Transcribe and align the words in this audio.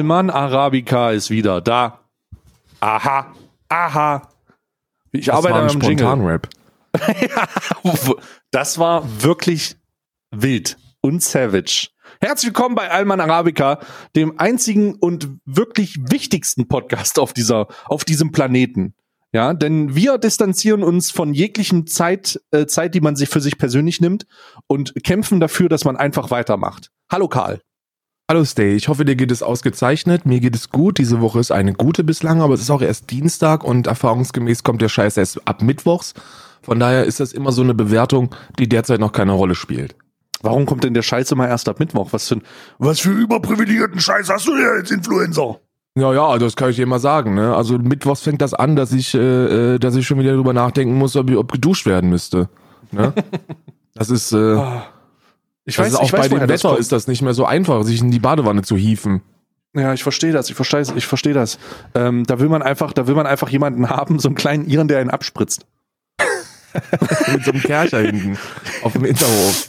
Alman 0.00 0.30
Arabica 0.30 1.10
ist 1.10 1.28
wieder 1.28 1.60
da. 1.60 2.00
Aha, 2.80 3.34
aha. 3.68 4.22
Ich 5.12 5.26
Das 5.26 5.36
arbeite 5.36 5.54
war 5.54 5.62
ein 5.64 5.68
am 5.68 5.80
Jingle. 5.80 5.98
Spontan-Rap. 5.98 6.48
Das 8.50 8.78
war 8.78 9.22
wirklich 9.22 9.76
wild 10.30 10.78
und 11.02 11.22
savage. 11.22 11.90
Herzlich 12.18 12.48
willkommen 12.48 12.76
bei 12.76 12.90
Alman 12.90 13.20
Arabica, 13.20 13.80
dem 14.16 14.40
einzigen 14.40 14.94
und 14.94 15.28
wirklich 15.44 15.98
wichtigsten 16.10 16.66
Podcast 16.66 17.18
auf 17.18 17.34
dieser, 17.34 17.66
auf 17.84 18.06
diesem 18.06 18.32
Planeten. 18.32 18.94
Ja, 19.32 19.52
denn 19.52 19.94
wir 19.94 20.16
distanzieren 20.16 20.82
uns 20.82 21.10
von 21.10 21.34
jeglichen 21.34 21.86
Zeit, 21.86 22.40
äh, 22.52 22.64
Zeit, 22.64 22.94
die 22.94 23.02
man 23.02 23.16
sich 23.16 23.28
für 23.28 23.42
sich 23.42 23.58
persönlich 23.58 24.00
nimmt 24.00 24.26
und 24.66 24.94
kämpfen 25.04 25.40
dafür, 25.40 25.68
dass 25.68 25.84
man 25.84 25.98
einfach 25.98 26.30
weitermacht. 26.30 26.90
Hallo 27.10 27.28
Karl. 27.28 27.60
Hallo 28.30 28.44
Stay, 28.44 28.76
ich 28.76 28.86
hoffe, 28.86 29.04
dir 29.04 29.16
geht 29.16 29.32
es 29.32 29.42
ausgezeichnet. 29.42 30.24
Mir 30.24 30.38
geht 30.38 30.54
es 30.54 30.70
gut. 30.70 30.98
Diese 30.98 31.20
Woche 31.20 31.40
ist 31.40 31.50
eine 31.50 31.72
gute 31.72 32.04
bislang, 32.04 32.42
aber 32.42 32.54
es 32.54 32.60
ist 32.60 32.70
auch 32.70 32.80
erst 32.80 33.10
Dienstag 33.10 33.64
und 33.64 33.88
erfahrungsgemäß 33.88 34.62
kommt 34.62 34.80
der 34.80 34.88
Scheiß 34.88 35.16
erst 35.16 35.48
ab 35.48 35.62
Mittwochs. 35.62 36.14
Von 36.62 36.78
daher 36.78 37.06
ist 37.06 37.18
das 37.18 37.32
immer 37.32 37.50
so 37.50 37.62
eine 37.62 37.74
Bewertung, 37.74 38.32
die 38.60 38.68
derzeit 38.68 39.00
noch 39.00 39.10
keine 39.10 39.32
Rolle 39.32 39.56
spielt. 39.56 39.96
Warum 40.42 40.64
kommt 40.64 40.84
denn 40.84 40.94
der 40.94 41.02
Scheiß 41.02 41.32
immer 41.32 41.48
erst 41.48 41.68
ab 41.68 41.80
Mittwoch? 41.80 42.12
Was 42.12 42.28
für 42.28 42.36
ein, 42.36 42.42
was 42.78 43.00
für 43.00 43.10
überprivilegierten 43.10 43.98
Scheiß 43.98 44.28
hast 44.28 44.46
du 44.46 44.54
denn 44.54 44.64
als 44.64 44.92
Influencer? 44.92 45.58
Ja, 45.96 46.14
ja, 46.14 46.38
das 46.38 46.54
kann 46.54 46.70
ich 46.70 46.76
dir 46.76 46.86
mal 46.86 47.00
sagen. 47.00 47.34
Ne? 47.34 47.52
Also 47.52 47.78
Mittwochs 47.78 48.20
fängt 48.20 48.42
das 48.42 48.54
an, 48.54 48.76
dass 48.76 48.92
ich, 48.92 49.12
äh, 49.12 49.74
äh, 49.74 49.78
dass 49.80 49.96
ich 49.96 50.06
schon 50.06 50.20
wieder 50.20 50.36
drüber 50.36 50.52
nachdenken 50.52 50.94
muss, 50.94 51.16
ob, 51.16 51.28
ob 51.32 51.50
geduscht 51.50 51.84
werden 51.84 52.08
müsste. 52.08 52.48
Ne? 52.92 53.12
Das 53.92 54.08
ist, 54.08 54.32
äh, 54.32 54.56
Ich 55.64 55.76
das 55.76 55.86
weiß, 55.86 55.92
ist 55.92 55.98
auch 55.98 56.04
ich 56.04 56.12
weiß, 56.12 56.28
bei 56.28 56.38
dem 56.38 56.48
Wetter 56.48 56.78
ist 56.78 56.92
das 56.92 57.06
nicht 57.06 57.22
mehr 57.22 57.34
so 57.34 57.44
einfach, 57.44 57.82
sich 57.84 58.00
in 58.00 58.10
die 58.10 58.18
Badewanne 58.18 58.62
zu 58.62 58.76
hieven. 58.76 59.22
Ja, 59.74 59.92
ich 59.92 60.02
verstehe 60.02 60.32
das, 60.32 60.50
ich 60.50 60.56
verstehe 60.56 60.82
ich 60.96 61.06
verstehe 61.06 61.34
das. 61.34 61.58
Ähm, 61.94 62.24
da 62.24 62.40
will 62.40 62.48
man 62.48 62.62
einfach, 62.62 62.92
da 62.92 63.06
will 63.06 63.14
man 63.14 63.26
einfach 63.26 63.48
jemanden 63.48 63.88
haben, 63.88 64.18
so 64.18 64.28
einen 64.28 64.34
kleinen 64.34 64.66
Iren, 64.66 64.88
der 64.88 65.00
ihn 65.00 65.10
abspritzt. 65.10 65.66
mit 67.32 67.44
so 67.44 67.52
einem 67.52 67.62
Kercher 67.62 68.00
hinten 68.00 68.38
auf 68.82 68.92
dem 68.92 69.04
Hinterhof. 69.04 69.68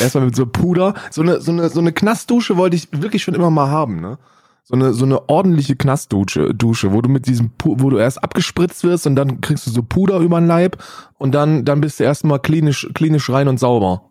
Erstmal 0.00 0.26
mit 0.26 0.36
so 0.36 0.46
Puder. 0.46 0.94
So 1.10 1.22
eine, 1.22 1.40
so 1.40 1.50
eine, 1.52 1.68
so 1.70 1.80
eine 1.80 1.92
Knastdusche 1.92 2.56
wollte 2.56 2.76
ich 2.76 2.88
wirklich 2.92 3.22
schon 3.22 3.34
immer 3.34 3.50
mal 3.50 3.68
haben, 3.68 4.00
ne? 4.00 4.18
So 4.62 4.74
eine, 4.74 4.92
so 4.92 5.04
eine 5.04 5.28
ordentliche 5.28 5.74
Knastdusche, 5.74 6.54
Dusche, 6.54 6.92
wo 6.92 7.00
du 7.00 7.08
mit 7.08 7.26
diesem, 7.26 7.50
wo 7.64 7.90
du 7.90 7.98
erst 7.98 8.22
abgespritzt 8.22 8.84
wirst 8.84 9.06
und 9.06 9.16
dann 9.16 9.40
kriegst 9.40 9.66
du 9.66 9.70
so 9.70 9.82
Puder 9.82 10.18
über 10.18 10.38
den 10.40 10.46
Leib 10.46 10.80
und 11.18 11.34
dann, 11.34 11.64
dann 11.64 11.80
bist 11.80 11.98
du 11.98 12.04
erstmal 12.04 12.38
klinisch, 12.38 12.88
klinisch 12.94 13.28
rein 13.30 13.48
und 13.48 13.58
sauber. 13.58 14.09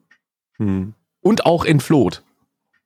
Hm. 0.60 0.94
Und 1.22 1.46
auch 1.46 1.66
entfloht. 1.66 2.24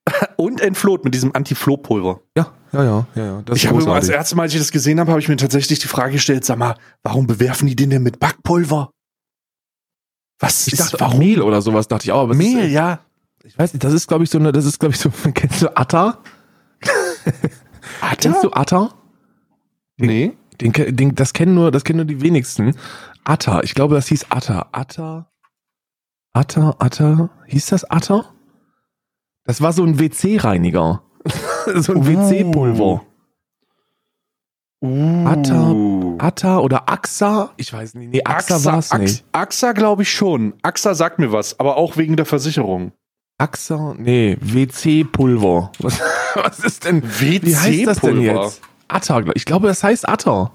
Und 0.38 0.61
entfloht 0.61 1.05
mit 1.05 1.13
diesem 1.13 1.33
Anti-Floh-Pulver. 1.35 2.21
Ja, 2.38 2.52
ja, 2.73 2.83
ja, 2.83 3.07
ja, 3.16 3.25
ja. 3.25 3.41
Das 3.43 3.57
Ich 3.57 3.67
habe 3.67 3.81
immer, 3.81 3.93
als 3.93 4.05
großartig. 4.05 4.16
erste 4.16 4.35
Mal, 4.35 4.43
als 4.43 4.53
ich 4.53 4.59
das 4.59 4.71
gesehen 4.71 4.99
habe, 4.99 5.11
habe 5.11 5.21
ich 5.21 5.29
mir 5.29 5.38
tatsächlich 5.38 5.79
die 5.79 5.88
Frage 5.88 6.13
gestellt, 6.13 6.44
sag 6.44 6.57
mal, 6.57 6.75
warum 7.03 7.27
bewerfen 7.27 7.67
die 7.67 7.75
den 7.75 7.89
denn 7.89 8.03
mit 8.03 8.19
Backpulver? 8.19 8.91
Was 10.39 10.67
Ich 10.67 10.73
ist, 10.73 10.81
dachte, 10.81 10.99
warum? 10.99 11.19
Mehl 11.19 11.41
oder 11.41 11.61
sowas 11.61 11.88
dachte 11.88 12.05
ich 12.05 12.11
auch. 12.11 12.23
Aber 12.23 12.33
Mehl, 12.35 12.66
ist, 12.66 12.71
ja. 12.71 12.99
Ich 13.44 13.57
weiß 13.57 13.73
nicht, 13.73 13.83
das 13.83 13.94
ist, 13.94 14.07
glaube 14.07 14.23
ich, 14.25 14.29
so 14.29 14.38
eine, 14.39 14.51
das 14.51 14.66
ist, 14.66 14.79
glaube 14.79 14.94
ich, 14.94 14.99
so, 14.99 15.09
kennst 15.33 15.61
du 15.61 15.75
Atta? 15.75 16.19
Kennst 18.17 18.44
du 18.44 18.51
Atta? 18.51 18.94
Nee. 19.97 20.33
Den, 20.59 20.71
den, 20.73 21.16
das 21.16 21.33
kennen 21.33 21.55
nur, 21.55 21.71
das 21.71 21.83
kennen 21.83 21.97
nur 21.97 22.05
die 22.05 22.21
wenigsten. 22.21 22.75
Atta, 23.23 23.61
ich 23.63 23.73
glaube, 23.73 23.95
das 23.95 24.07
hieß 24.07 24.27
Atta. 24.29 24.67
Atta, 24.71 25.31
Atta, 26.36 26.76
Atta, 26.80 27.30
hieß 27.45 27.67
das 27.67 27.84
Atta? 27.84 28.25
Das 29.46 29.62
war 29.62 29.72
so 29.72 29.84
ein 29.84 30.00
WC-Reiniger. 30.00 31.03
so 31.75 31.94
ein 31.94 32.07
WC-Pulver. 32.07 33.03
Uh. 34.81 35.28
Atta, 35.28 35.75
Atta 36.18 36.57
oder 36.57 36.90
Axa? 36.90 37.52
Ich 37.57 37.72
weiß 37.72 37.94
nicht. 37.94 38.12
Nee, 38.12 38.24
Axa, 38.24 38.66
war 38.66 38.80
es 38.80 38.91
nicht. 38.94 39.24
AXA 39.31 39.74
glaube 39.74 40.02
ich 40.02 40.12
schon. 40.12 40.56
AXA 40.63 40.96
sagt 40.96 41.19
mir 41.19 41.31
was, 41.31 41.59
aber 41.59 41.78
auch 41.78 41.97
wegen 41.97 42.16
der 42.16 42.25
Versicherung. 42.25 42.94
Axa, 43.38 43.94
nee, 43.97 44.36
WC-Pulver. 44.41 45.72
Was, 45.80 46.02
was 46.34 46.59
ist 46.62 46.86
denn, 46.86 47.03
wie 47.19 47.56
heißt 47.56 47.88
das 47.88 48.00
denn 48.00 48.18
WC-Pulver. 48.18 48.44
jetzt? 48.46 48.62
Atta, 48.88 49.24
ich 49.36 49.46
glaube, 49.46 49.68
das 49.68 49.84
heißt 49.84 50.09
Atta. 50.09 50.52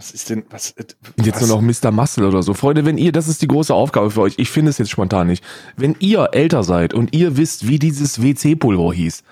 Was 0.00 0.12
ist 0.12 0.30
denn, 0.30 0.44
was? 0.48 0.70
äh, 0.78 0.84
Und 1.18 1.26
jetzt 1.26 1.42
was? 1.42 1.48
nur 1.48 1.60
noch 1.60 1.62
Mr. 1.62 1.90
Muscle 1.90 2.26
oder 2.26 2.42
so. 2.42 2.54
Freunde, 2.54 2.86
wenn 2.86 2.96
ihr, 2.96 3.12
das 3.12 3.28
ist 3.28 3.42
die 3.42 3.48
große 3.48 3.74
Aufgabe 3.74 4.10
für 4.10 4.22
euch, 4.22 4.32
ich 4.38 4.48
finde 4.48 4.70
es 4.70 4.78
jetzt 4.78 4.88
spontan 4.88 5.26
nicht. 5.26 5.44
Wenn 5.76 5.94
ihr 5.98 6.30
älter 6.32 6.64
seid 6.64 6.94
und 6.94 7.14
ihr 7.14 7.36
wisst, 7.36 7.68
wie 7.68 7.78
dieses 7.78 8.22
WC-Pulver 8.22 8.94
hieß, 8.94 9.24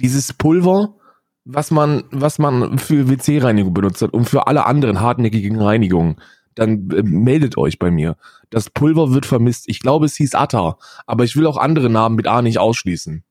dieses 0.00 0.32
Pulver, 0.32 0.96
was 1.44 1.70
man, 1.70 2.02
was 2.10 2.40
man 2.40 2.76
für 2.76 3.08
WC-Reinigung 3.08 3.72
benutzt 3.72 4.02
hat 4.02 4.12
und 4.12 4.28
für 4.28 4.48
alle 4.48 4.66
anderen 4.66 5.00
hartnäckigen 5.00 5.62
Reinigungen, 5.62 6.16
dann 6.56 6.90
äh, 6.90 7.04
meldet 7.04 7.56
euch 7.56 7.78
bei 7.78 7.92
mir. 7.92 8.16
Das 8.50 8.68
Pulver 8.68 9.12
wird 9.12 9.26
vermisst. 9.26 9.68
Ich 9.68 9.78
glaube, 9.78 10.06
es 10.06 10.16
hieß 10.16 10.34
Atta, 10.34 10.76
aber 11.06 11.22
ich 11.22 11.36
will 11.36 11.46
auch 11.46 11.56
andere 11.56 11.88
Namen 11.88 12.16
mit 12.16 12.26
A 12.26 12.42
nicht 12.42 12.58
ausschließen. 12.58 13.22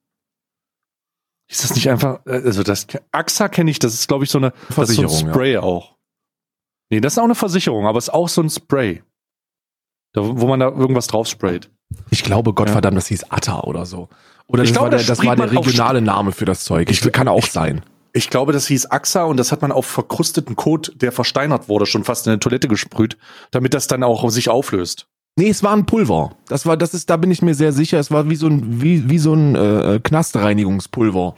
Ist 1.49 1.63
das 1.65 1.75
nicht 1.75 1.89
einfach, 1.89 2.25
äh, 2.25 2.41
also 2.45 2.63
das, 2.63 2.87
AXA 3.11 3.49
kenne 3.49 3.69
ich, 3.69 3.79
das 3.79 3.93
ist 3.93 4.07
glaube 4.07 4.23
ich 4.23 4.29
so 4.29 4.37
eine, 4.37 4.53
das 4.69 4.91
ist 4.91 4.95
so 4.95 5.01
ein 5.01 5.09
Versicherung, 5.09 5.27
ja. 5.27 5.33
Spray 5.33 5.57
auch. 5.57 5.94
Nee, 6.95 7.01
das 7.01 7.13
ist 7.13 7.19
auch 7.19 7.25
eine 7.25 7.35
Versicherung, 7.35 7.87
aber 7.87 7.97
es 7.97 8.05
ist 8.07 8.13
auch 8.13 8.29
so 8.29 8.41
ein 8.41 8.49
Spray. 8.49 9.03
Da, 10.13 10.21
wo 10.23 10.47
man 10.47 10.61
da 10.61 10.69
irgendwas 10.69 11.07
drauf 11.07 11.27
sprayt. 11.27 11.69
Ich 12.09 12.23
glaube, 12.23 12.53
Gottverdammt, 12.53 12.95
das 12.95 13.07
hieß 13.07 13.31
Atta 13.31 13.59
oder 13.65 13.85
so. 13.85 14.07
Oder 14.47 14.63
Ich 14.63 14.69
das, 14.69 14.77
glaube, 14.77 14.91
war, 14.91 14.97
der, 14.97 15.05
das 15.05 15.25
war 15.25 15.35
der 15.35 15.51
regionale 15.51 16.01
Name 16.01 16.31
für 16.31 16.45
das 16.45 16.63
Zeug. 16.63 16.89
Ich, 16.89 17.05
Ich- 17.05 17.11
kann 17.11 17.27
auch 17.27 17.39
ich- 17.43 17.51
sein. 17.51 17.81
Ich 18.13 18.29
glaube, 18.29 18.53
das 18.53 18.65
hieß 18.67 18.85
AXA 18.85 19.25
und 19.25 19.35
das 19.35 19.51
hat 19.51 19.61
man 19.61 19.73
auf 19.73 19.85
verkrusteten 19.85 20.55
Kot, 20.55 20.93
der 21.01 21.11
versteinert 21.11 21.67
wurde, 21.67 21.85
schon 21.85 22.05
fast 22.05 22.25
in 22.27 22.31
eine 22.31 22.39
Toilette 22.39 22.69
gesprüht, 22.69 23.17
damit 23.51 23.73
das 23.73 23.87
dann 23.87 24.03
auch 24.03 24.29
sich 24.29 24.47
auflöst. 24.47 25.07
Nee, 25.37 25.49
es 25.49 25.63
war 25.63 25.73
ein 25.75 25.85
Pulver. 25.85 26.31
Das 26.47 26.65
war, 26.65 26.77
das 26.77 26.93
ist, 26.93 27.09
da 27.09 27.17
bin 27.17 27.29
ich 27.29 27.41
mir 27.41 27.55
sehr 27.55 27.73
sicher. 27.73 27.99
Es 27.99 28.11
war 28.11 28.29
wie 28.29 28.37
so 28.37 28.47
ein, 28.47 28.81
wie, 28.81 29.09
wie 29.09 29.17
so 29.19 29.33
ein 29.33 29.55
äh, 29.55 29.99
Knastreinigungspulver. 30.01 31.35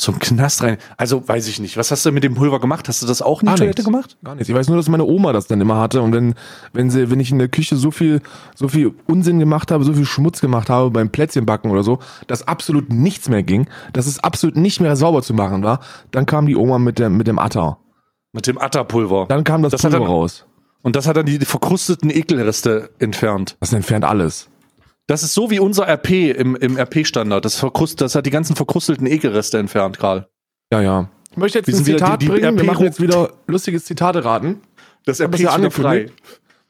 So 0.00 0.12
ein 0.12 0.20
Knast 0.20 0.62
rein. 0.62 0.78
Also 0.96 1.26
weiß 1.28 1.48
ich 1.48 1.58
nicht. 1.58 1.76
Was 1.76 1.90
hast 1.90 2.06
du 2.06 2.12
mit 2.12 2.22
dem 2.22 2.34
Pulver 2.34 2.60
gemacht? 2.60 2.86
Hast 2.88 3.02
du 3.02 3.06
das 3.06 3.20
auch 3.20 3.42
in 3.42 3.46
die 3.46 3.50
Gar 3.50 3.56
Toilette 3.56 3.80
nichts. 3.80 3.84
gemacht? 3.84 4.16
Gar 4.22 4.36
nichts. 4.36 4.48
Ich 4.48 4.54
weiß 4.54 4.68
nur, 4.68 4.76
dass 4.76 4.88
meine 4.88 5.04
Oma 5.04 5.32
das 5.32 5.48
dann 5.48 5.60
immer 5.60 5.80
hatte. 5.80 6.00
Und 6.02 6.12
wenn, 6.12 6.34
wenn 6.72 6.88
sie, 6.88 7.10
wenn 7.10 7.18
ich 7.18 7.32
in 7.32 7.38
der 7.40 7.48
Küche 7.48 7.74
so 7.74 7.90
viel, 7.90 8.22
so 8.54 8.68
viel 8.68 8.94
Unsinn 9.06 9.40
gemacht 9.40 9.72
habe, 9.72 9.82
so 9.82 9.92
viel 9.92 10.04
Schmutz 10.06 10.40
gemacht 10.40 10.70
habe 10.70 10.90
beim 10.92 11.10
Plätzchenbacken 11.10 11.70
oder 11.70 11.82
so, 11.82 11.98
dass 12.28 12.46
absolut 12.46 12.92
nichts 12.92 13.28
mehr 13.28 13.42
ging, 13.42 13.66
dass 13.92 14.06
es 14.06 14.20
absolut 14.20 14.56
nicht 14.56 14.80
mehr 14.80 14.94
sauber 14.94 15.20
zu 15.22 15.34
machen 15.34 15.64
war, 15.64 15.80
dann 16.12 16.26
kam 16.26 16.46
die 16.46 16.54
Oma 16.54 16.78
mit 16.78 17.00
dem, 17.00 17.16
mit 17.16 17.26
dem 17.26 17.40
Atta. 17.40 17.78
Mit 18.32 18.46
dem 18.46 18.56
Atta-Pulver. 18.58 19.26
Dann 19.28 19.42
kam 19.42 19.62
das, 19.62 19.72
Das 19.72 19.82
Pulver 19.82 19.98
dann- 19.98 20.06
raus. 20.06 20.44
Und 20.82 20.94
das 20.94 21.08
hat 21.08 21.16
dann 21.16 21.26
die 21.26 21.40
verkrusteten 21.40 22.08
Ekelreste 22.08 22.90
entfernt. 23.00 23.56
Das 23.58 23.72
entfernt 23.72 24.04
alles. 24.04 24.47
Das 25.08 25.22
ist 25.24 25.34
so 25.34 25.50
wie 25.50 25.58
unser 25.58 25.88
RP 25.88 26.10
im, 26.36 26.54
im 26.54 26.76
RP-Standard. 26.78 27.44
Das, 27.44 27.56
verkrust, 27.56 28.00
das 28.00 28.14
hat 28.14 28.26
die 28.26 28.30
ganzen 28.30 28.54
verkrustelten 28.54 29.06
Ekelreste 29.06 29.58
entfernt, 29.58 29.98
Karl. 29.98 30.28
Ja, 30.72 30.80
ja. 30.80 31.08
Ich 31.30 31.36
möchte 31.38 31.58
jetzt 31.58 31.66
Wir 31.66 31.74
ein 31.74 31.76
sind 31.78 31.86
wieder 31.86 31.98
Zitat 31.98 32.22
die- 32.22 32.26
die 32.26 32.30
bringen. 32.32 32.56
Wir 32.56 32.62
RP 32.62 32.66
machen 32.66 32.84
jetzt 32.84 33.00
wieder 33.00 33.32
lustiges 33.46 33.84
Zitate 33.86 34.24
raten. 34.24 34.60
Das 35.06 35.18
RP 35.20 35.36
ja 35.40 35.56
ist 35.56 35.74
frei. 35.74 35.90
angekündigt. 36.00 36.22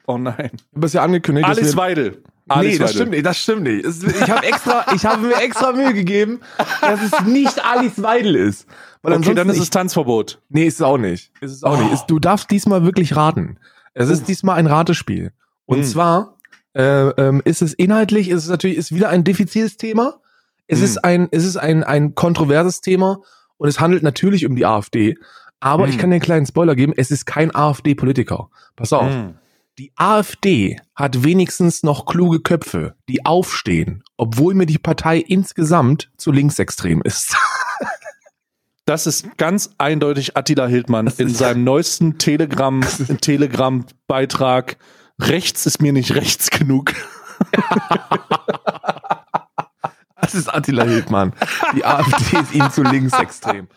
Oh 0.07 0.17
nein. 0.17 0.49
Habe 0.75 0.85
es 0.87 0.93
ja 0.93 1.03
angekündigt. 1.03 1.47
dass 1.47 1.57
Alice 1.57 1.73
wir- 1.73 1.77
Weidel. 1.77 2.11
Nee, 2.11 2.55
Alice 2.55 2.77
das 2.79 2.81
Weidel. 2.89 2.95
stimmt 2.95 3.11
nicht, 3.11 3.25
das 3.27 3.37
stimmt 3.37 3.63
nicht. 3.63 3.85
Ich 3.85 4.29
habe 4.31 4.43
extra, 4.47 4.85
ich 4.95 5.05
habe 5.05 5.21
mir 5.27 5.35
extra 5.35 5.71
Mühe 5.71 5.93
gegeben, 5.93 6.39
dass 6.81 6.99
es 7.03 7.25
nicht 7.25 7.63
Alice 7.63 8.01
Weidel 8.01 8.35
ist. 8.35 8.65
Weil 9.03 9.13
Okay, 9.17 9.35
dann 9.35 9.49
ist 9.49 9.57
ich, 9.57 9.63
es 9.63 9.69
Tanzverbot. 9.69 10.41
Nee, 10.49 10.65
ist 10.65 10.75
es 10.75 10.81
auch 10.81 10.97
nicht. 10.97 11.31
Ist 11.41 11.51
es 11.51 11.63
auch 11.63 11.77
Oh. 11.77 11.81
nicht. 11.81 11.93
Ist, 11.93 12.05
du 12.07 12.17
darfst 12.19 12.49
diesmal 12.49 12.83
wirklich 12.83 13.15
raten. 13.15 13.59
Es 13.93 14.09
ist 14.09 14.27
diesmal 14.27 14.55
ein 14.57 14.65
Ratespiel. 14.65 15.31
Und 15.65 15.79
Hm. 15.79 15.83
zwar 15.83 16.37
äh, 16.73 17.09
ähm, 17.09 17.41
ist 17.45 17.61
es 17.61 17.73
inhaltlich, 17.73 18.29
ist 18.29 18.43
es 18.43 18.49
natürlich 18.49 18.77
ist 18.77 18.93
wieder 18.93 19.09
ein 19.09 19.23
diffiziles 19.23 19.77
Thema. 19.77 20.21
Es 20.67 20.79
Hm. 20.79 20.85
ist 20.85 20.97
ein, 21.03 21.27
es 21.31 21.45
ist 21.45 21.57
ein 21.57 21.83
ein 21.83 22.15
kontroverses 22.15 22.81
Thema 22.81 23.21
und 23.57 23.67
es 23.69 23.79
handelt 23.79 24.03
natürlich 24.03 24.45
um 24.45 24.55
die 24.55 24.65
AfD. 24.65 25.17
Aber 25.59 25.83
Hm. 25.85 25.89
ich 25.89 25.97
kann 25.97 26.09
dir 26.09 26.15
einen 26.15 26.21
kleinen 26.23 26.45
Spoiler 26.45 26.75
geben: 26.75 26.93
Es 26.95 27.11
ist 27.11 27.25
kein 27.25 27.53
AfD-Politiker. 27.53 28.49
Pass 28.75 28.93
auf. 28.93 29.11
Hm. 29.11 29.35
Die 29.77 29.91
AfD 29.95 30.79
hat 30.93 31.23
wenigstens 31.23 31.83
noch 31.83 32.05
kluge 32.05 32.41
Köpfe, 32.41 32.95
die 33.07 33.25
aufstehen, 33.25 34.03
obwohl 34.17 34.53
mir 34.53 34.65
die 34.65 34.77
Partei 34.77 35.17
insgesamt 35.19 36.11
zu 36.17 36.31
linksextrem 36.31 37.01
ist. 37.03 37.35
Das 38.85 39.05
ist 39.05 39.37
ganz 39.37 39.69
eindeutig 39.77 40.35
Attila 40.35 40.65
Hildmann 40.65 41.05
in 41.19 41.29
seinem 41.29 41.63
neuesten 41.63 42.17
Telegram, 42.17 42.81
Telegram-Beitrag. 43.21 44.77
Rechts 45.19 45.65
ist 45.65 45.81
mir 45.81 45.93
nicht 45.93 46.15
rechts 46.15 46.49
genug. 46.49 46.93
Das 50.21 50.35
ist 50.35 50.53
Attila 50.53 50.83
Hildmann. 50.83 51.33
Die 51.75 51.83
AfD 51.83 52.37
ist 52.37 52.53
ihm 52.53 52.69
zu 52.69 52.83
linksextrem. 52.83 53.67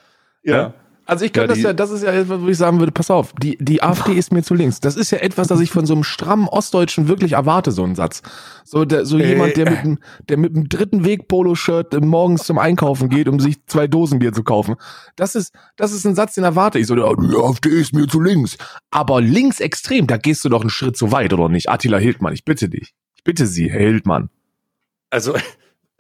Ja. 0.43 0.75
Also 1.13 1.25
ich 1.27 1.33
kann 1.33 1.43
Ja, 1.43 1.47
das 1.49 1.59
ja, 1.63 1.73
das 1.75 1.91
ist 1.91 2.03
ja 2.03 2.11
etwas, 2.13 2.41
wo 2.41 2.49
ich 2.49 2.57
sagen 2.57 2.79
würde, 2.79 2.91
pass 2.91 3.11
auf, 3.11 3.35
die, 3.35 3.59
die 3.61 3.83
AfD 3.83 4.13
ist 4.15 4.33
mir 4.33 4.43
zu 4.43 4.55
links. 4.55 4.81
Das 4.81 4.97
ist 4.97 5.11
ja 5.11 5.19
etwas, 5.19 5.47
das 5.49 5.61
ich 5.61 5.71
von 5.71 5.85
so 5.85 5.93
einem 5.93 6.05
strammen 6.05 6.49
Ostdeutschen 6.49 7.07
wirklich 7.07 7.33
erwarte, 7.33 7.71
so 7.71 7.85
ein 7.85 7.95
Satz. 7.95 8.23
So, 8.65 8.85
der, 8.85 9.05
so 9.05 9.19
Äh, 9.19 9.29
jemand, 9.29 9.57
der 9.59 9.69
mit, 9.71 9.79
einem- 9.81 9.99
der 10.29 10.37
mit 10.39 10.57
einem 10.57 10.69
dritten 10.69 11.05
Weg 11.05 11.29
Poloshirt 11.29 11.93
morgens 12.03 12.45
zum 12.45 12.59
Einkaufen 12.59 13.11
geht, 13.11 13.29
um 13.29 13.39
sich 13.41 13.57
zwei 13.67 13.87
Dosen 13.87 14.19
Bier 14.21 14.33
zu 14.33 14.43
kaufen. 14.43 14.77
Das 15.17 15.35
ist, 15.35 15.53
das 15.77 15.93
ist 15.93 16.07
ein 16.07 16.15
Satz, 16.15 16.35
den 16.35 16.45
erwarte 16.45 16.79
ich. 16.79 16.87
So, 16.87 16.97
ja, 16.97 17.13
die 17.15 17.37
AfD 17.37 17.69
ist 17.69 17.93
mir 17.95 18.07
zu 18.09 18.21
links. 18.21 18.57
Aber 18.91 19.21
linksextrem, 19.21 20.07
da 20.07 20.17
gehst 20.17 20.45
du 20.45 20.49
doch 20.49 20.63
einen 20.63 20.71
Schritt 20.71 20.97
zu 20.97 21.13
weit, 21.13 21.33
oder 21.35 21.49
nicht? 21.51 21.69
Attila 21.69 21.99
Hildmann, 21.99 22.33
ich 22.33 22.45
bitte 22.45 22.69
dich. 22.71 22.95
Ich 23.17 23.25
bitte 23.25 23.47
Sie, 23.47 23.71
Herr 23.71 23.81
Hildmann. 23.81 24.31
Also, 25.11 25.35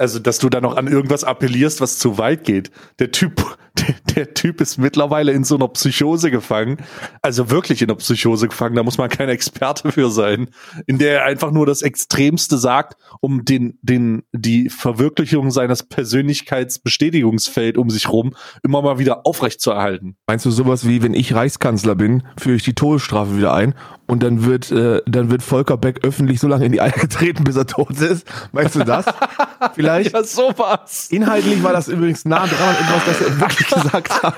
also, 0.02 0.18
dass 0.18 0.40
du 0.40 0.48
da 0.48 0.60
noch 0.60 0.76
an 0.76 0.88
irgendwas 0.88 1.22
appellierst, 1.22 1.80
was 1.80 2.00
zu 2.00 2.18
weit 2.18 2.42
geht. 2.42 2.72
Der 2.98 3.12
Typ, 3.12 3.40
der, 3.78 3.94
der 4.16 4.34
Typ 4.34 4.60
ist 4.60 4.76
mittlerweile 4.76 5.30
in 5.30 5.44
so 5.44 5.54
einer 5.54 5.68
Psychose 5.68 6.32
gefangen. 6.32 6.78
Also 7.22 7.50
wirklich 7.50 7.82
in 7.82 7.88
einer 7.88 7.98
Psychose 7.98 8.48
gefangen. 8.48 8.74
Da 8.74 8.82
muss 8.82 8.98
man 8.98 9.08
kein 9.08 9.28
Experte 9.28 9.92
für 9.92 10.10
sein. 10.10 10.50
In 10.88 10.98
der 10.98 11.20
er 11.20 11.24
einfach 11.26 11.52
nur 11.52 11.66
das 11.66 11.82
Extremste 11.82 12.58
sagt, 12.58 12.96
um 13.20 13.44
den, 13.44 13.78
den, 13.82 14.24
die 14.32 14.70
Verwirklichung 14.70 15.52
seines 15.52 15.84
Persönlichkeitsbestätigungsfeld 15.84 17.78
um 17.78 17.88
sich 17.88 18.08
rum 18.08 18.34
immer 18.64 18.82
mal 18.82 18.98
wieder 18.98 19.24
aufrechtzuerhalten. 19.24 20.16
Meinst 20.26 20.44
du 20.46 20.50
sowas 20.50 20.84
wie, 20.84 21.04
wenn 21.04 21.14
ich 21.14 21.32
Reichskanzler 21.32 21.94
bin, 21.94 22.24
führe 22.36 22.56
ich 22.56 22.64
die 22.64 22.74
Todesstrafe 22.74 23.36
wieder 23.36 23.54
ein 23.54 23.76
und 24.12 24.22
dann 24.22 24.44
wird, 24.44 24.70
äh, 24.70 25.00
dann 25.06 25.30
wird 25.30 25.42
Volker 25.42 25.78
Beck 25.78 26.04
öffentlich 26.04 26.38
so 26.38 26.46
lange 26.46 26.66
in 26.66 26.72
die 26.72 26.82
Eier 26.82 26.90
getreten, 26.90 27.44
bis 27.44 27.56
er 27.56 27.66
tot 27.66 27.98
ist? 27.98 28.26
Meinst 28.52 28.74
du 28.74 28.84
das? 28.84 29.06
Vielleicht? 29.74 30.12
Ja, 30.12 30.22
sowas. 30.22 31.08
Inhaltlich 31.10 31.62
war 31.62 31.72
das 31.72 31.88
übrigens 31.88 32.26
nah 32.26 32.46
dran 32.46 32.68
an 32.68 32.74
etwas, 32.74 33.06
das 33.06 33.22
er 33.22 33.40
wirklich 33.40 33.68
gesagt 33.68 34.22
hat. 34.22 34.34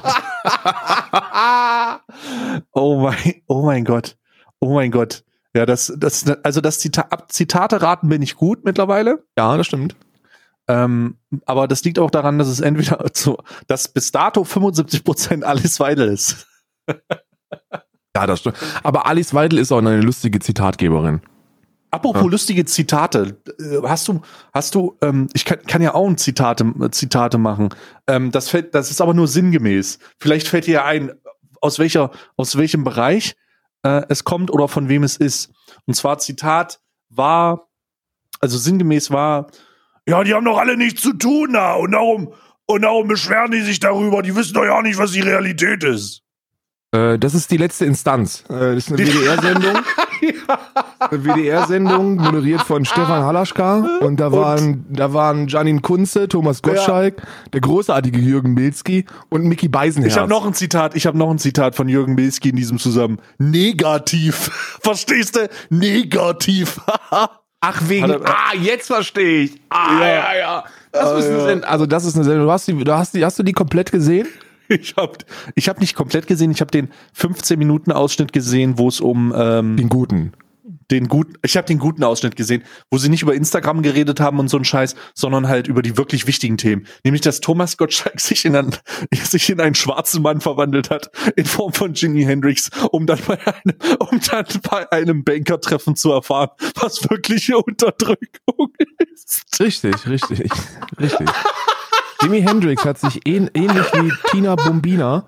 Oh 2.73 3.01
mein, 3.01 3.43
oh 3.49 3.63
mein 3.63 3.85
Gott. 3.85 4.17
Oh 4.61 4.75
mein 4.75 4.93
Gott. 4.93 5.25
Ja, 5.57 5.67
das, 5.67 5.93
das, 5.97 6.25
also 6.45 6.61
das 6.61 6.79
Zita 6.79 7.09
Zitate 7.29 7.83
raten 7.83 8.09
bin 8.09 8.23
ich 8.23 8.37
gut 8.37 8.65
mittlerweile. 8.65 9.25
Ja, 9.37 9.57
das 9.57 9.67
stimmt. 9.67 9.97
Ähm, 10.69 11.19
aber 11.47 11.67
das 11.67 11.83
liegt 11.83 11.99
auch 11.99 12.13
daran, 12.13 12.39
dass 12.39 12.47
es 12.47 12.61
entweder 12.61 13.05
zu, 13.13 13.39
dass 13.67 13.89
bis 13.89 14.13
dato 14.13 14.45
75 14.45 15.03
Prozent 15.03 15.43
Alice 15.43 15.81
Weidel 15.81 16.07
ist. 16.09 16.47
Ja, 18.17 18.27
das 18.27 18.41
stimmt. 18.41 18.57
Aber 18.83 19.07
Alice 19.07 19.35
Weidel 19.35 19.59
ist 19.59 19.73
auch 19.73 19.79
eine 19.79 20.01
lustige 20.01 20.39
Zitatgeberin. 20.39 21.21
Apropos 21.91 22.23
Ja. 22.23 22.29
lustige 22.29 22.65
Zitate, 22.65 23.37
äh, 23.61 23.87
hast 23.87 24.09
du, 24.09 24.21
hast 24.53 24.75
du, 24.75 24.97
ähm, 25.01 25.29
ich 25.33 25.45
kann, 25.45 25.63
kann 25.67 25.81
ja 25.81 25.95
auch 25.95 26.09
ein 26.09 26.17
Zitate, 26.19 26.73
Zitate 26.91 27.39
machen. 27.39 27.69
Ähm, 28.09 28.33
das 28.33 28.49
fällt, 28.49 28.75
das 28.75 28.91
ist 28.91 29.01
aber 29.01 29.15
nur 29.15 29.29
sinngemäß. 29.29 30.01
Vielleicht 30.19 30.49
fällt 30.49 30.67
dir 30.67 30.73
ja 30.75 30.85
ein, 30.85 31.13
aus 31.61 31.79
welcher, 31.79 32.11
aus 32.37 32.57
welchem 32.57 32.83
Bereich 32.83 33.37
äh, 33.85 34.03
es 34.09 34.25
kommt 34.25 34.51
oder 34.51 34.67
von 34.67 34.89
wem 34.89 35.05
es 35.05 35.17
ist. 35.17 35.53
Und 35.87 35.95
zwar 35.95 36.19
Zitat 36.19 36.81
war, 37.11 37.69
also 38.41 38.59
sinngemäß 38.59 39.13
war, 39.13 39.47
ja, 40.07 40.23
die 40.25 40.35
haben 40.35 40.45
doch 40.45 40.59
alle 40.59 40.77
nichts 40.77 41.01
zu 41.01 41.13
tun 41.15 41.53
da 41.53 41.75
und 41.75 41.93
darum, 41.93 42.35
und 42.67 42.83
darum 42.83 43.07
beschweren 43.09 43.53
die 43.53 43.61
sich 43.63 43.79
darüber. 43.79 44.21
Die 44.23 44.35
wissen 44.35 44.55
doch 44.55 44.65
ja 44.65 44.83
nicht, 44.83 44.99
was 44.99 45.13
die 45.13 45.21
Realität 45.21 45.85
ist. 45.85 46.24
Äh, 46.95 47.19
das 47.19 47.35
ist 47.35 47.51
die 47.51 47.57
letzte 47.57 47.85
Instanz. 47.87 48.45
Äh, 48.49 48.75
das 48.77 48.89
ist 48.89 48.93
eine 48.93 48.99
WDR-Sendung. 49.07 49.73
Eine 50.99 51.23
WDR-Sendung, 51.25 52.17
moderiert 52.17 52.63
von 52.63 52.85
Stefan 52.87 53.25
Halaschka. 53.25 53.99
Und 54.01 54.19
da 54.21 54.33
waren, 54.33 54.87
da 54.89 55.13
waren 55.13 55.49
Janine 55.49 55.81
Kunze, 55.81 56.29
Thomas 56.29 56.63
Gottschalk, 56.63 57.21
der 57.53 57.61
großartige 57.61 58.19
Jürgen 58.19 58.55
Milzki 58.55 59.05
und 59.29 59.45
Mickey 59.45 59.69
Beisenherz. 59.69 60.13
Ich 60.15 60.19
habe 60.19 60.31
noch 60.31 60.47
ein 60.47 60.55
Zitat, 60.55 60.97
ich 60.97 61.07
habe 61.07 61.19
noch 61.19 61.31
ein 61.31 61.39
Zitat 61.39 61.75
von 61.75 61.89
Jürgen 61.89 62.15
Milski 62.15 62.51
in 62.51 62.57
diesem 62.57 62.79
Zusammen. 62.79 63.19
Negativ. 63.39 64.51
Verstehst 64.83 65.37
du? 65.37 65.49
Negativ. 65.69 66.81
Ach, 67.61 67.83
wegen. 67.87 68.11
Er- 68.11 68.21
ah, 68.25 68.55
jetzt 68.61 68.87
verstehe 68.87 69.45
ich. 69.45 69.61
Ah, 69.69 70.01
ja, 70.01 70.07
Ja. 70.07 70.37
ja. 70.39 70.65
Das 70.93 71.07
Ah, 71.13 71.19
ist 71.19 71.27
eine 71.27 71.39
ja. 71.39 71.45
Sendung. 71.45 71.69
Also, 71.69 71.87
das 71.87 72.05
ist 72.05 72.15
eine 72.15 72.25
Sendung. 72.25 72.47
Du 72.47 72.53
hast 72.53 72.69
die, 72.69 72.85
du 72.85 72.95
hast 72.97 73.15
die, 73.15 73.25
hast 73.25 73.39
du 73.39 73.43
die 73.43 73.53
komplett 73.53 73.91
gesehen? 73.91 74.29
ich 74.69 74.95
habe 74.97 75.19
ich 75.55 75.69
hab 75.69 75.81
nicht 75.81 75.95
komplett 75.95 76.27
gesehen, 76.27 76.51
ich 76.51 76.61
habe 76.61 76.71
den 76.71 76.89
15 77.13 77.59
Minuten 77.59 77.93
Ausschnitt 77.93 78.33
gesehen, 78.33 78.79
wo 78.79 78.89
es 78.89 79.01
um 79.01 79.33
ähm, 79.37 79.77
Den 79.77 79.89
guten. 79.89 80.33
den 80.91 81.09
guten, 81.09 81.35
ich 81.43 81.57
habe 81.57 81.67
den 81.67 81.79
guten 81.79 82.05
Ausschnitt 82.05 82.37
gesehen, 82.37 82.63
wo 82.91 82.99
sie 82.99 83.09
nicht 83.09 83.23
über 83.23 83.35
Instagram 83.35 83.83
geredet 83.83 84.21
haben 84.21 84.39
und 84.39 84.49
so 84.49 84.57
ein 84.57 84.65
Scheiß, 84.65 84.95
sondern 85.15 85.49
halt 85.49 85.67
über 85.67 85.83
die 85.83 85.97
wirklich 85.97 86.27
wichtigen 86.27 86.57
Themen, 86.57 86.87
nämlich 87.05 87.23
dass 87.23 87.41
Thomas 87.41 87.77
Gottschalk 87.77 88.21
sich 88.21 88.45
in 88.45 88.57
einen, 88.57 88.75
sich 89.13 89.51
in 89.51 89.61
einen 89.61 89.75
schwarzen 89.75 90.23
Mann 90.23 90.41
verwandelt 90.41 90.91
hat 90.91 91.11
in 91.37 91.45
Form 91.45 91.73
von 91.73 91.95
Jimi 91.95 92.25
Hendrix, 92.25 92.71
um 92.91 93.07
dann 93.07 93.21
bei 93.27 93.39
einem, 93.47 93.77
um 93.99 94.21
dann 94.21 94.47
bei 94.71 94.91
einem 94.93 95.25
Bankertreffen 95.25 95.97
zu 95.97 96.13
erfahren, 96.13 96.51
was 96.77 97.09
wirkliche 97.11 97.59
Unterdrückung 97.59 98.73
ist. 99.13 99.45
Richtig, 99.61 100.07
richtig, 100.07 100.51
richtig. 101.01 101.29
Jimi 102.25 102.43
Hendrix 102.43 102.85
hat 102.85 102.99
sich 102.99 103.21
ähn, 103.27 103.51
ähnlich 103.55 103.87
wie 103.93 104.13
Tina 104.31 104.57
Bombina 104.57 105.25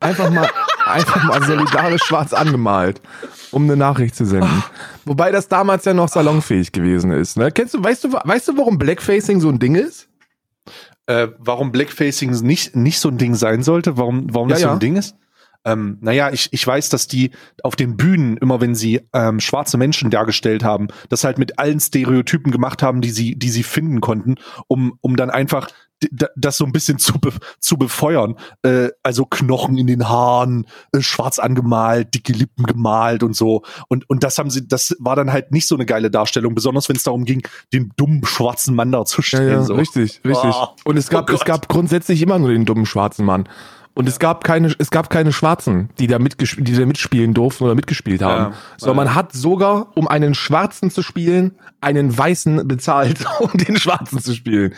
einfach 0.00 0.30
mal, 0.30 0.48
einfach 0.86 1.24
mal 1.24 1.42
solidarisch 1.42 2.02
schwarz 2.02 2.32
angemalt, 2.32 3.00
um 3.50 3.64
eine 3.64 3.76
Nachricht 3.76 4.16
zu 4.16 4.24
senden. 4.26 4.62
Wobei 5.04 5.30
das 5.30 5.48
damals 5.48 5.84
ja 5.84 5.94
noch 5.94 6.08
salonfähig 6.08 6.72
gewesen 6.72 7.12
ist. 7.12 7.36
Ne? 7.36 7.50
Kennst 7.50 7.74
du, 7.74 7.82
weißt 7.82 8.04
du, 8.04 8.12
weißt 8.12 8.48
du, 8.48 8.58
warum 8.58 8.78
Blackfacing 8.78 9.40
so 9.40 9.48
ein 9.48 9.58
Ding 9.58 9.74
ist? 9.76 10.10
äh, 11.10 11.28
warum 11.38 11.72
Blackfacing 11.72 12.30
nicht, 12.42 12.76
nicht 12.76 13.00
so 13.00 13.08
ein 13.08 13.18
Ding 13.18 13.34
sein 13.34 13.64
sollte, 13.64 13.96
warum, 13.96 14.32
warum 14.32 14.48
Ja, 14.48 14.54
das 14.54 14.62
so 14.62 14.68
ja. 14.68 14.72
ein 14.74 14.78
Ding 14.78 14.96
ist. 14.96 15.16
Ähm, 15.64 15.98
naja, 16.00 16.30
ich, 16.30 16.48
ich 16.52 16.64
weiß, 16.64 16.88
dass 16.88 17.08
die 17.08 17.32
auf 17.64 17.74
den 17.74 17.96
Bühnen, 17.96 18.36
immer 18.36 18.60
wenn 18.60 18.74
sie 18.76 19.00
ähm, 19.12 19.40
schwarze 19.40 19.76
Menschen 19.76 20.10
dargestellt 20.10 20.62
haben, 20.62 20.86
das 21.08 21.24
halt 21.24 21.36
mit 21.36 21.58
allen 21.58 21.80
Stereotypen 21.80 22.52
gemacht 22.52 22.82
haben, 22.82 23.00
die 23.00 23.10
sie, 23.10 23.36
die 23.36 23.50
sie 23.50 23.64
finden 23.64 24.00
konnten, 24.00 24.36
um, 24.68 24.96
um 25.00 25.16
dann 25.16 25.30
einfach 25.30 25.68
das 26.36 26.56
so 26.56 26.64
ein 26.64 26.72
bisschen 26.72 26.98
zu, 26.98 27.18
be 27.18 27.32
zu 27.58 27.76
befeuern. 27.76 28.36
Äh, 28.62 28.88
also 29.02 29.24
Knochen 29.24 29.76
in 29.78 29.86
den 29.86 30.08
Haaren, 30.08 30.66
äh, 30.92 31.00
schwarz 31.00 31.38
angemalt, 31.38 32.14
dicke 32.14 32.32
Lippen 32.32 32.64
gemalt 32.64 33.22
und 33.22 33.36
so. 33.36 33.62
Und, 33.88 34.08
und 34.08 34.22
das 34.22 34.38
haben 34.38 34.50
sie, 34.50 34.66
das 34.66 34.96
war 34.98 35.16
dann 35.16 35.32
halt 35.32 35.52
nicht 35.52 35.68
so 35.68 35.74
eine 35.74 35.86
geile 35.86 36.10
Darstellung, 36.10 36.54
besonders 36.54 36.88
wenn 36.88 36.96
es 36.96 37.02
darum 37.02 37.24
ging, 37.24 37.42
den 37.72 37.92
dummen 37.96 38.24
schwarzen 38.24 38.74
Mann 38.74 38.92
darzustellen. 38.92 39.64
so. 39.64 39.74
richtig, 39.74 40.20
richtig. 40.24 40.54
Oh. 40.54 40.68
Und 40.84 40.96
es 40.96 41.08
gab, 41.08 41.30
Oh 41.30 41.34
es 41.34 41.44
gab 41.44 41.68
grundsätzlich 41.68 42.22
immer 42.22 42.38
nur 42.38 42.50
den 42.50 42.64
dummen 42.64 42.86
schwarzen 42.86 43.24
Mann. 43.24 43.48
Und 43.92 44.08
es 44.08 44.18
gab 44.18 44.44
keine, 44.44 44.74
es 44.78 44.90
gab 44.90 45.10
keine 45.10 45.32
Schwarzen, 45.32 45.90
die 45.98 46.06
da, 46.06 46.18
die 46.18 46.72
da 46.72 46.86
mitspielen 46.86 47.34
durften 47.34 47.64
oder 47.64 47.74
mitgespielt 47.74 48.22
haben. 48.22 48.52
Ja, 48.52 48.58
Sondern 48.78 48.96
ja. 48.98 49.04
man 49.04 49.14
hat 49.14 49.32
sogar, 49.32 49.88
um 49.96 50.06
einen 50.06 50.34
Schwarzen 50.34 50.90
zu 50.90 51.02
spielen, 51.02 51.56
einen 51.80 52.16
Weißen 52.16 52.66
bezahlt, 52.68 53.18
um 53.40 53.50
den 53.52 53.76
Schwarzen 53.78 54.20
zu 54.20 54.34
spielen. 54.34 54.74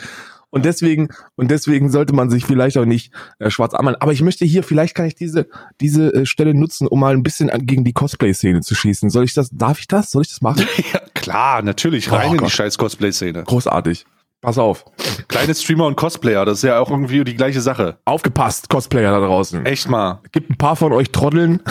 Und 0.53 0.67
deswegen, 0.67 1.09
und 1.35 1.51
deswegen 1.51 1.91
sollte 1.91 2.13
man 2.15 2.29
sich 2.31 2.45
vielleicht 2.45 2.77
auch 2.77 2.85
nicht 2.85 3.11
äh, 3.39 3.51
schwarz 3.51 3.73
anmalen. 3.73 3.97
Aber 4.01 4.13
ich 4.13 4.21
möchte 4.21 4.45
hier, 4.45 4.63
vielleicht 4.63 4.95
kann 4.95 5.07
ich 5.07 5.15
diese, 5.15 5.49
diese 5.81 6.13
äh, 6.13 6.27
Stelle 6.27 6.53
nutzen, 6.55 6.87
um 6.87 7.01
mal 7.01 7.15
ein 7.15 7.23
bisschen 7.23 7.49
an, 7.49 7.65
gegen 7.65 7.85
die 7.85 7.95
Cosplay-Szene 7.95 8.61
zu 8.61 8.75
schießen. 8.75 9.09
Soll 9.09 9.25
ich 9.25 9.33
das, 9.33 9.49
darf 9.51 9.79
ich 9.81 9.89
das? 9.89 10.11
Soll 10.11 10.23
ich 10.23 10.29
das 10.29 10.43
machen? 10.43 10.65
Ja, 10.93 11.01
klar, 11.15 11.63
natürlich, 11.63 12.11
Oh 12.13 12.17
rein 12.17 12.27
in 12.27 12.33
die 12.33 12.39
Gott. 12.39 12.51
scheiß 12.51 12.77
Cosplay-Szene. 12.77 13.45
Großartig. 13.45 14.05
Pass 14.43 14.59
auf. 14.59 14.85
Kleine 15.29 15.55
Streamer 15.55 15.87
und 15.87 15.95
Cosplayer, 15.95 16.45
das 16.45 16.59
ist 16.59 16.65
ja 16.65 16.81
auch 16.81 16.91
irgendwie 16.91 17.23
die 17.23 17.37
gleiche 17.37 17.61
Sache. 17.61 17.99
Aufgepasst, 18.05 18.69
Cosplayer 18.69 19.13
da 19.13 19.25
draußen. 19.25 19.65
Echt 19.65 19.89
mal. 19.89 20.21
gibt 20.33 20.51
ein 20.51 20.59
paar 20.59 20.75
von 20.75 20.93
euch 20.93 21.13
Trotteln, 21.13 21.63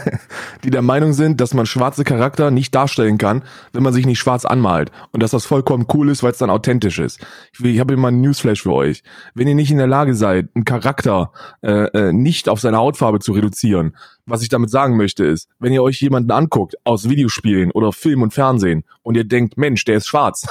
die 0.64 0.70
der 0.70 0.82
Meinung 0.82 1.14
sind, 1.14 1.40
dass 1.40 1.52
man 1.52 1.66
schwarze 1.66 2.04
Charakter 2.04 2.52
nicht 2.52 2.76
darstellen 2.76 3.18
kann, 3.18 3.42
wenn 3.72 3.82
man 3.82 3.92
sich 3.92 4.06
nicht 4.06 4.20
schwarz 4.20 4.44
anmalt. 4.44 4.92
Und 5.10 5.20
dass 5.20 5.32
das 5.32 5.46
vollkommen 5.46 5.86
cool 5.94 6.10
ist, 6.10 6.22
weil 6.22 6.30
es 6.30 6.38
dann 6.38 6.48
authentisch 6.48 7.00
ist. 7.00 7.18
Ich, 7.52 7.64
ich 7.64 7.80
habe 7.80 7.94
hier 7.94 8.00
mal 8.00 8.08
einen 8.08 8.20
Newsflash 8.20 8.62
für 8.62 8.72
euch. 8.72 9.02
Wenn 9.34 9.48
ihr 9.48 9.56
nicht 9.56 9.72
in 9.72 9.78
der 9.78 9.88
Lage 9.88 10.14
seid, 10.14 10.48
einen 10.54 10.64
Charakter 10.64 11.32
äh, 11.62 11.86
äh, 11.86 12.12
nicht 12.12 12.48
auf 12.48 12.60
seine 12.60 12.76
Hautfarbe 12.76 13.18
zu 13.18 13.32
reduzieren, 13.32 13.96
was 14.26 14.42
ich 14.42 14.48
damit 14.48 14.70
sagen 14.70 14.96
möchte 14.96 15.24
ist, 15.24 15.48
wenn 15.58 15.72
ihr 15.72 15.82
euch 15.82 16.00
jemanden 16.00 16.30
anguckt 16.30 16.76
aus 16.84 17.08
Videospielen 17.08 17.70
oder 17.72 17.92
Film 17.92 18.22
und 18.22 18.32
Fernsehen 18.32 18.84
und 19.02 19.16
ihr 19.16 19.24
denkt, 19.24 19.56
Mensch, 19.56 19.84
der 19.84 19.96
ist 19.96 20.06
schwarz, 20.06 20.46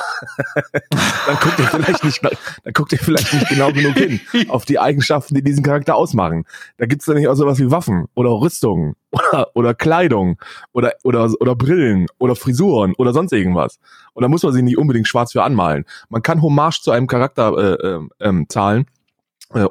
dann 1.26 1.36
guckt 1.42 1.60
ihr 1.60 1.66
vielleicht 1.66 2.04
nicht, 2.04 2.22
dann 2.22 2.74
guckt 2.74 2.92
ihr 2.92 3.00
vielleicht 3.00 3.34
nicht 3.34 3.50
genau 3.50 3.72
genug 3.72 3.98
hin 3.98 4.20
auf 4.50 4.66
die 4.66 4.80
Eigenschaften, 4.80 5.36
die 5.36 5.44
diesen 5.44 5.64
Charakter 5.64 5.96
ausmachen. 5.96 6.46
Da 6.78 6.86
gibt's 6.86 7.06
dann 7.06 7.16
nicht 7.16 7.28
auch 7.28 7.36
sowas 7.36 7.60
wie 7.60 7.72
Waffen 7.72 8.08
oder 8.16 8.30
Rüstungen 8.30 8.96
oder, 9.12 9.48
oder 9.56 9.74
Kleidung 9.74 10.38
oder, 10.74 10.94
oder, 11.04 11.32
oder 11.40 11.56
Brillen 11.56 12.08
oder 12.20 12.36
Frisuren 12.36 12.94
oder 12.98 13.14
sonst 13.14 13.32
irgendwas. 13.32 13.80
Und 14.14 14.24
da 14.24 14.28
muss 14.28 14.44
man 14.44 14.54
sich 14.54 14.64
nicht 14.64 14.78
unbedingt 14.78 15.08
schwarz 15.08 15.32
für 15.32 15.44
anmalen. 15.44 15.86
Man 16.10 16.22
kann 16.22 16.42
Hommage 16.42 16.82
zu 16.82 16.92
einem 16.92 17.08
Charakter 17.08 17.58
äh, 17.58 17.88
ähm, 17.88 18.10
ähm, 18.20 18.46
zahlen, 18.50 18.82
äh, 18.82 19.01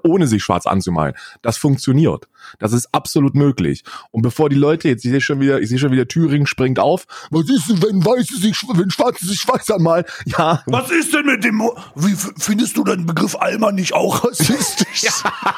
ohne 0.03 0.27
sich 0.27 0.43
schwarz 0.43 0.67
anzumalen. 0.67 1.15
Das 1.43 1.57
funktioniert. 1.57 2.29
Das 2.59 2.73
ist 2.73 2.89
absolut 2.93 3.35
möglich. 3.35 3.85
Und 4.11 4.23
bevor 4.23 4.49
die 4.49 4.57
Leute 4.57 4.89
jetzt, 4.89 5.05
ich 5.05 5.11
sehe 5.11 5.21
schon 5.21 5.41
wieder, 5.41 5.61
ich 5.61 5.69
sehe 5.69 5.79
schon 5.79 5.93
wieder, 5.93 6.09
Thüringen 6.09 6.47
springt 6.47 6.79
auf. 6.79 7.07
Was 7.31 7.49
ist 7.49 7.69
denn, 7.69 7.83
wenn 7.83 8.05
Weiße 8.05 8.37
sich, 8.37 8.63
wenn 8.75 8.91
Schwarze 8.91 9.27
sich 9.27 9.41
schwarz 9.41 9.71
anmalen? 9.71 10.05
Ja. 10.25 10.63
Was 10.67 10.91
ist 10.91 11.13
denn 11.13 11.27
mit 11.27 11.45
dem, 11.45 11.61
wie 11.95 12.17
findest 12.39 12.77
du 12.77 12.85
den 12.85 13.07
Begriff 13.07 13.37
Alma 13.37 13.73
nicht 13.73 13.95
auch 13.95 14.25
rassistisch? 14.25 15.11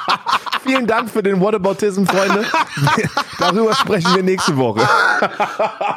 Vielen 0.64 0.86
Dank 0.86 1.10
für 1.10 1.22
den 1.22 1.40
Whataboutism, 1.40 2.04
Freunde. 2.04 2.44
Darüber 3.38 3.74
sprechen 3.74 4.14
wir 4.14 4.22
nächste 4.22 4.56
Woche. 4.56 4.88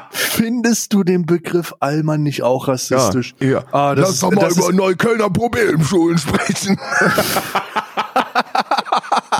Findest 0.09 0.93
du 0.93 1.03
den 1.03 1.25
Begriff 1.25 1.73
Allmann 1.79 2.23
nicht 2.23 2.41
auch 2.41 2.67
rassistisch? 2.67 3.35
Ja. 3.39 3.63
Ah, 3.71 3.93
das 3.93 4.05
Lass 4.05 4.13
ist, 4.15 4.23
doch 4.23 4.31
mal 4.31 4.41
das 4.41 4.57
über 4.57 4.69
ist, 4.69 4.75
Neuköllner 4.75 5.29
Problemschulen 5.29 6.17
sprechen. 6.17 6.79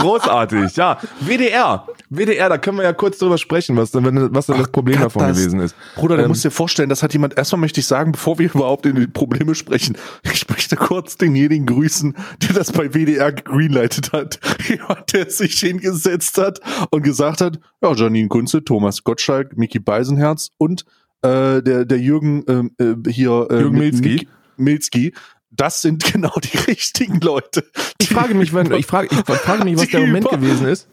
Großartig, 0.01 0.75
ja. 0.75 0.97
WDR. 1.21 1.87
WDR, 2.09 2.49
da 2.49 2.57
können 2.57 2.77
wir 2.77 2.83
ja 2.83 2.93
kurz 2.93 3.17
drüber 3.17 3.37
sprechen, 3.37 3.75
was, 3.77 3.91
denn- 3.91 4.33
was 4.33 4.45
denn 4.45 4.57
das 4.57 4.71
Problem 4.71 4.99
davon 4.99 5.23
das- 5.27 5.37
gewesen 5.37 5.59
ist. 5.59 5.75
Bruder, 5.95 6.17
du 6.17 6.23
Ähm, 6.23 6.29
musst 6.29 6.43
dir 6.43 6.51
vorstellen, 6.51 6.89
das 6.89 7.03
hat 7.03 7.13
jemand, 7.13 7.37
erstmal 7.37 7.59
möchte 7.59 7.79
ich 7.79 7.87
sagen, 7.87 8.11
bevor 8.11 8.37
wir 8.39 8.53
überhaupt 8.53 8.85
in 8.85 8.95
die 8.95 9.07
Probleme 9.07 9.55
sprechen, 9.55 9.97
ich 10.31 10.47
möchte 10.49 10.75
kurz 10.75 11.17
denjenigen 11.17 11.65
grüßen, 11.65 12.15
der 12.43 12.53
das 12.55 12.71
bei 12.71 12.93
WDR 12.93 13.31
gegreenlightet 13.31 14.11
hat. 14.13 14.39
Jemand, 14.69 15.11
der 15.13 15.29
sich 15.29 15.59
hingesetzt 15.59 16.37
hat 16.37 16.59
und 16.91 17.03
gesagt 17.03 17.41
hat, 17.41 17.59
ja, 17.81 17.93
Janine 17.93 18.27
Kunze, 18.27 18.63
Thomas 18.63 19.03
Gottschalk, 19.03 19.57
Mickey 19.57 19.79
Beisenherz 19.79 20.49
und 20.57 20.83
äh, 21.21 21.61
der, 21.63 21.85
der 21.85 21.99
Jürgen 21.99 22.43
ähm, 22.47 22.71
äh, 22.77 23.09
hier 23.11 23.47
äh, 23.49 23.59
Jürgen 23.61 23.77
Milzki. 23.79 24.27
Milzki. 24.57 25.13
Das 25.55 25.81
sind 25.81 26.03
genau 26.11 26.33
die 26.43 26.57
richtigen 26.67 27.19
Leute. 27.21 27.65
Ich 27.99 28.09
frage 28.09 28.33
mich, 28.33 28.53
wenn, 28.53 28.71
ich 28.73 28.85
frage, 28.85 29.07
ich 29.11 29.19
frage 29.39 29.63
mich, 29.63 29.77
was 29.77 29.87
der 29.89 30.01
Moment 30.01 30.29
gewesen 30.29 30.67
ist, 30.67 30.87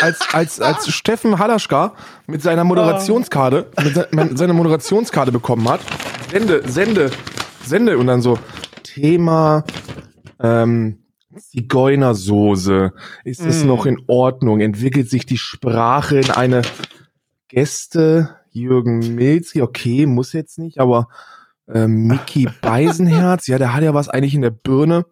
als, 0.00 0.18
als, 0.32 0.60
als 0.60 0.88
Steffen 0.92 1.38
Halaschka 1.38 1.94
mit 2.26 2.42
seiner 2.42 2.64
Moderationskarte, 2.64 3.66
mit 3.82 3.94
se- 3.94 4.08
mit 4.12 4.38
seiner 4.38 4.52
Moderationskarte 4.54 5.32
bekommen 5.32 5.68
hat. 5.68 5.80
Sende, 6.30 6.62
Sende, 6.68 7.10
Sende 7.64 7.98
und 7.98 8.06
dann 8.06 8.22
so, 8.22 8.38
Thema, 8.84 9.64
ähm, 10.40 10.98
Zigeunersoße. 11.36 12.92
Ist 13.24 13.40
es 13.40 13.64
Mm. 13.64 13.66
noch 13.66 13.86
in 13.86 14.00
Ordnung? 14.06 14.60
Entwickelt 14.60 15.08
sich 15.10 15.26
die 15.26 15.38
Sprache 15.38 16.18
in 16.18 16.30
eine 16.30 16.62
Gäste? 17.48 18.36
Jürgen 18.50 19.14
Milzki, 19.14 19.62
okay, 19.62 20.06
muss 20.06 20.32
jetzt 20.32 20.58
nicht, 20.58 20.80
aber 20.80 21.08
ähm, 21.72 22.06
Mickey 22.06 22.48
Beisenherz, 22.60 23.46
ja, 23.46 23.58
der 23.58 23.74
hat 23.74 23.82
ja 23.82 23.94
was 23.94 24.08
eigentlich 24.08 24.34
in 24.34 24.42
der 24.42 24.50
Birne. 24.50 25.04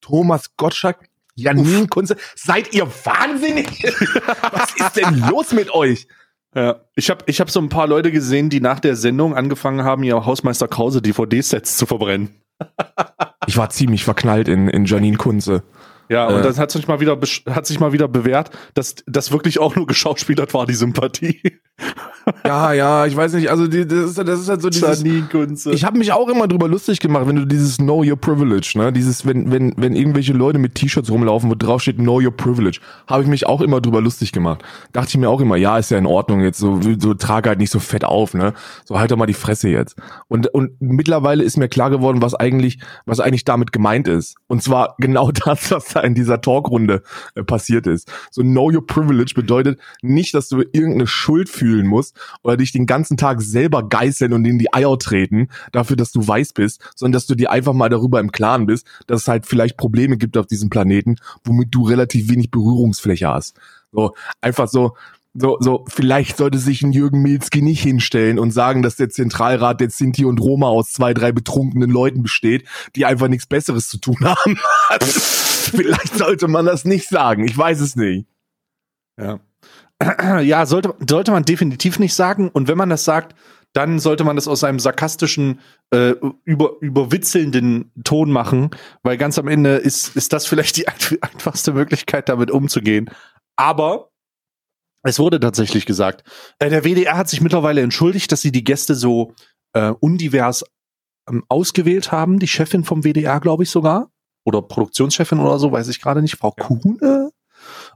Thomas 0.00 0.56
Gottschalk, 0.56 0.98
Janine 1.34 1.86
Kunze, 1.86 2.16
seid 2.34 2.74
ihr 2.74 2.86
wahnsinnig? 2.86 3.82
was 4.52 4.74
ist 4.74 4.96
denn 4.96 5.20
los 5.28 5.52
mit 5.52 5.72
euch? 5.72 6.08
Ja, 6.54 6.80
ich 6.96 7.08
habe 7.08 7.24
ich 7.26 7.40
hab 7.40 7.50
so 7.50 7.60
ein 7.60 7.68
paar 7.70 7.86
Leute 7.86 8.12
gesehen, 8.12 8.50
die 8.50 8.60
nach 8.60 8.80
der 8.80 8.96
Sendung 8.96 9.34
angefangen 9.34 9.84
haben, 9.84 10.02
ihr 10.02 10.26
Hausmeister 10.26 10.68
Krause 10.68 11.00
DVD-Sets 11.00 11.76
zu 11.76 11.86
verbrennen. 11.86 12.30
Ich 13.48 13.56
war 13.56 13.70
ziemlich 13.70 14.04
verknallt 14.04 14.46
in, 14.46 14.68
in 14.68 14.84
Janine 14.84 15.16
Kunze. 15.16 15.64
Ja, 16.08 16.30
Äh. 16.30 16.34
und 16.34 16.44
das 16.44 16.58
hat 16.60 16.70
sich 16.70 16.86
mal 16.86 17.00
wieder 17.00 17.18
hat 17.50 17.66
sich 17.66 17.80
mal 17.80 17.92
wieder 17.92 18.06
bewährt, 18.06 18.50
dass 18.74 18.96
das 19.06 19.32
wirklich 19.32 19.58
auch 19.58 19.74
nur 19.74 19.86
geschauspielert 19.88 20.54
war, 20.54 20.64
die 20.64 20.74
Sympathie. 20.74 21.40
Ja, 22.44 22.72
ja, 22.72 23.06
ich 23.06 23.16
weiß 23.16 23.34
nicht, 23.34 23.50
also 23.50 23.66
die, 23.66 23.86
das, 23.86 24.10
ist, 24.10 24.18
das 24.18 24.40
ist 24.40 24.48
halt 24.48 24.62
so 24.62 24.68
dieses... 24.70 25.02
Ich 25.72 25.84
habe 25.84 25.98
mich 25.98 26.12
auch 26.12 26.28
immer 26.28 26.46
drüber 26.48 26.68
lustig 26.68 27.00
gemacht, 27.00 27.26
wenn 27.26 27.36
du 27.36 27.46
dieses 27.46 27.78
Know 27.78 28.02
Your 28.04 28.16
Privilege, 28.16 28.72
ne, 28.76 28.92
dieses, 28.92 29.26
wenn, 29.26 29.50
wenn, 29.50 29.74
wenn 29.76 29.94
irgendwelche 29.96 30.32
Leute 30.32 30.58
mit 30.58 30.74
T-Shirts 30.74 31.10
rumlaufen, 31.10 31.50
wo 31.50 31.54
drauf 31.54 31.82
steht 31.82 31.96
Know 31.96 32.20
Your 32.20 32.36
Privilege, 32.36 32.80
habe 33.06 33.22
ich 33.22 33.28
mich 33.28 33.46
auch 33.46 33.60
immer 33.60 33.80
drüber 33.80 34.00
lustig 34.00 34.32
gemacht. 34.32 34.62
Dachte 34.92 35.10
ich 35.10 35.16
mir 35.18 35.28
auch 35.28 35.40
immer, 35.40 35.56
ja, 35.56 35.78
ist 35.78 35.90
ja 35.90 35.98
in 35.98 36.06
Ordnung 36.06 36.40
jetzt, 36.42 36.58
so, 36.58 36.80
so 36.98 37.14
trage 37.14 37.48
halt 37.48 37.58
nicht 37.58 37.70
so 37.70 37.80
fett 37.80 38.04
auf, 38.04 38.34
ne, 38.34 38.54
so 38.84 38.98
halt 38.98 39.10
doch 39.10 39.16
mal 39.16 39.26
die 39.26 39.34
Fresse 39.34 39.68
jetzt. 39.68 39.96
Und, 40.28 40.48
und 40.48 40.80
mittlerweile 40.80 41.42
ist 41.42 41.56
mir 41.56 41.68
klar 41.68 41.90
geworden, 41.90 42.22
was 42.22 42.34
eigentlich, 42.34 42.78
was 43.04 43.20
eigentlich 43.20 43.44
damit 43.44 43.72
gemeint 43.72 44.08
ist. 44.08 44.36
Und 44.46 44.62
zwar 44.62 44.94
genau 44.98 45.30
das, 45.32 45.70
was 45.70 45.88
da 45.88 46.00
in 46.00 46.14
dieser 46.14 46.40
Talkrunde 46.40 47.02
äh, 47.34 47.42
passiert 47.42 47.86
ist. 47.86 48.10
So 48.30 48.42
Know 48.42 48.70
Your 48.72 48.86
Privilege 48.86 49.32
bedeutet 49.34 49.78
nicht, 50.02 50.34
dass 50.34 50.48
du 50.48 50.60
irgendeine 50.60 51.06
Schuld 51.06 51.48
fühlen 51.72 51.86
musst 51.86 52.16
oder 52.42 52.56
dich 52.56 52.72
den 52.72 52.86
ganzen 52.86 53.16
Tag 53.16 53.40
selber 53.40 53.88
geißeln 53.88 54.32
und 54.32 54.44
in 54.44 54.58
die 54.58 54.72
Eier 54.72 54.98
treten 54.98 55.48
dafür, 55.72 55.96
dass 55.96 56.12
du 56.12 56.26
weiß 56.26 56.52
bist, 56.52 56.82
sondern 56.94 57.14
dass 57.14 57.26
du 57.26 57.34
dir 57.34 57.50
einfach 57.50 57.72
mal 57.72 57.88
darüber 57.88 58.20
im 58.20 58.30
Klaren 58.30 58.66
bist, 58.66 58.86
dass 59.06 59.22
es 59.22 59.28
halt 59.28 59.46
vielleicht 59.46 59.76
Probleme 59.76 60.18
gibt 60.18 60.36
auf 60.36 60.46
diesem 60.46 60.68
Planeten, 60.68 61.16
womit 61.44 61.68
du 61.74 61.84
relativ 61.84 62.28
wenig 62.28 62.50
Berührungsfläche 62.50 63.28
hast. 63.28 63.56
So, 63.90 64.14
einfach 64.40 64.68
so, 64.68 64.96
so, 65.34 65.56
so, 65.60 65.86
vielleicht 65.88 66.36
sollte 66.36 66.58
sich 66.58 66.82
ein 66.82 66.92
Jürgen 66.92 67.22
Milzki 67.22 67.62
nicht 67.62 67.82
hinstellen 67.82 68.38
und 68.38 68.50
sagen, 68.50 68.82
dass 68.82 68.96
der 68.96 69.08
Zentralrat 69.08 69.80
der 69.80 69.88
Sinti 69.88 70.26
und 70.26 70.40
Roma 70.40 70.66
aus 70.66 70.92
zwei, 70.92 71.14
drei 71.14 71.32
betrunkenen 71.32 71.88
Leuten 71.88 72.22
besteht, 72.22 72.68
die 72.96 73.06
einfach 73.06 73.28
nichts 73.28 73.46
Besseres 73.46 73.88
zu 73.88 73.96
tun 73.96 74.18
haben. 74.22 74.58
vielleicht 75.00 76.18
sollte 76.18 76.48
man 76.48 76.66
das 76.66 76.84
nicht 76.84 77.08
sagen. 77.08 77.46
Ich 77.46 77.56
weiß 77.56 77.80
es 77.80 77.96
nicht. 77.96 78.26
Ja. 79.18 79.40
ja, 80.42 80.66
sollte, 80.66 80.94
sollte 81.08 81.30
man 81.32 81.44
definitiv 81.44 81.98
nicht 81.98 82.14
sagen. 82.14 82.48
Und 82.48 82.68
wenn 82.68 82.78
man 82.78 82.90
das 82.90 83.04
sagt, 83.04 83.34
dann 83.72 83.98
sollte 83.98 84.24
man 84.24 84.36
das 84.36 84.48
aus 84.48 84.64
einem 84.64 84.78
sarkastischen, 84.78 85.60
äh, 85.90 86.14
über, 86.44 86.72
überwitzelnden 86.80 87.90
Ton 88.04 88.30
machen, 88.30 88.70
weil 89.02 89.16
ganz 89.16 89.38
am 89.38 89.48
Ende 89.48 89.76
ist, 89.76 90.14
ist 90.14 90.32
das 90.32 90.46
vielleicht 90.46 90.76
die 90.76 90.88
einf- 90.88 91.18
einfachste 91.22 91.72
Möglichkeit, 91.72 92.28
damit 92.28 92.50
umzugehen. 92.50 93.10
Aber 93.56 94.10
es 95.04 95.18
wurde 95.18 95.40
tatsächlich 95.40 95.86
gesagt, 95.86 96.22
äh, 96.58 96.68
der 96.68 96.84
WDR 96.84 97.16
hat 97.16 97.28
sich 97.28 97.40
mittlerweile 97.40 97.80
entschuldigt, 97.80 98.30
dass 98.30 98.42
sie 98.42 98.52
die 98.52 98.64
Gäste 98.64 98.94
so 98.94 99.34
äh, 99.72 99.92
undivers 100.00 100.64
ähm, 101.28 101.44
ausgewählt 101.48 102.12
haben. 102.12 102.38
Die 102.38 102.48
Chefin 102.48 102.84
vom 102.84 103.02
WDR, 103.04 103.40
glaube 103.40 103.62
ich 103.62 103.70
sogar. 103.70 104.10
Oder 104.44 104.60
Produktionschefin 104.60 105.38
oder 105.38 105.58
so, 105.58 105.72
weiß 105.72 105.88
ich 105.88 106.00
gerade 106.00 106.20
nicht. 106.20 106.36
Frau 106.36 106.50
Kuhne? 106.50 107.31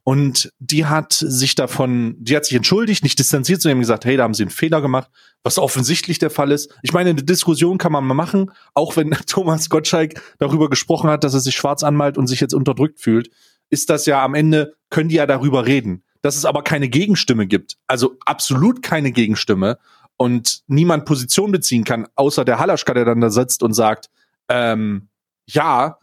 Und 0.08 0.52
die 0.60 0.86
hat 0.86 1.14
sich 1.14 1.56
davon, 1.56 2.14
die 2.20 2.36
hat 2.36 2.44
sich 2.44 2.54
entschuldigt, 2.54 3.02
nicht 3.02 3.18
distanziert 3.18 3.64
ihm 3.64 3.80
gesagt, 3.80 4.04
hey, 4.04 4.16
da 4.16 4.22
haben 4.22 4.34
sie 4.34 4.44
einen 4.44 4.50
Fehler 4.50 4.80
gemacht, 4.80 5.10
was 5.42 5.58
offensichtlich 5.58 6.20
der 6.20 6.30
Fall 6.30 6.52
ist. 6.52 6.72
Ich 6.82 6.92
meine, 6.92 7.10
eine 7.10 7.24
Diskussion 7.24 7.76
kann 7.76 7.90
man 7.90 8.04
mal 8.04 8.14
machen, 8.14 8.52
auch 8.72 8.96
wenn 8.96 9.10
Thomas 9.26 9.68
Gottschalk 9.68 10.22
darüber 10.38 10.70
gesprochen 10.70 11.10
hat, 11.10 11.24
dass 11.24 11.34
er 11.34 11.40
sich 11.40 11.56
schwarz 11.56 11.82
anmalt 11.82 12.18
und 12.18 12.28
sich 12.28 12.38
jetzt 12.38 12.54
unterdrückt 12.54 13.00
fühlt, 13.00 13.30
ist 13.68 13.90
das 13.90 14.06
ja 14.06 14.24
am 14.24 14.34
Ende, 14.34 14.76
können 14.90 15.08
die 15.08 15.16
ja 15.16 15.26
darüber 15.26 15.66
reden. 15.66 16.04
Dass 16.22 16.36
es 16.36 16.44
aber 16.44 16.62
keine 16.62 16.88
Gegenstimme 16.88 17.48
gibt, 17.48 17.76
also 17.88 18.16
absolut 18.24 18.82
keine 18.84 19.10
Gegenstimme 19.10 19.76
und 20.16 20.60
niemand 20.68 21.04
Position 21.04 21.50
beziehen 21.50 21.82
kann, 21.82 22.06
außer 22.14 22.44
der 22.44 22.60
Halaschka, 22.60 22.94
der 22.94 23.06
dann 23.06 23.20
da 23.20 23.30
sitzt 23.30 23.64
und 23.64 23.72
sagt, 23.72 24.08
ähm, 24.48 25.08
ja, 25.46 25.98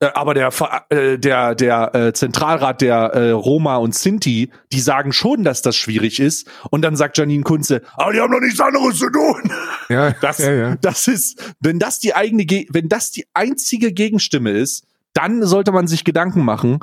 aber 0.00 0.34
der, 0.34 0.50
äh, 0.90 1.18
der, 1.18 1.54
der 1.54 1.94
äh, 1.94 2.12
Zentralrat 2.12 2.80
der 2.82 2.96
äh, 3.14 3.30
Roma 3.30 3.76
und 3.76 3.94
Sinti, 3.94 4.50
die 4.72 4.80
sagen 4.80 5.12
schon, 5.12 5.42
dass 5.42 5.62
das 5.62 5.74
schwierig 5.76 6.20
ist. 6.20 6.46
Und 6.70 6.82
dann 6.82 6.96
sagt 6.96 7.16
Janine 7.16 7.42
Kunze, 7.44 7.80
aber 7.94 8.12
die 8.12 8.20
haben 8.20 8.30
doch 8.32 8.40
nichts 8.40 8.60
anderes 8.60 8.98
zu 8.98 9.10
tun. 9.10 9.50
Ja, 9.88 10.10
Das, 10.20 10.38
ja, 10.38 10.52
ja. 10.52 10.76
das 10.80 11.06
ist, 11.06 11.54
wenn 11.60 11.78
das 11.78 12.00
die 12.00 12.12
eigene, 12.14 12.44
Ge 12.44 12.66
wenn 12.70 12.88
das 12.88 13.12
die 13.12 13.24
einzige 13.34 13.92
Gegenstimme 13.92 14.50
ist, 14.50 14.84
dann 15.12 15.44
sollte 15.44 15.70
man 15.70 15.86
sich 15.86 16.02
Gedanken 16.04 16.44
machen, 16.44 16.80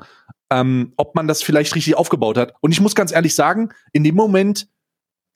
ähm, 0.49 0.93
ob 0.95 1.13
man 1.13 1.27
das 1.27 1.43
vielleicht 1.43 1.75
richtig 1.75 1.95
aufgebaut 1.95 2.37
hat. 2.37 2.53
Und 2.61 2.71
ich 2.71 2.79
muss 2.79 2.95
ganz 2.95 3.11
ehrlich 3.11 3.35
sagen, 3.35 3.69
in 3.91 4.03
dem 4.05 4.15
Moment, 4.15 4.69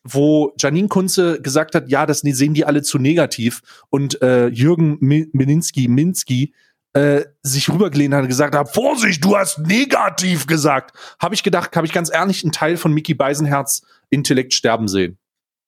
wo 0.03 0.53
Janine 0.57 0.87
Kunze 0.87 1.41
gesagt 1.41 1.75
hat, 1.75 1.89
ja, 1.89 2.05
das 2.05 2.19
sehen 2.21 2.53
die 2.53 2.63
alle 2.65 2.81
zu 2.81 2.97
negativ 2.97 3.61
und 3.89 4.21
äh, 4.21 4.47
Jürgen 4.47 4.97
Mi- 5.01 5.29
Mininski, 5.33 5.89
Minsky 5.89 6.53
äh, 6.93 7.21
sich 7.43 7.69
rübergelehnt 7.69 8.13
hat 8.13 8.21
und 8.23 8.27
gesagt 8.27 8.55
hat, 8.55 8.73
Vorsicht, 8.73 9.23
du 9.23 9.37
hast 9.37 9.59
negativ 9.59 10.47
gesagt, 10.47 10.95
habe 11.19 11.35
ich 11.35 11.43
gedacht, 11.43 11.75
habe 11.75 11.85
ich 11.85 11.93
ganz 11.93 12.11
ehrlich 12.13 12.43
einen 12.43 12.51
Teil 12.51 12.77
von 12.77 12.93
Mickey 12.93 13.13
Beisenherz 13.13 13.83
Intellekt 14.09 14.53
sterben 14.53 14.87
sehen. 14.87 15.17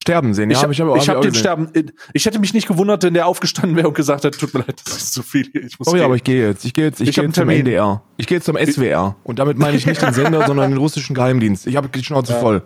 Sterben 0.02 0.34
sehen, 0.34 0.50
ja, 0.50 0.56
ich 0.58 0.64
hab 0.64 0.88
habe 0.88 0.98
ich 0.98 1.10
hab 1.10 1.16
hab 1.16 1.18
auch 1.18 1.22
den 1.22 1.32
gesehen. 1.34 1.42
Sterben. 1.42 1.92
Ich 2.14 2.26
hätte 2.26 2.40
mich 2.40 2.54
nicht 2.54 2.68
gewundert, 2.68 3.04
wenn 3.04 3.14
der 3.14 3.28
aufgestanden 3.28 3.76
wäre 3.76 3.90
und 3.90 3.94
gesagt 3.94 4.24
hat, 4.24 4.34
tut 4.40 4.54
mir 4.54 4.62
leid, 4.62 4.82
das 4.86 4.96
ist 4.96 5.14
zu 5.14 5.22
viel. 5.24 5.50
Ich 5.54 5.78
muss 5.78 5.88
Oh 5.90 5.92
ja, 5.92 5.98
gehen. 5.98 6.06
aber 6.06 6.16
ich 6.16 6.24
gehe 6.24 6.48
jetzt. 6.48 6.64
Ich 6.66 6.74
gehe 6.74 6.86
jetzt, 6.86 7.02
ich, 7.02 7.10
Ich 7.10 7.16
gehe 7.16 7.26
jetzt 7.26 7.36
zum 7.36 7.42
Termin. 7.48 7.60
NDR. 7.60 8.02
Ich 8.16 8.26
gehe 8.26 8.38
jetzt 8.38 8.46
zum 8.46 8.56
SWR. 8.58 9.18
Und 9.24 9.40
damit 9.40 9.58
meine 9.58 9.76
ich 9.76 9.86
nicht 9.86 10.02
den 10.02 10.14
Sender, 10.14 10.44
sondern 10.48 10.72
den 10.72 10.78
russischen 10.80 11.14
Geheimdienst. 11.16 11.68
Ich 11.68 11.76
habe 11.76 11.90
die 11.90 12.04
Schnauze 12.04 12.34
voll. 12.40 12.64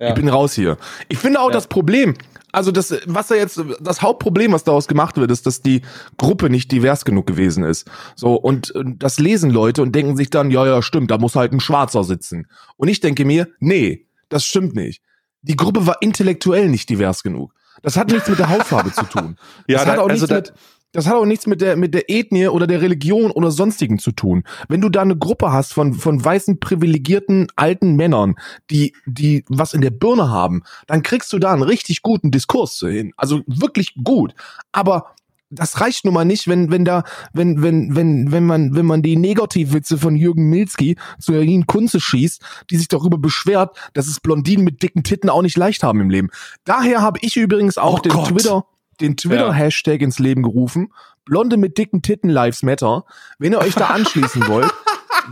Ja. 0.00 0.08
Ich 0.08 0.14
bin 0.14 0.28
raus 0.28 0.54
hier. 0.54 0.76
Ich 1.08 1.18
finde 1.18 1.40
auch 1.40 1.48
Ja. 1.48 1.52
das 1.54 1.66
Problem, 1.66 2.14
also 2.52 2.70
das, 2.72 2.94
was 3.06 3.28
da 3.28 3.34
jetzt, 3.34 3.60
das 3.80 4.00
Hauptproblem, 4.02 4.52
was 4.52 4.64
daraus 4.64 4.88
gemacht 4.88 5.16
wird, 5.16 5.30
ist, 5.30 5.46
dass 5.46 5.60
die 5.60 5.82
Gruppe 6.16 6.50
nicht 6.50 6.72
divers 6.72 7.04
genug 7.04 7.26
gewesen 7.26 7.64
ist. 7.64 7.88
So, 8.16 8.34
und 8.34 8.74
äh, 8.74 8.84
das 8.86 9.18
lesen 9.18 9.50
Leute 9.50 9.82
und 9.82 9.92
denken 9.94 10.16
sich 10.16 10.30
dann, 10.30 10.50
ja, 10.50 10.66
ja, 10.66 10.80
stimmt, 10.82 11.10
da 11.10 11.18
muss 11.18 11.36
halt 11.36 11.52
ein 11.52 11.60
Schwarzer 11.60 12.04
sitzen. 12.04 12.46
Und 12.76 12.88
ich 12.88 13.00
denke 13.00 13.24
mir, 13.24 13.48
nee, 13.60 14.06
das 14.28 14.44
stimmt 14.44 14.74
nicht. 14.74 15.02
Die 15.42 15.56
Gruppe 15.56 15.86
war 15.86 16.00
intellektuell 16.00 16.68
nicht 16.68 16.88
divers 16.90 17.22
genug. 17.22 17.52
Das 17.82 17.96
hat 17.96 18.08
nichts 18.10 18.28
mit 18.28 18.38
der 18.40 18.48
Hautfarbe 18.48 18.92
zu 18.92 19.04
tun. 19.04 19.36
Ja, 19.68 19.78
das 19.78 19.84
da, 19.84 19.92
hat 19.92 19.98
auch 19.98 20.08
also 20.08 20.26
nichts 20.26 20.28
da, 20.28 20.34
mit, 20.36 20.52
Das 20.92 21.06
hat 21.06 21.14
auch 21.14 21.26
nichts 21.26 21.46
mit 21.46 21.60
der, 21.60 21.76
mit 21.76 21.92
der 21.92 22.08
Ethnie 22.08 22.48
oder 22.48 22.66
der 22.66 22.80
Religion 22.80 23.30
oder 23.30 23.50
sonstigen 23.50 23.98
zu 23.98 24.12
tun. 24.12 24.44
Wenn 24.68 24.80
du 24.80 24.88
da 24.88 25.02
eine 25.02 25.18
Gruppe 25.18 25.52
hast 25.52 25.74
von, 25.74 25.92
von 25.92 26.24
weißen, 26.24 26.60
privilegierten, 26.60 27.48
alten 27.56 27.94
Männern, 27.94 28.36
die, 28.70 28.94
die 29.04 29.44
was 29.48 29.74
in 29.74 29.82
der 29.82 29.90
Birne 29.90 30.30
haben, 30.30 30.62
dann 30.86 31.02
kriegst 31.02 31.32
du 31.32 31.38
da 31.38 31.52
einen 31.52 31.62
richtig 31.62 32.02
guten 32.02 32.30
Diskurs 32.30 32.78
hin. 32.78 33.12
Also 33.16 33.42
wirklich 33.46 33.94
gut. 34.02 34.34
Aber 34.72 35.14
das 35.50 35.80
reicht 35.80 36.04
nun 36.04 36.14
mal 36.14 36.24
nicht, 36.24 36.48
wenn, 36.48 36.70
wenn 36.70 36.84
da, 36.84 37.04
wenn, 37.32 37.62
wenn, 37.62 37.94
wenn, 37.96 38.32
wenn 38.32 38.44
man, 38.44 38.74
wenn 38.74 38.86
man 38.86 39.02
die 39.02 39.16
Negativwitze 39.16 39.98
von 39.98 40.16
Jürgen 40.16 40.50
Milski 40.50 40.96
zu 41.18 41.32
Janine 41.32 41.64
Kunze 41.66 42.00
schießt, 42.00 42.42
die 42.70 42.76
sich 42.76 42.88
darüber 42.88 43.18
beschwert, 43.18 43.76
dass 43.94 44.08
es 44.08 44.20
Blondinen 44.20 44.64
mit 44.64 44.82
dicken 44.82 45.04
Titten 45.04 45.30
auch 45.30 45.42
nicht 45.42 45.56
leicht 45.56 45.82
haben 45.82 46.00
im 46.00 46.10
Leben. 46.10 46.28
Daher 46.64 47.00
habe 47.00 47.18
ich 47.22 47.36
übrigens 47.36 47.78
auch 47.78 47.98
Oh 47.98 48.02
den 48.02 48.12
Gott. 48.12 48.28
Twitter, 48.28 48.64
den 49.00 49.16
Twitter-Hashtag 49.16 50.00
ins 50.02 50.18
Leben 50.18 50.42
gerufen. 50.42 50.92
Blonde 51.24 51.56
mit 51.56 51.76
dicken 51.78 52.02
Titten 52.02 52.30
Lives 52.30 52.62
Matter. 52.62 53.04
Wenn 53.38 53.52
ihr 53.52 53.58
euch 53.60 53.74
da 53.74 53.86
anschließen 53.88 54.46
wollt, 54.48 54.72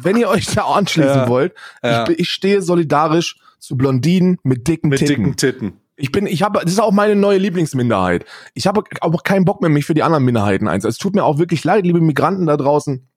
wenn 0.01 0.17
ihr 0.17 0.29
euch 0.29 0.47
da 0.47 0.65
anschließen 0.65 1.11
Ja. 1.23 1.29
wollt, 1.29 1.55
Ja. 1.83 2.09
ich, 2.09 2.19
ich 2.21 2.29
stehe 2.31 2.63
solidarisch 2.63 3.37
zu 3.59 3.77
Blondinen 3.77 4.39
mit 4.43 4.69
dicken 4.69 4.89
Mit 4.91 4.99
Titten. 5.01 5.17
dicken 5.25 5.37
Titten. 5.37 5.73
Ich 5.97 6.13
bin, 6.13 6.27
ich 6.27 6.43
habe, 6.43 6.61
das 6.63 6.73
ist 6.73 6.79
auch 6.81 6.93
meine 6.93 7.17
neue 7.17 7.39
Lieblingsminderheit. 7.39 8.27
Ich 8.53 8.67
habe 8.67 8.83
auch 9.01 9.23
keinen 9.23 9.47
Bock 9.47 9.63
mehr, 9.63 9.71
mich 9.71 9.87
für 9.87 9.95
die 9.95 10.03
anderen 10.03 10.25
Minderheiten 10.25 10.69
einzusetzen. 10.69 10.93
Es 10.97 10.99
tut 10.99 11.15
mir 11.15 11.25
auch 11.25 11.39
wirklich 11.39 11.65
leid, 11.65 11.87
liebe 11.87 12.03
Migranten 12.03 12.45
da 12.45 12.59
draußen, 12.59 13.09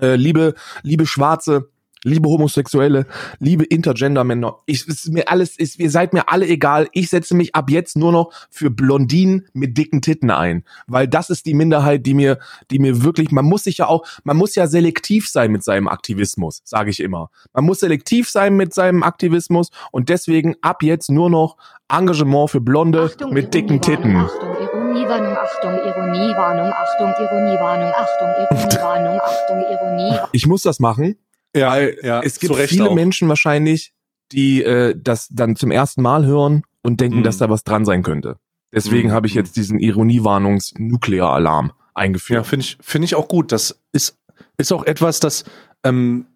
äh, 0.00 0.14
liebe, 0.14 0.54
liebe 0.82 1.04
Schwarze, 1.04 1.71
liebe 2.04 2.28
Homosexuelle, 2.28 3.06
liebe 3.38 3.64
Intergender-Männer. 3.64 4.56
Ich, 4.66 4.86
ist 4.86 5.12
mir 5.12 5.28
alles, 5.28 5.56
ist, 5.56 5.78
ihr 5.78 5.90
seid 5.90 6.12
mir 6.12 6.28
alle 6.28 6.46
egal. 6.46 6.88
Ich 6.92 7.10
setze 7.10 7.34
mich 7.34 7.54
ab 7.54 7.70
jetzt 7.70 7.96
nur 7.96 8.12
noch 8.12 8.32
für 8.50 8.70
Blondinen 8.70 9.46
mit 9.52 9.78
dicken 9.78 10.02
Titten 10.02 10.30
ein, 10.30 10.64
weil 10.86 11.08
das 11.08 11.30
ist 11.30 11.46
die 11.46 11.54
Minderheit, 11.54 12.04
die 12.06 12.14
mir, 12.14 12.38
die 12.70 12.78
mir 12.78 13.02
wirklich, 13.02 13.30
man 13.30 13.44
muss 13.44 13.64
sich 13.64 13.78
ja 13.78 13.86
auch, 13.86 14.04
man 14.24 14.36
muss 14.36 14.54
ja 14.54 14.66
selektiv 14.66 15.28
sein 15.28 15.52
mit 15.52 15.62
seinem 15.62 15.88
Aktivismus, 15.88 16.62
sage 16.64 16.90
ich 16.90 17.00
immer. 17.00 17.30
Man 17.52 17.64
muss 17.64 17.80
selektiv 17.80 18.28
sein 18.28 18.54
mit 18.56 18.74
seinem 18.74 19.02
Aktivismus 19.02 19.70
und 19.90 20.08
deswegen 20.08 20.56
ab 20.60 20.82
jetzt 20.82 21.10
nur 21.10 21.30
noch 21.30 21.56
Engagement 21.88 22.50
für 22.50 22.60
Blonde 22.60 23.02
Achtung, 23.02 23.32
mit 23.34 23.52
dicken 23.52 23.80
Titten. 23.80 24.16
Achtung, 24.16 24.56
Ironiewarnung, 24.62 25.36
Achtung, 25.36 25.72
Ironiewarnung, 25.72 26.72
Achtung, 26.72 27.12
Ironiewarnung, 27.18 27.92
Achtung, 27.92 28.28
Ironiewarnung, 28.50 29.20
Achtung, 29.20 29.64
Ironie. 29.70 30.18
Ich 30.32 30.46
muss 30.46 30.62
das 30.62 30.80
machen, 30.80 31.16
Ja, 31.54 31.70
weil 31.70 31.98
ja, 32.02 32.20
es 32.22 32.38
gibt 32.40 32.54
viele 32.56 32.90
auch. 32.90 32.94
Menschen 32.94 33.28
wahrscheinlich, 33.28 33.92
die 34.32 34.62
äh, 34.62 34.94
das 34.96 35.28
dann 35.30 35.56
zum 35.56 35.70
ersten 35.70 36.02
Mal 36.02 36.24
hören 36.24 36.62
und 36.82 37.00
denken, 37.00 37.18
Mhm. 37.18 37.22
dass 37.24 37.38
da 37.38 37.50
was 37.50 37.64
dran 37.64 37.84
sein 37.84 38.02
könnte. 38.02 38.38
Deswegen 38.74 39.08
Mhm. 39.08 39.12
habe 39.12 39.26
ich 39.26 39.34
jetzt 39.34 39.56
diesen 39.56 39.78
Ironiewarnungs-Nuklearalarm 39.78 41.72
eingeführt. 41.94 42.36
Ja, 42.38 42.44
finde 42.44 42.64
ich, 42.64 42.78
finde 42.80 43.04
ich 43.04 43.14
auch 43.14 43.28
gut. 43.28 43.52
Das 43.52 43.78
ist, 43.92 44.18
ist 44.56 44.72
auch 44.72 44.84
etwas, 44.84 45.20
das 45.20 45.44
ähm, 45.84 46.26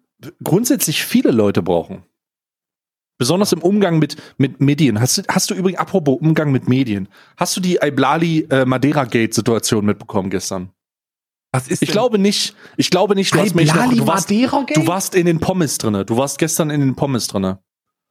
grundsätzlich 0.43 1.03
viele 1.03 1.31
Leute 1.31 1.61
brauchen. 1.63 2.03
Besonders 3.19 3.51
im 3.51 3.63
Umgang 3.63 3.97
mit, 3.97 4.15
mit 4.37 4.61
Medien. 4.61 4.99
Hast 5.01 5.17
du, 5.17 5.21
hast 5.27 5.49
du 5.49 5.55
übrigens, 5.55 5.79
apropos 5.79 6.19
Umgang 6.21 6.51
mit 6.51 6.67
Medien, 6.69 7.09
hast 7.35 7.57
du 7.57 7.61
die 7.61 7.79
Iblali 7.81 8.45
äh, 8.51 8.65
Madeira 8.65 9.05
Gate 9.05 9.33
Situation 9.33 9.85
mitbekommen 9.85 10.29
gestern? 10.29 10.69
Was 11.51 11.67
ist 11.67 11.81
Ich 11.81 11.89
glaube 11.89 12.19
nicht, 12.19 12.55
ich 12.75 12.89
glaube 12.89 13.15
nicht, 13.15 13.33
du 13.33 13.39
hast 13.39 13.55
mich 13.55 13.73
noch, 13.73 13.93
du 13.93 14.05
warst, 14.05 14.29
du 14.29 14.87
warst 14.87 15.15
in 15.15 15.25
den 15.25 15.39
Pommes 15.39 15.77
drinne. 15.77 16.05
Du 16.05 16.17
warst 16.17 16.39
gestern 16.39 16.69
in 16.69 16.81
den 16.81 16.95
Pommes 16.95 17.27
drinne. 17.27 17.59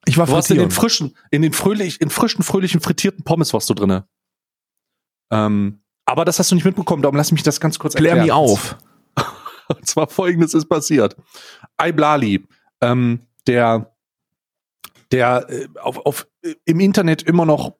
ich 0.06 0.16
war 0.16 0.26
Du 0.26 0.32
warst 0.32 0.50
in 0.50 0.58
den 0.58 0.70
frischen, 0.70 1.16
in 1.30 1.42
den 1.42 1.52
fröhlich, 1.52 2.00
in 2.00 2.10
frischen, 2.10 2.42
fröhlichen, 2.42 2.80
frittierten 2.80 3.24
Pommes 3.24 3.52
warst 3.52 3.68
du 3.68 3.74
drinne. 3.74 4.08
Ähm, 5.30 5.80
aber 6.06 6.24
das 6.24 6.38
hast 6.38 6.50
du 6.50 6.54
nicht 6.54 6.64
mitbekommen, 6.64 7.02
darum 7.02 7.16
lass 7.16 7.32
mich 7.32 7.42
das 7.42 7.60
ganz 7.60 7.78
kurz 7.78 7.94
Klär 7.94 8.16
erklären. 8.16 8.26
mich 8.26 8.32
auf. 8.32 8.76
Und 9.68 9.86
zwar 9.86 10.08
folgendes 10.08 10.54
ist 10.54 10.68
passiert. 10.68 11.16
Iblali, 11.80 12.46
ähm, 12.80 13.20
der, 13.46 13.94
der 15.10 15.46
äh, 15.50 15.68
auf, 15.80 15.98
auf, 16.06 16.26
äh, 16.42 16.54
im 16.64 16.80
Internet 16.80 17.22
immer 17.22 17.44
noch 17.44 17.76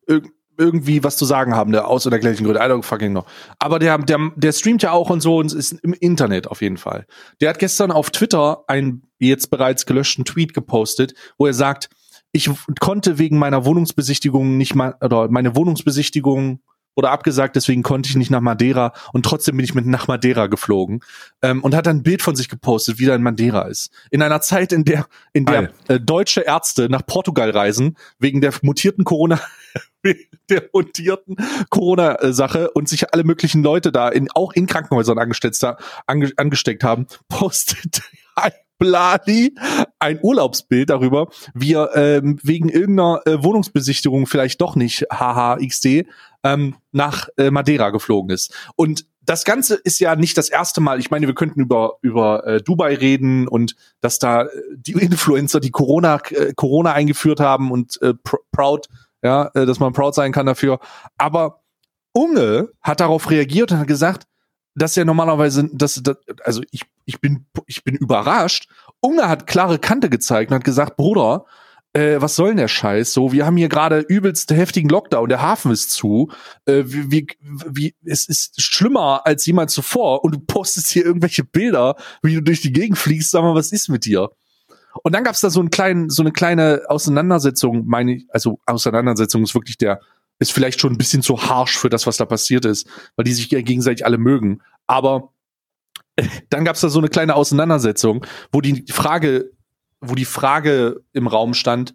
irgendwie 0.58 1.04
was 1.04 1.16
zu 1.16 1.24
sagen 1.24 1.54
haben, 1.54 1.72
der 1.72 1.88
aus 1.88 2.06
oder 2.06 2.18
gleichen 2.18 2.44
Gründe, 2.44 2.60
I 2.60 2.64
don't 2.64 2.82
fucking 2.82 3.10
know. 3.10 3.24
Aber 3.58 3.78
der, 3.78 3.98
der, 3.98 4.32
der 4.36 4.52
streamt 4.52 4.82
ja 4.82 4.92
auch 4.92 5.10
und 5.10 5.20
so 5.20 5.38
und 5.38 5.52
ist 5.52 5.72
im 5.72 5.92
Internet 5.92 6.48
auf 6.48 6.62
jeden 6.62 6.76
Fall. 6.76 7.06
Der 7.40 7.50
hat 7.50 7.58
gestern 7.58 7.90
auf 7.90 8.10
Twitter 8.10 8.64
einen 8.66 9.02
jetzt 9.18 9.50
bereits 9.50 9.86
gelöschten 9.86 10.24
Tweet 10.24 10.54
gepostet, 10.54 11.14
wo 11.38 11.46
er 11.46 11.54
sagt, 11.54 11.88
ich 12.32 12.50
konnte 12.80 13.18
wegen 13.18 13.38
meiner 13.38 13.64
Wohnungsbesichtigung 13.64 14.56
nicht 14.56 14.74
mal, 14.74 14.94
oder 15.00 15.28
meine 15.28 15.56
Wohnungsbesichtigung 15.56 16.60
wurde 16.96 17.10
abgesagt, 17.10 17.56
deswegen 17.56 17.82
konnte 17.82 18.08
ich 18.08 18.16
nicht 18.16 18.30
nach 18.30 18.40
Madeira 18.40 18.92
und 19.12 19.24
trotzdem 19.24 19.56
bin 19.56 19.64
ich 19.64 19.74
mit 19.74 19.86
nach 19.86 20.08
Madeira 20.08 20.46
geflogen 20.46 21.00
ähm, 21.42 21.62
und 21.62 21.74
hat 21.74 21.86
dann 21.86 21.98
ein 21.98 22.02
Bild 22.02 22.22
von 22.22 22.34
sich 22.34 22.48
gepostet, 22.48 22.98
wie 22.98 23.06
er 23.06 23.14
in 23.14 23.22
Madeira 23.22 23.68
ist. 23.68 23.90
In 24.10 24.22
einer 24.22 24.40
Zeit, 24.40 24.72
in 24.72 24.84
der, 24.84 25.06
in 25.34 25.44
der 25.44 25.70
äh, 25.88 26.00
deutsche 26.00 26.40
Ärzte 26.40 26.88
nach 26.88 27.04
Portugal 27.04 27.50
reisen, 27.50 27.96
wegen 28.18 28.40
der 28.40 28.54
mutierten 28.62 29.04
Corona, 29.04 29.38
der 30.50 30.68
mutierten 30.72 31.36
Corona-Sache 31.70 32.70
und 32.70 32.88
sich 32.88 33.12
alle 33.12 33.24
möglichen 33.24 33.62
Leute 33.62 33.92
da 33.92 34.08
in, 34.08 34.30
auch 34.32 34.52
in 34.52 34.66
Krankenhäusern 34.66 35.18
angesteckt, 35.18 35.62
ange, 36.06 36.32
angesteckt 36.36 36.84
haben, 36.84 37.06
postet 37.28 38.02
Blali 38.78 39.54
ein 39.98 40.18
Urlaubsbild 40.22 40.90
darüber, 40.90 41.28
wie 41.54 41.74
er 41.74 41.96
ähm, 41.96 42.38
wegen 42.42 42.68
irgendeiner 42.68 43.22
äh, 43.24 43.42
Wohnungsbesichtigung 43.42 44.26
vielleicht 44.26 44.60
doch 44.60 44.76
nicht 44.76 45.06
HHXD 45.10 46.06
ähm, 46.44 46.76
nach 46.92 47.28
äh, 47.38 47.50
Madeira 47.50 47.90
geflogen 47.90 48.30
ist. 48.30 48.54
Und 48.76 49.06
das 49.22 49.44
Ganze 49.44 49.74
ist 49.74 49.98
ja 49.98 50.14
nicht 50.14 50.38
das 50.38 50.48
erste 50.48 50.80
Mal. 50.80 51.00
Ich 51.00 51.10
meine, 51.10 51.26
wir 51.26 51.34
könnten 51.34 51.60
über 51.60 51.94
über 52.00 52.46
äh, 52.46 52.62
Dubai 52.62 52.94
reden 52.94 53.48
und 53.48 53.74
dass 54.00 54.18
da 54.18 54.42
äh, 54.42 54.48
die 54.76 54.92
Influencer, 54.92 55.58
die 55.58 55.72
Corona 55.72 56.20
äh, 56.30 56.52
Corona 56.54 56.92
eingeführt 56.92 57.40
haben 57.40 57.72
und 57.72 58.00
äh, 58.02 58.14
pr 58.14 58.36
proud, 58.52 58.86
ja, 59.26 59.50
äh, 59.54 59.66
dass 59.66 59.80
man 59.80 59.92
proud 59.92 60.14
sein 60.14 60.32
kann 60.32 60.46
dafür. 60.46 60.78
Aber 61.18 61.62
Unge 62.12 62.70
hat 62.80 63.00
darauf 63.00 63.30
reagiert 63.30 63.72
und 63.72 63.78
hat 63.78 63.88
gesagt, 63.88 64.26
dass 64.74 64.96
er 64.96 65.04
normalerweise, 65.04 65.68
dass, 65.72 66.00
dass 66.02 66.16
also 66.44 66.62
ich 66.70 66.82
ich 67.04 67.20
bin 67.20 67.46
ich 67.66 67.82
bin 67.84 67.96
überrascht. 67.96 68.68
Unge 69.00 69.28
hat 69.28 69.46
klare 69.46 69.78
Kante 69.78 70.08
gezeigt 70.08 70.50
und 70.50 70.56
hat 70.56 70.64
gesagt, 70.64 70.96
Bruder, 70.96 71.46
äh, 71.92 72.20
was 72.20 72.36
soll 72.36 72.48
denn 72.48 72.58
der 72.58 72.68
Scheiß? 72.68 73.12
So, 73.12 73.32
wir 73.32 73.46
haben 73.46 73.56
hier 73.56 73.68
gerade 73.68 74.00
übelst 74.00 74.50
heftigen 74.50 74.88
Lockdown, 74.88 75.28
der 75.28 75.42
Hafen 75.42 75.72
ist 75.72 75.90
zu. 75.90 76.30
Äh, 76.66 76.84
wie, 76.86 77.10
wie, 77.10 77.26
wie, 77.66 77.94
es 78.04 78.28
ist 78.28 78.60
schlimmer 78.60 79.22
als 79.24 79.46
jemals 79.46 79.72
zuvor 79.72 80.22
und 80.22 80.34
du 80.34 80.38
postest 80.38 80.90
hier 80.90 81.04
irgendwelche 81.04 81.42
Bilder, 81.42 81.96
wie 82.22 82.34
du 82.34 82.42
durch 82.42 82.60
die 82.60 82.72
Gegend 82.72 82.98
fliegst. 82.98 83.30
Sag 83.30 83.42
mal, 83.42 83.54
was 83.54 83.72
ist 83.72 83.88
mit 83.88 84.04
dir? 84.04 84.30
Und 85.06 85.12
dann 85.12 85.22
gab's 85.22 85.40
da 85.40 85.50
so 85.50 85.60
einen 85.60 85.70
kleinen, 85.70 86.10
so 86.10 86.24
eine 86.24 86.32
kleine 86.32 86.82
Auseinandersetzung, 86.88 87.86
meine 87.86 88.16
ich, 88.16 88.26
also 88.30 88.58
Auseinandersetzung 88.66 89.44
ist 89.44 89.54
wirklich 89.54 89.78
der, 89.78 90.00
ist 90.40 90.50
vielleicht 90.50 90.80
schon 90.80 90.94
ein 90.94 90.98
bisschen 90.98 91.22
zu 91.22 91.40
harsch 91.40 91.78
für 91.78 91.88
das, 91.88 92.08
was 92.08 92.16
da 92.16 92.24
passiert 92.24 92.64
ist, 92.64 92.88
weil 93.14 93.22
die 93.22 93.32
sich 93.32 93.48
gegenseitig 93.48 94.04
alle 94.04 94.18
mögen. 94.18 94.62
Aber 94.88 95.32
dann 96.50 96.64
gab's 96.64 96.80
da 96.80 96.88
so 96.88 96.98
eine 96.98 97.08
kleine 97.08 97.36
Auseinandersetzung, 97.36 98.26
wo 98.50 98.60
die 98.60 98.84
Frage, 98.90 99.52
wo 100.00 100.16
die 100.16 100.24
Frage 100.24 101.04
im 101.12 101.28
Raum 101.28 101.54
stand, 101.54 101.94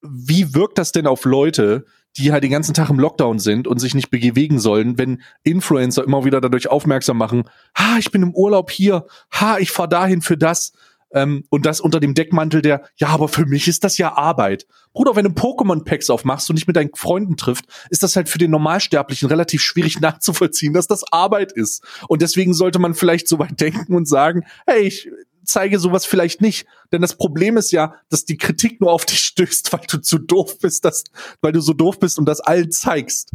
wie 0.00 0.54
wirkt 0.54 0.78
das 0.78 0.92
denn 0.92 1.08
auf 1.08 1.24
Leute, 1.24 1.86
die 2.18 2.30
halt 2.30 2.44
den 2.44 2.52
ganzen 2.52 2.72
Tag 2.72 2.88
im 2.88 3.00
Lockdown 3.00 3.40
sind 3.40 3.66
und 3.66 3.80
sich 3.80 3.96
nicht 3.96 4.10
bewegen 4.10 4.60
sollen, 4.60 4.96
wenn 4.96 5.22
Influencer 5.42 6.04
immer 6.04 6.24
wieder 6.24 6.40
dadurch 6.40 6.68
aufmerksam 6.68 7.18
machen, 7.18 7.48
ha, 7.76 7.98
ich 7.98 8.12
bin 8.12 8.22
im 8.22 8.32
Urlaub 8.32 8.70
hier, 8.70 9.06
ha, 9.32 9.58
ich 9.58 9.72
fahr 9.72 9.88
dahin 9.88 10.22
für 10.22 10.36
das. 10.36 10.72
Ähm, 11.10 11.44
und 11.48 11.64
das 11.64 11.80
unter 11.80 12.00
dem 12.00 12.14
Deckmantel 12.14 12.60
der, 12.62 12.82
ja, 12.96 13.08
aber 13.08 13.28
für 13.28 13.46
mich 13.46 13.66
ist 13.68 13.84
das 13.84 13.96
ja 13.98 14.16
Arbeit. 14.16 14.66
Bruder, 14.92 15.16
wenn 15.16 15.24
du 15.24 15.30
Pokémon-Packs 15.30 16.10
aufmachst 16.10 16.50
und 16.50 16.56
dich 16.56 16.66
mit 16.66 16.76
deinen 16.76 16.90
Freunden 16.94 17.36
trifft, 17.36 17.66
ist 17.90 18.02
das 18.02 18.16
halt 18.16 18.28
für 18.28 18.38
den 18.38 18.50
Normalsterblichen 18.50 19.28
relativ 19.28 19.62
schwierig 19.62 20.00
nachzuvollziehen, 20.00 20.74
dass 20.74 20.86
das 20.86 21.04
Arbeit 21.12 21.52
ist. 21.52 21.82
Und 22.08 22.22
deswegen 22.22 22.52
sollte 22.54 22.78
man 22.78 22.94
vielleicht 22.94 23.28
so 23.28 23.38
weit 23.38 23.60
denken 23.60 23.94
und 23.94 24.06
sagen, 24.06 24.44
hey, 24.66 24.82
ich 24.82 25.08
zeige 25.44 25.78
sowas 25.78 26.04
vielleicht 26.04 26.40
nicht. 26.40 26.66
Denn 26.92 27.00
das 27.00 27.16
Problem 27.16 27.56
ist 27.56 27.72
ja, 27.72 27.94
dass 28.10 28.24
die 28.24 28.36
Kritik 28.36 28.80
nur 28.80 28.92
auf 28.92 29.06
dich 29.06 29.20
stößt, 29.24 29.72
weil 29.72 29.86
du 29.88 29.98
zu 29.98 30.18
doof 30.18 30.58
bist, 30.58 30.84
dass, 30.84 31.04
weil 31.40 31.52
du 31.52 31.60
so 31.60 31.72
doof 31.72 31.98
bist 31.98 32.18
und 32.18 32.26
das 32.26 32.40
allen 32.40 32.70
zeigst. 32.70 33.32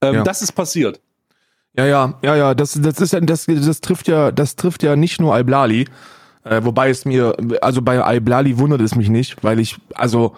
Ähm, 0.00 0.14
Ja. 0.14 0.22
Das 0.22 0.42
ist 0.42 0.52
passiert. 0.52 1.00
Ja, 1.76 1.84
ja, 1.84 2.18
ja, 2.22 2.36
ja, 2.36 2.54
das, 2.54 2.78
das 2.80 3.00
ist 3.00 3.12
ja, 3.12 3.20
das, 3.20 3.44
das 3.46 3.80
trifft 3.82 4.08
ja, 4.08 4.32
das 4.32 4.56
trifft 4.56 4.82
ja 4.82 4.96
nicht 4.96 5.20
nur 5.20 5.38
Iblali, 5.38 5.86
äh, 6.46 6.64
wobei 6.64 6.90
es 6.90 7.04
mir, 7.04 7.36
also 7.60 7.82
bei 7.82 8.16
Iblali 8.16 8.58
wundert 8.58 8.80
es 8.80 8.94
mich 8.94 9.08
nicht, 9.08 9.42
weil 9.42 9.58
ich, 9.60 9.76
also, 9.94 10.36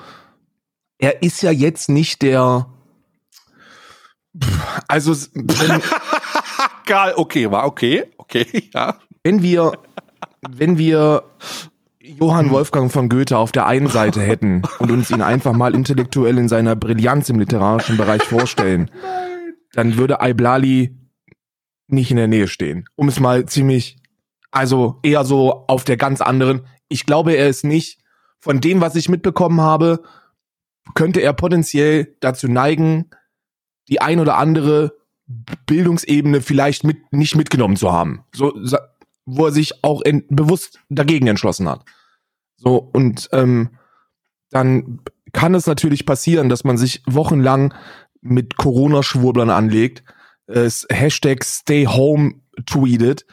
er 0.99 1.23
ist 1.23 1.43
ja 1.43 1.51
jetzt 1.51 1.89
nicht 1.89 2.23
der, 2.23 2.67
also, 4.87 5.15
wenn, 5.35 5.83
Geil, 6.87 7.13
okay, 7.17 7.51
war 7.51 7.67
okay, 7.67 8.05
okay, 8.17 8.47
ja. 8.75 8.97
wenn 9.23 9.43
wir, 9.43 9.73
wenn 10.49 10.79
wir 10.79 11.25
Johann 12.01 12.51
Wolfgang 12.51 12.91
von 12.91 13.11
Goethe 13.11 13.37
auf 13.37 13.53
der 13.53 13.67
einen 13.67 13.89
Seite 13.89 14.23
hätten 14.23 14.63
und 14.79 14.91
uns 14.91 15.11
ihn 15.11 15.21
einfach 15.21 15.53
mal 15.53 15.75
intellektuell 15.75 16.39
in 16.39 16.49
seiner 16.49 16.77
Brillanz 16.77 17.29
im 17.29 17.39
literarischen 17.39 17.99
Bereich 17.99 18.23
vorstellen, 18.23 18.91
dann 19.75 19.99
würde 19.99 20.19
Iblali 20.23 20.97
nicht 21.89 22.11
in 22.11 22.17
der 22.17 22.29
Nähe 22.29 22.49
stehen. 22.49 22.87
Um 22.97 23.09
es 23.09 23.21
mal 23.21 23.45
ziemlich, 23.45 23.98
also 24.59 24.99
eher 25.05 25.25
so 25.25 25.65
auf 25.69 25.85
der 25.85 25.97
ganz 25.97 26.21
anderen. 26.21 26.67
Ich 26.89 27.07
glaube, 27.07 27.35
er 27.35 27.49
ist 27.49 27.65
nicht, 27.65 28.01
von 28.41 28.61
dem, 28.61 28.81
was 28.81 28.97
ich 28.97 29.09
mitbekommen 29.09 29.61
habe, 29.61 30.03
könnte 30.95 31.21
er 31.21 31.33
potenziell 31.33 32.17
dazu 32.21 32.49
neigen, 32.49 33.11
die 33.89 34.01
ein 34.01 34.19
oder 34.19 34.37
andere 34.37 34.97
Bildungsebene 35.67 36.41
vielleicht 36.41 36.83
mit, 36.83 37.13
nicht 37.13 37.37
mitgenommen 37.37 37.77
zu 37.77 37.93
haben. 37.93 38.25
So, 38.35 38.53
wo 39.27 39.47
er 39.47 39.53
sich 39.53 39.85
auch 39.85 40.01
in, 40.03 40.25
bewusst 40.29 40.81
dagegen 40.89 41.27
entschlossen 41.27 41.69
hat. 41.69 41.85
So, 42.57 42.77
und 42.77 43.29
ähm, 43.33 43.71
dann 44.51 45.01
kann 45.33 45.55
es 45.55 45.67
natürlich 45.67 46.05
passieren, 46.05 46.49
dass 46.49 46.65
man 46.65 46.79
sich 46.79 47.03
wochenlang 47.07 47.75
mit 48.21 48.57
Corona-Schwurblern 48.57 49.51
anlegt, 49.51 50.03
es 50.47 50.87
Hashtag 50.91 51.45
Stay 51.45 51.87
Home 51.87 52.41
tweetet 52.67 53.27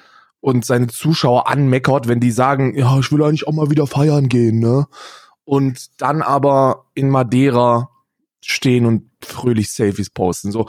und 0.45 0.63
seine 0.63 0.86
Zuschauer 0.86 1.47
anmeckert, 1.47 2.08
wenn 2.08 2.19
die 2.19 2.29
sagen, 2.29 2.77
ja, 2.77 2.99
ich 2.99 3.12
will 3.12 3.23
eigentlich 3.23 3.47
auch 3.47 3.53
mal 3.53 3.71
wieder 3.71 3.88
feiern 3.88 4.29
gehen, 4.29 4.60
ne? 4.60 4.86
Und 5.43 5.99
dann 5.99 6.21
aber 6.21 6.86
in 6.93 7.10
Madeira 7.10 7.89
stehen 8.41 8.86
und 8.86 9.10
fröhlich 9.23 9.71
Selfies 9.71 10.12
posten. 10.12 10.51
So, 10.51 10.67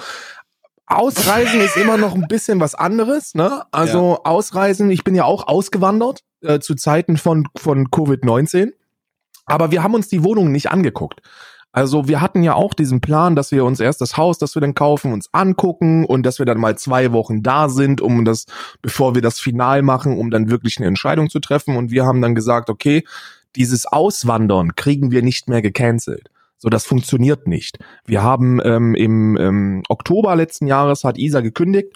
Ausreisen 0.87 1.61
ist 1.61 1.77
immer 1.77 1.99
noch 1.99 2.15
ein 2.15 2.27
bisschen 2.27 2.59
was 2.59 2.75
anderes, 2.75 3.35
ne? 3.35 3.65
Also 3.71 4.21
Ausreisen, 4.25 4.91
ich 4.91 5.05
bin 5.05 5.15
ja 5.15 5.25
auch 5.25 5.47
ausgewandert 5.47 6.21
äh, 6.41 6.59
zu 6.59 6.75
Zeiten 6.75 7.19
von, 7.19 7.47
von 7.55 7.89
Covid-19. 7.89 8.73
Aber 9.45 9.73
wir 9.73 9.83
haben 9.83 9.95
uns 9.95 10.09
die 10.09 10.25
Wohnungen 10.25 10.53
nicht 10.53 10.71
angeguckt. 10.71 11.21
Also 11.77 12.09
wir 12.09 12.23
hatten 12.23 12.43
ja 12.43 12.55
auch 12.55 12.73
diesen 12.73 13.03
Plan, 13.03 13.37
dass 13.37 13.53
wir 13.53 13.63
uns 13.67 13.81
erst 13.81 14.01
das 14.01 14.17
Haus, 14.17 14.39
das 14.39 14.55
wir 14.57 14.63
dann 14.63 14.75
kaufen, 14.75 15.13
uns 15.13 15.29
angucken 15.35 16.07
und 16.07 16.23
dass 16.23 16.39
wir 16.39 16.47
dann 16.47 16.57
mal 16.57 16.79
zwei 16.79 17.13
Wochen 17.13 17.43
da 17.43 17.69
sind, 17.69 18.01
um 18.01 18.25
das, 18.25 18.47
bevor 18.81 19.15
wir 19.15 19.21
das 19.21 19.39
Final 19.39 19.83
machen, 19.83 20.17
um 20.17 20.31
dann 20.31 20.49
wirklich 20.49 20.79
eine 20.79 20.87
Entscheidung 20.87 21.29
zu 21.29 21.39
treffen. 21.39 21.77
Und 21.77 21.91
wir 21.91 22.07
haben 22.07 22.23
dann 22.23 22.35
gesagt, 22.35 22.71
okay, 22.71 23.05
dieses 23.57 23.85
Auswandern 23.85 24.75
kriegen 24.75 25.11
wir 25.11 25.21
nicht 25.21 25.51
mehr 25.51 25.61
gecancelt. 25.61 26.31
So, 26.57 26.71
das 26.71 26.87
funktioniert 26.87 27.47
nicht. 27.47 27.79
Wir 28.07 28.23
haben 28.23 28.59
ähm, 28.65 28.95
im 28.95 29.37
ähm, 29.37 29.83
Oktober 29.91 30.35
letzten 30.35 30.67
Jahres 30.67 31.05
hat 31.05 31.19
Isa 31.19 31.43
gekündigt 31.43 31.93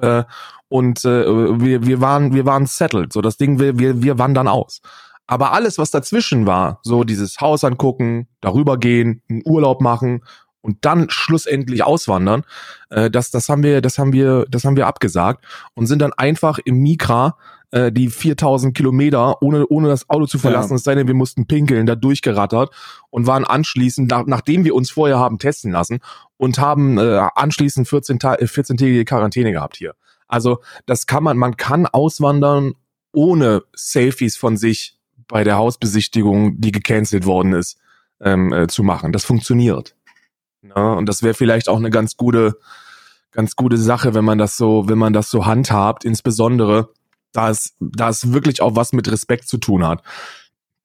äh, 0.00 0.24
und 0.66 1.04
äh, 1.04 1.60
wir, 1.60 1.86
wir 1.86 2.00
waren 2.00 2.34
wir 2.34 2.46
waren 2.46 2.66
settled. 2.66 3.12
So, 3.12 3.20
das 3.20 3.36
Ding 3.36 3.60
wir 3.60 3.78
wir 3.78 4.02
wir 4.02 4.18
wandern 4.18 4.48
aus. 4.48 4.80
Aber 5.28 5.52
alles, 5.52 5.78
was 5.78 5.90
dazwischen 5.92 6.46
war, 6.46 6.80
so 6.82 7.04
dieses 7.04 7.40
Haus 7.40 7.62
angucken, 7.62 8.26
darüber 8.40 8.76
gehen, 8.78 9.22
einen 9.30 9.42
Urlaub 9.44 9.80
machen 9.80 10.24
und 10.62 10.84
dann 10.84 11.06
schlussendlich 11.10 11.84
auswandern, 11.84 12.42
äh, 12.90 13.08
das, 13.10 13.30
das 13.30 13.48
haben 13.48 13.62
wir, 13.62 13.80
das 13.80 13.98
haben 13.98 14.12
wir, 14.12 14.46
das 14.50 14.64
haben 14.64 14.76
wir 14.76 14.88
abgesagt 14.88 15.44
und 15.74 15.86
sind 15.86 16.00
dann 16.02 16.12
einfach 16.14 16.58
im 16.64 16.78
Mikra 16.78 17.36
äh, 17.70 17.92
die 17.92 18.08
4000 18.08 18.74
Kilometer 18.74 19.40
ohne, 19.42 19.66
ohne 19.68 19.88
das 19.88 20.08
Auto 20.08 20.24
zu 20.26 20.38
verlassen, 20.38 20.70
Ja. 20.70 20.76
es 20.76 20.84
sei 20.84 20.94
denn, 20.94 21.06
wir 21.06 21.14
mussten 21.14 21.46
pinkeln, 21.46 21.84
da 21.86 21.94
durchgerattert 21.94 22.70
und 23.10 23.26
waren 23.26 23.44
anschließend, 23.44 24.10
nach, 24.10 24.24
nachdem 24.26 24.64
wir 24.64 24.74
uns 24.74 24.90
vorher 24.90 25.18
haben 25.18 25.38
testen 25.38 25.72
lassen 25.72 26.00
und 26.38 26.58
haben 26.58 26.96
äh, 26.98 27.20
anschließend 27.34 27.86
14 27.86 28.18
Ta- 28.18 28.34
äh, 28.36 28.44
14-tägige 28.46 29.04
Quarantäne 29.04 29.52
gehabt 29.52 29.76
hier. 29.76 29.94
Also 30.26 30.58
das 30.86 31.06
kann 31.06 31.22
man, 31.22 31.36
man 31.36 31.56
kann 31.58 31.86
auswandern 31.86 32.72
ohne 33.12 33.62
Selfies 33.74 34.36
von 34.38 34.56
sich 34.56 34.97
bei 35.28 35.44
der 35.44 35.56
Hausbesichtigung, 35.56 36.60
die 36.60 36.72
gecancelt 36.72 37.26
worden 37.26 37.52
ist, 37.52 37.78
ähm, 38.20 38.52
äh, 38.52 38.66
zu 38.66 38.82
machen. 38.82 39.12
Das 39.12 39.24
funktioniert. 39.24 39.94
Ja, 40.62 40.94
und 40.94 41.06
das 41.06 41.22
wäre 41.22 41.34
vielleicht 41.34 41.68
auch 41.68 41.76
eine 41.76 41.90
ganz 41.90 42.16
gute, 42.16 42.58
ganz 43.30 43.54
gute 43.54 43.76
Sache, 43.76 44.14
wenn 44.14 44.24
man 44.24 44.38
das 44.38 44.56
so, 44.56 44.88
wenn 44.88 44.98
man 44.98 45.12
das 45.12 45.30
so 45.30 45.46
handhabt, 45.46 46.04
insbesondere, 46.04 46.88
da 47.32 47.50
es, 47.50 47.76
da 47.78 48.08
es 48.08 48.32
wirklich 48.32 48.60
auch 48.62 48.74
was 48.74 48.92
mit 48.92 49.10
Respekt 49.10 49.46
zu 49.46 49.58
tun 49.58 49.86
hat. 49.86 50.02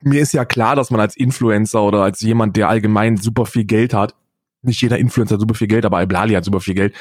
Mir 0.01 0.21
ist 0.21 0.33
ja 0.33 0.45
klar, 0.45 0.75
dass 0.75 0.91
man 0.91 0.99
als 0.99 1.15
Influencer 1.15 1.81
oder 1.81 2.03
als 2.03 2.19
jemand, 2.19 2.57
der 2.57 2.67
allgemein 2.69 3.17
super 3.17 3.45
viel 3.45 3.63
Geld 3.63 3.93
hat, 3.93 4.15
nicht 4.61 4.81
jeder 4.81 4.97
Influencer 4.97 5.35
hat 5.35 5.41
super 5.41 5.55
viel 5.55 5.67
Geld, 5.67 5.85
aber 5.85 6.01
Iblali 6.01 6.33
hat 6.33 6.45
super 6.45 6.59
viel 6.59 6.75
Geld, 6.75 6.93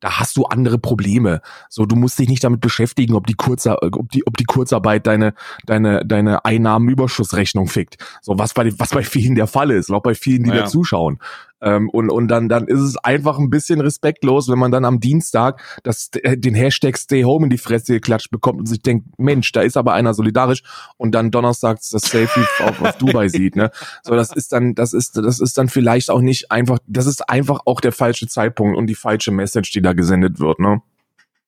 da 0.00 0.18
hast 0.18 0.36
du 0.36 0.44
andere 0.44 0.78
Probleme. 0.78 1.40
So, 1.68 1.86
du 1.86 1.96
musst 1.96 2.18
dich 2.18 2.28
nicht 2.28 2.42
damit 2.42 2.60
beschäftigen, 2.60 3.14
ob 3.14 3.26
die 3.26 3.34
Kurzer, 3.34 3.82
ob 3.82 4.10
die, 4.10 4.26
ob 4.26 4.36
die 4.36 4.44
Kurzarbeit 4.44 5.06
deine, 5.06 5.34
deine, 5.66 6.04
deine 6.04 6.44
Einnahmenüberschussrechnung 6.44 7.68
fickt. 7.68 7.96
So, 8.22 8.38
was 8.38 8.54
bei, 8.54 8.72
was 8.78 8.90
bei 8.90 9.02
vielen 9.02 9.34
der 9.34 9.46
Fall 9.46 9.70
ist, 9.70 9.90
auch 9.90 10.02
bei 10.02 10.14
vielen, 10.14 10.44
die 10.44 10.50
Ja. 10.50 10.62
da 10.62 10.66
zuschauen. 10.66 11.18
Ähm, 11.62 11.88
und, 11.90 12.10
und 12.10 12.28
dann, 12.28 12.48
dann 12.48 12.66
ist 12.66 12.80
es 12.80 12.96
einfach 12.96 13.38
ein 13.38 13.50
bisschen 13.50 13.80
respektlos, 13.80 14.48
wenn 14.48 14.58
man 14.58 14.70
dann 14.70 14.84
am 14.84 15.00
Dienstag 15.00 15.62
das, 15.82 16.10
äh, 16.22 16.36
den 16.36 16.54
Hashtag 16.54 16.96
Stay 16.96 17.24
Home 17.24 17.46
in 17.46 17.50
die 17.50 17.58
Fresse 17.58 17.94
geklatscht 17.94 18.30
bekommt 18.30 18.60
und 18.60 18.66
sich 18.66 18.80
denkt, 18.80 19.18
Mensch, 19.18 19.52
da 19.52 19.62
ist 19.62 19.76
aber 19.76 19.92
einer 19.92 20.14
solidarisch 20.14 20.62
und 20.96 21.14
dann 21.14 21.30
donnerstags 21.30 21.90
das 21.90 22.02
Selfie 22.02 22.44
auf, 22.64 22.80
auf 22.80 22.96
Dubai 22.96 23.28
sieht, 23.28 23.56
ne? 23.56 23.70
So, 24.02 24.14
das 24.14 24.34
ist 24.34 24.52
dann, 24.52 24.74
das 24.74 24.92
ist, 24.92 25.16
das 25.16 25.40
ist 25.40 25.58
dann 25.58 25.68
vielleicht 25.68 26.10
auch 26.10 26.20
nicht 26.20 26.50
einfach, 26.50 26.78
das 26.86 27.06
ist 27.06 27.28
einfach 27.28 27.60
auch 27.66 27.80
der 27.80 27.92
falsche 27.92 28.26
Zeitpunkt 28.26 28.76
und 28.76 28.86
die 28.86 28.94
falsche 28.94 29.30
Message, 29.30 29.72
die 29.72 29.82
da 29.82 29.92
gesendet 29.92 30.40
wird, 30.40 30.60
ne? 30.60 30.82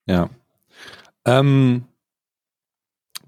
Ja. 0.06 0.28
Ähm, 1.24 1.84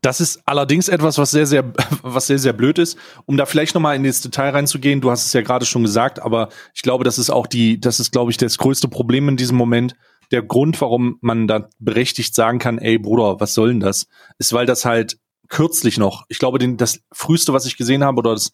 das 0.05 0.21
ist 0.21 0.43
allerdings 0.45 0.89
etwas, 0.89 1.17
was 1.17 1.31
sehr, 1.31 1.47
sehr, 1.47 1.73
was 2.03 2.27
sehr, 2.27 2.39
sehr 2.39 2.53
blöd 2.53 2.79
ist. 2.79 2.99
Um 3.25 3.37
da 3.37 3.47
vielleicht 3.47 3.75
nochmal 3.75 3.97
in 3.97 4.05
das 4.05 4.21
Detail 4.21 4.51
reinzugehen, 4.51 5.01
du 5.01 5.11
hast 5.11 5.27
es 5.27 5.33
ja 5.33 5.41
gerade 5.41 5.65
schon 5.65 5.83
gesagt, 5.83 6.21
aber 6.21 6.51
ich 6.75 6.83
glaube, 6.83 7.05
das 7.05 7.19
ist 7.19 7.31
auch 7.31 7.47
die, 7.47 7.81
das 7.81 8.01
ist, 8.01 8.13
glaube 8.13 8.31
ich, 8.31 8.37
das 8.37 8.59
größte 8.59 8.89
Problem 8.89 9.29
in 9.29 9.37
diesem 9.37 9.57
Moment. 9.57 9.95
Der 10.31 10.43
Grund, 10.43 10.81
warum 10.81 11.17
man 11.21 11.47
da 11.47 11.69
berechtigt 11.79 12.35
sagen 12.35 12.59
kann, 12.59 12.79
ey 12.79 12.99
Bruder, 12.99 13.41
was 13.41 13.55
soll 13.55 13.69
denn 13.69 13.81
das? 13.81 14.07
Ist, 14.39 14.53
weil 14.53 14.67
das 14.67 14.85
halt 14.85 15.19
kürzlich 15.49 15.99
noch, 15.99 16.25
ich 16.29 16.39
glaube, 16.39 16.59
den, 16.59 16.77
das 16.77 17.01
früheste, 17.13 17.53
was 17.53 17.67
ich 17.67 17.77
gesehen 17.77 18.05
habe, 18.05 18.19
oder 18.19 18.33
das 18.33 18.53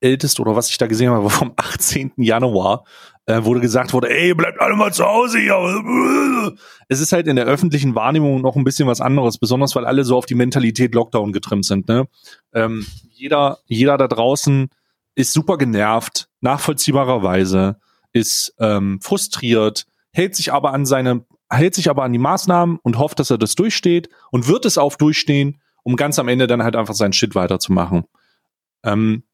älteste, 0.00 0.42
oder 0.42 0.54
was 0.56 0.70
ich 0.70 0.78
da 0.78 0.86
gesehen 0.86 1.10
habe, 1.10 1.24
war 1.24 1.30
vom 1.30 1.52
18. 1.56 2.12
Januar, 2.16 2.84
äh, 3.26 3.44
wurde 3.44 3.60
gesagt 3.60 3.92
wurde, 3.92 4.10
ey, 4.10 4.34
bleibt 4.34 4.60
alle 4.60 4.74
mal 4.74 4.92
zu 4.92 5.04
Hause 5.04 5.38
hier. 5.38 6.56
Es 6.88 7.00
ist 7.00 7.12
halt 7.12 7.28
in 7.28 7.36
der 7.36 7.46
öffentlichen 7.46 7.94
Wahrnehmung 7.94 8.40
noch 8.40 8.56
ein 8.56 8.64
bisschen 8.64 8.88
was 8.88 9.00
anderes, 9.00 9.38
besonders 9.38 9.74
weil 9.76 9.86
alle 9.86 10.04
so 10.04 10.16
auf 10.16 10.26
die 10.26 10.34
Mentalität 10.34 10.94
Lockdown 10.94 11.32
getrimmt 11.32 11.64
sind. 11.64 11.88
Ne? 11.88 12.08
Ähm, 12.52 12.86
jeder, 13.10 13.58
jeder 13.66 13.96
da 13.96 14.08
draußen 14.08 14.68
ist 15.14 15.32
super 15.32 15.58
genervt, 15.58 16.28
nachvollziehbarerweise, 16.40 17.76
ist 18.12 18.54
ähm, 18.58 19.00
frustriert, 19.00 19.86
hält 20.12 20.34
sich 20.34 20.52
aber 20.52 20.72
an 20.72 20.84
seine, 20.84 21.24
hält 21.48 21.74
sich 21.74 21.88
aber 21.90 22.02
an 22.02 22.12
die 22.12 22.18
Maßnahmen 22.18 22.78
und 22.82 22.98
hofft, 22.98 23.18
dass 23.20 23.30
er 23.30 23.38
das 23.38 23.54
durchsteht 23.54 24.08
und 24.30 24.48
wird 24.48 24.64
es 24.64 24.78
auch 24.78 24.96
durchstehen, 24.96 25.60
um 25.82 25.96
ganz 25.96 26.18
am 26.18 26.28
Ende 26.28 26.46
dann 26.46 26.62
halt 26.62 26.76
einfach 26.76 26.94
seinen 26.94 27.12
Shit 27.12 27.34
weiterzumachen. 27.34 28.04
Ähm, 28.84 29.24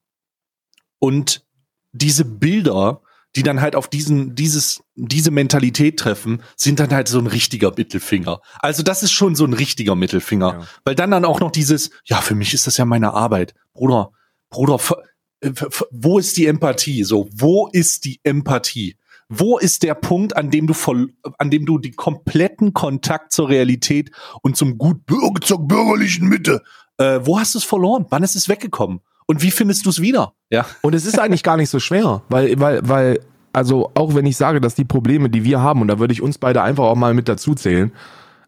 und 0.99 1.45
diese 1.93 2.25
Bilder, 2.25 3.03
die 3.37 3.43
dann 3.43 3.61
halt 3.61 3.77
auf 3.77 3.89
diesen, 3.89 4.35
dieses, 4.35 4.83
diese 4.97 5.31
Mentalität 5.31 5.99
treffen, 5.99 6.43
sind 6.57 6.81
dann 6.81 6.91
halt 6.91 7.09
so 7.09 7.19
ein 7.19 7.27
richtiger 7.27 7.73
Mittelfinger. 7.77 8.41
Also 8.61 8.83
das 8.83 9.03
ist 9.03 9.13
schon 9.13 9.35
so 9.35 9.45
ein 9.45 9.53
richtiger 9.53 9.95
Mittelfinger. 9.95 10.53
Ja. 10.61 10.67
Weil 10.85 10.95
dann 10.95 11.11
dann 11.11 11.25
auch 11.25 11.41
noch 11.41 11.51
dieses, 11.51 11.91
ja, 12.05 12.21
für 12.21 12.35
mich 12.35 12.55
ist 12.55 12.67
das 12.67 12.79
ja 12.79 12.85
meine 12.85 13.13
Arbeit. 13.13 13.55
Bruder, 13.75 14.11
Bruder, 14.51 14.77
f- 14.77 15.85
wo 15.91 16.19
ist 16.19 16.37
die 16.37 16.47
Empathie? 16.47 17.05
So, 17.05 17.29
wo 17.33 17.69
ist 17.69 18.05
die 18.07 18.19
Empathie? 18.23 18.97
Wo 19.29 19.59
ist 19.59 19.83
der 19.83 19.95
Punkt, 19.95 20.35
an 20.35 20.51
dem 20.51 20.67
du 20.67 20.73
voll, 20.73 21.13
an 21.37 21.51
dem 21.51 21.67
du 21.67 21.77
den 21.79 21.97
kompletten 21.97 22.73
Kontakt 22.73 23.31
zur 23.31 23.51
Realität 23.51 24.11
und 24.41 24.57
zum 24.57 24.79
gut 24.79 25.05
Bürger 25.05 25.43
zur 25.43 25.69
bürgerlichen 25.69 26.29
Mitte. 26.29 26.63
äh, 26.99 27.21
wo 27.23 27.39
hast 27.39 27.55
du 27.55 27.59
es 27.59 27.65
verloren? 27.65 28.07
Wann 28.11 28.23
ist 28.23 28.37
es 28.37 28.49
weggekommen? 28.49 29.01
Und 29.31 29.43
wie 29.43 29.51
findest 29.51 29.85
du 29.85 29.91
es 29.91 30.01
wieder? 30.01 30.33
Ja. 30.51 30.65
Und 30.81 30.95
es 30.95 31.05
ist 31.05 31.19
eigentlich 31.19 31.43
gar 31.43 31.59
nicht 31.59 31.69
so 31.69 31.79
schwer, 31.79 32.23
weil, 32.31 32.59
weil, 32.59 32.81
weil, 32.89 33.21
also 33.53 33.91
auch 33.95 34.15
wenn 34.15 34.25
ich 34.25 34.39
sage, 34.39 34.61
dass 34.61 34.75
die 34.75 34.87
Probleme, 34.87 35.29
die 35.29 35.45
wir 35.45 35.61
haben, 35.61 35.83
und 35.83 35.89
da 35.89 35.99
würde 35.99 36.15
ich 36.15 36.23
uns 36.23 36.39
beide 36.39 36.63
einfach 36.63 36.85
auch 36.85 36.97
mal 36.97 37.13
mit 37.13 37.29
dazu 37.29 37.55
zählen, 37.55 37.93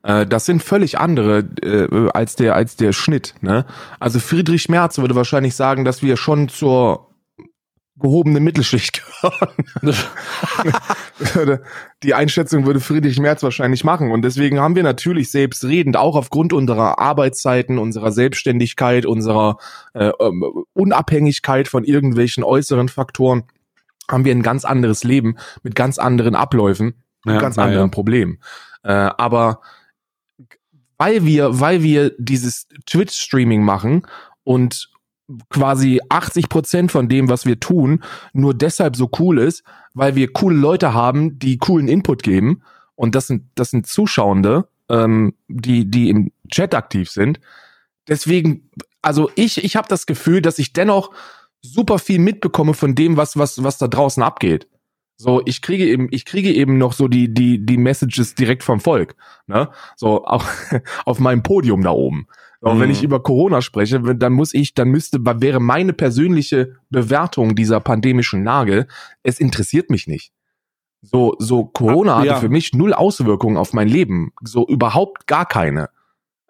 äh, 0.03 0.25
das 0.27 0.47
sind 0.47 0.63
völlig 0.63 0.99
andere 0.99 1.41
äh, 1.63 2.09
als 2.15 2.35
der 2.35 2.55
als 2.55 2.77
der 2.77 2.93
Schnitt. 2.93 3.35
Ne? 3.43 3.67
Also 3.99 4.19
Friedrich 4.21 4.71
Merz 4.71 4.97
würde 4.97 5.15
wahrscheinlich 5.15 5.55
sagen, 5.55 5.85
dass 5.85 6.03
wir 6.03 6.17
schon 6.17 6.49
zur 6.49 7.10
gehobenen 8.01 8.43
Mittelschicht 8.43 9.03
gehören. 9.23 9.55
die 12.03 12.15
Einschätzung 12.15 12.67
würde 12.67 12.81
Friedrich 12.81 13.19
Merz 13.21 13.43
wahrscheinlich 13.43 13.85
machen. 13.85 14.11
Und 14.11 14.23
deswegen 14.23 14.61
haben 14.61 14.77
wir 14.77 14.83
natürlich 14.83 15.31
selbstredend, 15.31 15.97
auch 15.97 16.17
aufgrund 16.17 16.53
unserer 16.53 16.99
Arbeitszeiten, 16.99 17.79
unserer 17.79 18.13
Selbstständigkeit, 18.13 19.07
unserer 19.07 19.59
äh, 19.95 20.11
ähm, 20.21 20.65
Unabhängigkeit 20.73 21.69
von 21.69 21.85
irgendwelchen 21.85 22.43
äußeren 22.43 22.89
Faktoren, 22.89 23.45
haben 24.11 24.25
wir 24.25 24.35
ein 24.35 24.43
ganz 24.43 24.65
anderes 24.65 25.05
Leben 25.05 25.37
mit 25.63 25.75
ganz 25.75 25.99
anderen 25.99 26.35
Abläufen, 26.35 26.95
mit 27.25 27.37
Ja, 27.37 27.41
ganz 27.41 27.57
na 27.57 27.65
anderen 27.65 27.87
ja. 27.87 27.91
Problemen. 27.91 28.41
Äh, 28.83 28.93
aber 28.93 29.61
weil 30.99 31.25
wir, 31.25 31.61
weil 31.61 31.83
wir 31.83 32.13
dieses 32.19 32.69
Twitch-Streaming 32.87 33.63
machen 33.63 34.07
und 34.45 34.91
quasi 35.49 36.01
80 36.09 36.49
Prozent 36.49 36.93
von 36.93 37.09
dem, 37.09 37.29
was 37.29 37.47
wir 37.47 37.61
tun, 37.61 38.03
nur 38.33 38.55
deshalb 38.55 38.97
so 38.97 39.11
cool 39.19 39.39
ist, 39.39 39.63
weil 39.95 40.15
wir 40.15 40.33
coole 40.33 40.57
Leute 40.57 40.95
haben, 40.95 41.39
die 41.39 41.59
coolen 41.59 41.89
Input 41.89 42.23
geben. 42.23 42.63
Und 42.95 43.15
das 43.15 43.27
sind, 43.27 43.45
das 43.55 43.71
sind 43.71 43.87
Zuschauende, 43.87 44.69
ähm, 44.89 45.35
die, 45.49 45.91
die 45.91 46.11
im 46.11 46.33
Chat 46.51 46.75
aktiv 46.75 47.11
sind. 47.11 47.41
Deswegen, 48.09 48.71
also 49.03 49.31
ich, 49.37 49.65
ich 49.65 49.77
habe 49.77 49.89
das 49.89 50.07
Gefühl, 50.07 50.43
dass 50.43 50.59
ich 50.59 50.73
dennoch 50.73 51.13
super 51.63 51.99
viel 51.99 52.19
mitbekomme 52.19 52.75
von 52.75 52.95
dem, 52.95 53.17
was, 53.17 53.37
was, 53.37 53.63
was 53.63 53.79
da 53.79 53.89
draußen 53.89 54.23
abgeht. 54.23 54.67
So, 55.17 55.43
ich 55.45 55.61
kriege 55.61 55.87
eben, 55.87 56.09
ich 56.11 56.25
kriege 56.25 56.51
eben 56.51 56.79
noch 56.79 56.95
so 56.95 57.07
die, 57.07 57.33
die, 57.33 57.65
die 57.65 57.77
Messages 57.77 58.35
direkt 58.35 58.63
vom 58.63 58.81
Volk, 58.81 59.17
ne? 59.47 59.69
So, 59.95 60.25
auch 60.25 60.47
auf 61.05 61.19
meinem 61.19 61.43
Podium 61.43 61.83
da 61.83 61.91
oben. 61.91 62.27
So, 62.61 62.75
Mhm. 62.75 62.81
Wenn 62.81 62.91
ich 62.91 63.03
über 63.03 63.23
Corona 63.23 63.63
spreche, 63.63 64.01
dann 64.01 64.33
muss 64.33 64.53
ich, 64.53 64.75
dann 64.75 64.89
müsste, 64.89 65.19
wäre 65.25 65.61
meine 65.61 65.93
persönliche 65.93 66.77
Bewertung 66.91 67.55
dieser 67.55 67.81
pandemischen 67.81 68.45
Lage, 68.45 68.87
es 69.23 69.41
interessiert 69.41 69.91
mich 69.91 70.07
nicht. 70.07 70.33
So, 71.03 71.35
so 71.39 71.65
Corona 71.65 72.19
hatte 72.19 72.27
ja. 72.27 72.37
für 72.37 72.51
mich 72.51 72.75
null 72.75 72.93
Auswirkungen 72.93 73.57
auf 73.57 73.73
mein 73.73 73.89
Leben. 73.89 74.33
So 74.43 74.67
überhaupt 74.67 75.27
gar 75.27 75.47
keine. 75.47 75.89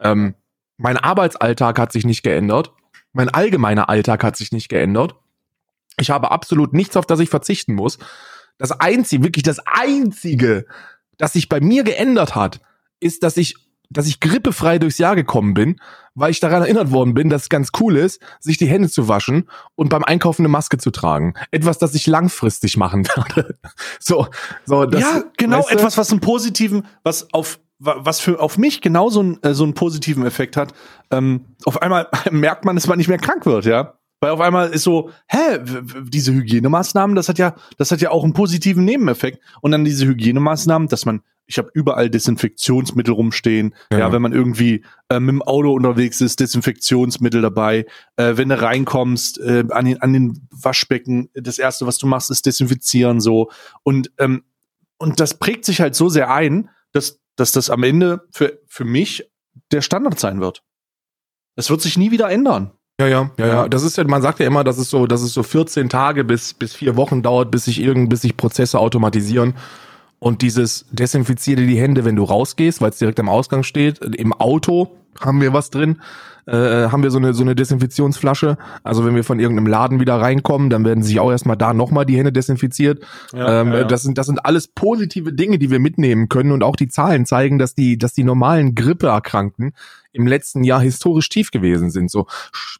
Ähm, 0.00 0.34
mein 0.76 0.96
Arbeitsalltag 0.96 1.78
hat 1.78 1.92
sich 1.92 2.04
nicht 2.04 2.22
geändert. 2.22 2.72
Mein 3.12 3.28
allgemeiner 3.28 3.88
Alltag 3.88 4.24
hat 4.24 4.36
sich 4.36 4.50
nicht 4.50 4.68
geändert. 4.68 5.14
Ich 5.98 6.10
habe 6.10 6.30
absolut 6.30 6.72
nichts, 6.72 6.96
auf 6.96 7.06
das 7.06 7.20
ich 7.20 7.28
verzichten 7.28 7.74
muss. 7.74 7.98
Das 8.58 8.72
einzige, 8.72 9.24
wirklich 9.24 9.44
das 9.44 9.60
einzige, 9.64 10.66
das 11.16 11.34
sich 11.34 11.48
bei 11.48 11.60
mir 11.60 11.84
geändert 11.84 12.34
hat, 12.34 12.60
ist, 12.98 13.22
dass 13.22 13.36
ich, 13.36 13.54
dass 13.90 14.06
ich 14.06 14.20
grippefrei 14.20 14.78
durchs 14.78 14.98
Jahr 14.98 15.16
gekommen 15.16 15.52
bin, 15.54 15.80
weil 16.14 16.30
ich 16.30 16.40
daran 16.40 16.62
erinnert 16.62 16.90
worden 16.90 17.14
bin, 17.14 17.28
dass 17.28 17.42
es 17.42 17.48
ganz 17.48 17.70
cool 17.80 17.96
ist, 17.96 18.20
sich 18.40 18.56
die 18.56 18.66
Hände 18.66 18.88
zu 18.88 19.08
waschen 19.08 19.48
und 19.74 19.88
beim 19.90 20.04
Einkaufen 20.04 20.42
eine 20.42 20.48
Maske 20.48 20.78
zu 20.78 20.90
tragen. 20.90 21.34
Etwas, 21.50 21.78
das 21.78 21.94
ich 21.94 22.06
langfristig 22.06 22.76
machen 22.76 23.06
werde. 23.16 23.58
So, 23.98 24.26
so, 24.64 24.86
das, 24.86 25.00
ja, 25.00 25.22
genau, 25.36 25.58
weißt 25.58 25.70
du? 25.70 25.74
etwas, 25.74 25.98
was 25.98 26.10
einen 26.10 26.20
positiven, 26.20 26.86
was 27.02 27.32
auf 27.34 27.60
wa- 27.78 27.96
was 27.98 28.20
für 28.20 28.40
auf 28.40 28.58
mich 28.58 28.80
genauso 28.80 29.20
einen, 29.20 29.42
äh, 29.42 29.54
so 29.54 29.64
einen 29.64 29.74
positiven 29.74 30.24
Effekt 30.26 30.56
hat. 30.56 30.72
Ähm, 31.10 31.46
auf 31.64 31.82
einmal 31.82 32.08
merkt 32.30 32.64
man, 32.64 32.76
dass 32.76 32.86
man 32.86 32.98
nicht 32.98 33.08
mehr 33.08 33.18
krank 33.18 33.46
wird, 33.46 33.64
ja. 33.64 33.94
Weil 34.22 34.32
auf 34.32 34.40
einmal 34.40 34.68
ist 34.68 34.82
so, 34.82 35.10
hä, 35.28 35.58
diese 36.04 36.32
Hygienemaßnahmen, 36.34 37.16
das 37.16 37.30
hat 37.30 37.38
ja, 37.38 37.54
das 37.78 37.90
hat 37.90 38.02
ja 38.02 38.10
auch 38.10 38.22
einen 38.22 38.34
positiven 38.34 38.84
Nebeneffekt. 38.84 39.42
Und 39.62 39.70
dann 39.70 39.82
diese 39.86 40.04
Hygienemaßnahmen, 40.06 40.88
dass 40.88 41.06
man, 41.06 41.22
ich 41.50 41.58
habe 41.58 41.68
überall 41.74 42.08
Desinfektionsmittel 42.08 43.12
rumstehen. 43.12 43.74
Ja, 43.92 43.98
Ja. 43.98 44.12
wenn 44.12 44.22
man 44.22 44.32
irgendwie 44.32 44.84
äh, 45.08 45.18
mit 45.20 45.32
dem 45.34 45.42
Auto 45.42 45.72
unterwegs 45.72 46.20
ist, 46.20 46.38
Desinfektionsmittel 46.40 47.42
dabei. 47.42 47.86
Äh, 48.16 48.36
wenn 48.36 48.48
du 48.48 48.60
reinkommst 48.60 49.38
äh, 49.40 49.64
an 49.70 49.84
den 49.84 50.00
an 50.00 50.12
den 50.12 50.46
Waschbecken, 50.50 51.28
das 51.34 51.58
erste, 51.58 51.86
was 51.86 51.98
du 51.98 52.06
machst, 52.06 52.30
ist 52.30 52.46
desinfizieren 52.46 53.20
so. 53.20 53.50
Und 53.82 54.10
ähm, 54.18 54.44
und 54.98 55.18
das 55.18 55.34
prägt 55.34 55.64
sich 55.64 55.80
halt 55.80 55.94
so 55.94 56.08
sehr 56.08 56.30
ein, 56.30 56.68
dass, 56.92 57.20
dass 57.36 57.52
das 57.52 57.68
am 57.70 57.82
Ende 57.82 58.26
für, 58.30 58.58
für 58.66 58.84
mich 58.84 59.30
der 59.72 59.80
Standard 59.80 60.18
sein 60.20 60.40
wird. 60.40 60.62
Es 61.56 61.70
wird 61.70 61.80
sich 61.80 61.98
nie 61.98 62.10
wieder 62.10 62.30
ändern. 62.30 62.70
Ja, 63.00 63.06
ja, 63.08 63.30
ja, 63.38 63.46
ja. 63.46 63.68
Das 63.68 63.82
ist 63.82 63.96
ja, 63.96 64.04
man 64.04 64.20
sagt 64.20 64.40
ja 64.40 64.46
immer, 64.46 64.62
dass 64.62 64.76
es 64.76 64.90
so, 64.90 65.06
dass 65.06 65.22
es 65.22 65.32
so 65.32 65.42
14 65.42 65.88
Tage 65.88 66.22
bis, 66.22 66.52
bis 66.52 66.74
vier 66.74 66.96
Wochen 66.96 67.22
dauert, 67.22 67.50
bis 67.50 67.64
sich 67.64 67.80
irgend, 67.80 68.10
bis 68.10 68.20
sich 68.20 68.36
Prozesse 68.36 68.78
automatisieren. 68.78 69.54
Und 70.20 70.42
dieses 70.42 70.84
desinfiziere 70.92 71.66
die 71.66 71.80
Hände, 71.80 72.04
wenn 72.04 72.14
du 72.14 72.24
rausgehst, 72.24 72.80
weil 72.80 72.90
es 72.90 72.98
direkt 72.98 73.18
am 73.18 73.28
Ausgang 73.28 73.62
steht. 73.62 73.98
Im 73.98 74.32
Auto 74.34 74.90
haben 75.18 75.40
wir 75.40 75.52
was 75.52 75.70
drin. 75.70 76.00
Äh, 76.46 76.88
haben 76.88 77.02
wir 77.02 77.10
so 77.10 77.18
eine, 77.18 77.32
so 77.32 77.42
eine 77.42 77.54
Desinfektionsflasche. 77.54 78.58
Also 78.82 79.04
wenn 79.04 79.14
wir 79.14 79.24
von 79.24 79.40
irgendeinem 79.40 79.66
Laden 79.66 79.98
wieder 79.98 80.16
reinkommen, 80.16 80.68
dann 80.68 80.84
werden 80.84 81.02
sich 81.02 81.20
auch 81.20 81.30
erstmal 81.30 81.56
da 81.56 81.72
nochmal 81.72 82.04
die 82.04 82.16
Hände 82.16 82.32
desinfiziert. 82.32 83.02
Ja, 83.32 83.62
ähm, 83.62 83.72
ja, 83.72 83.78
ja. 83.78 83.84
Das 83.84 84.02
sind, 84.02 84.18
das 84.18 84.26
sind 84.26 84.44
alles 84.44 84.68
positive 84.68 85.32
Dinge, 85.32 85.58
die 85.58 85.70
wir 85.70 85.78
mitnehmen 85.78 86.28
können. 86.28 86.52
Und 86.52 86.62
auch 86.62 86.76
die 86.76 86.88
Zahlen 86.88 87.24
zeigen, 87.24 87.58
dass 87.58 87.74
die, 87.74 87.96
dass 87.96 88.12
die 88.12 88.24
normalen 88.24 88.74
Grippeerkrankten 88.74 89.72
im 90.12 90.26
letzten 90.26 90.64
Jahr 90.64 90.80
historisch 90.80 91.28
tief 91.30 91.50
gewesen 91.50 91.90
sind. 91.90 92.10
So, 92.10 92.26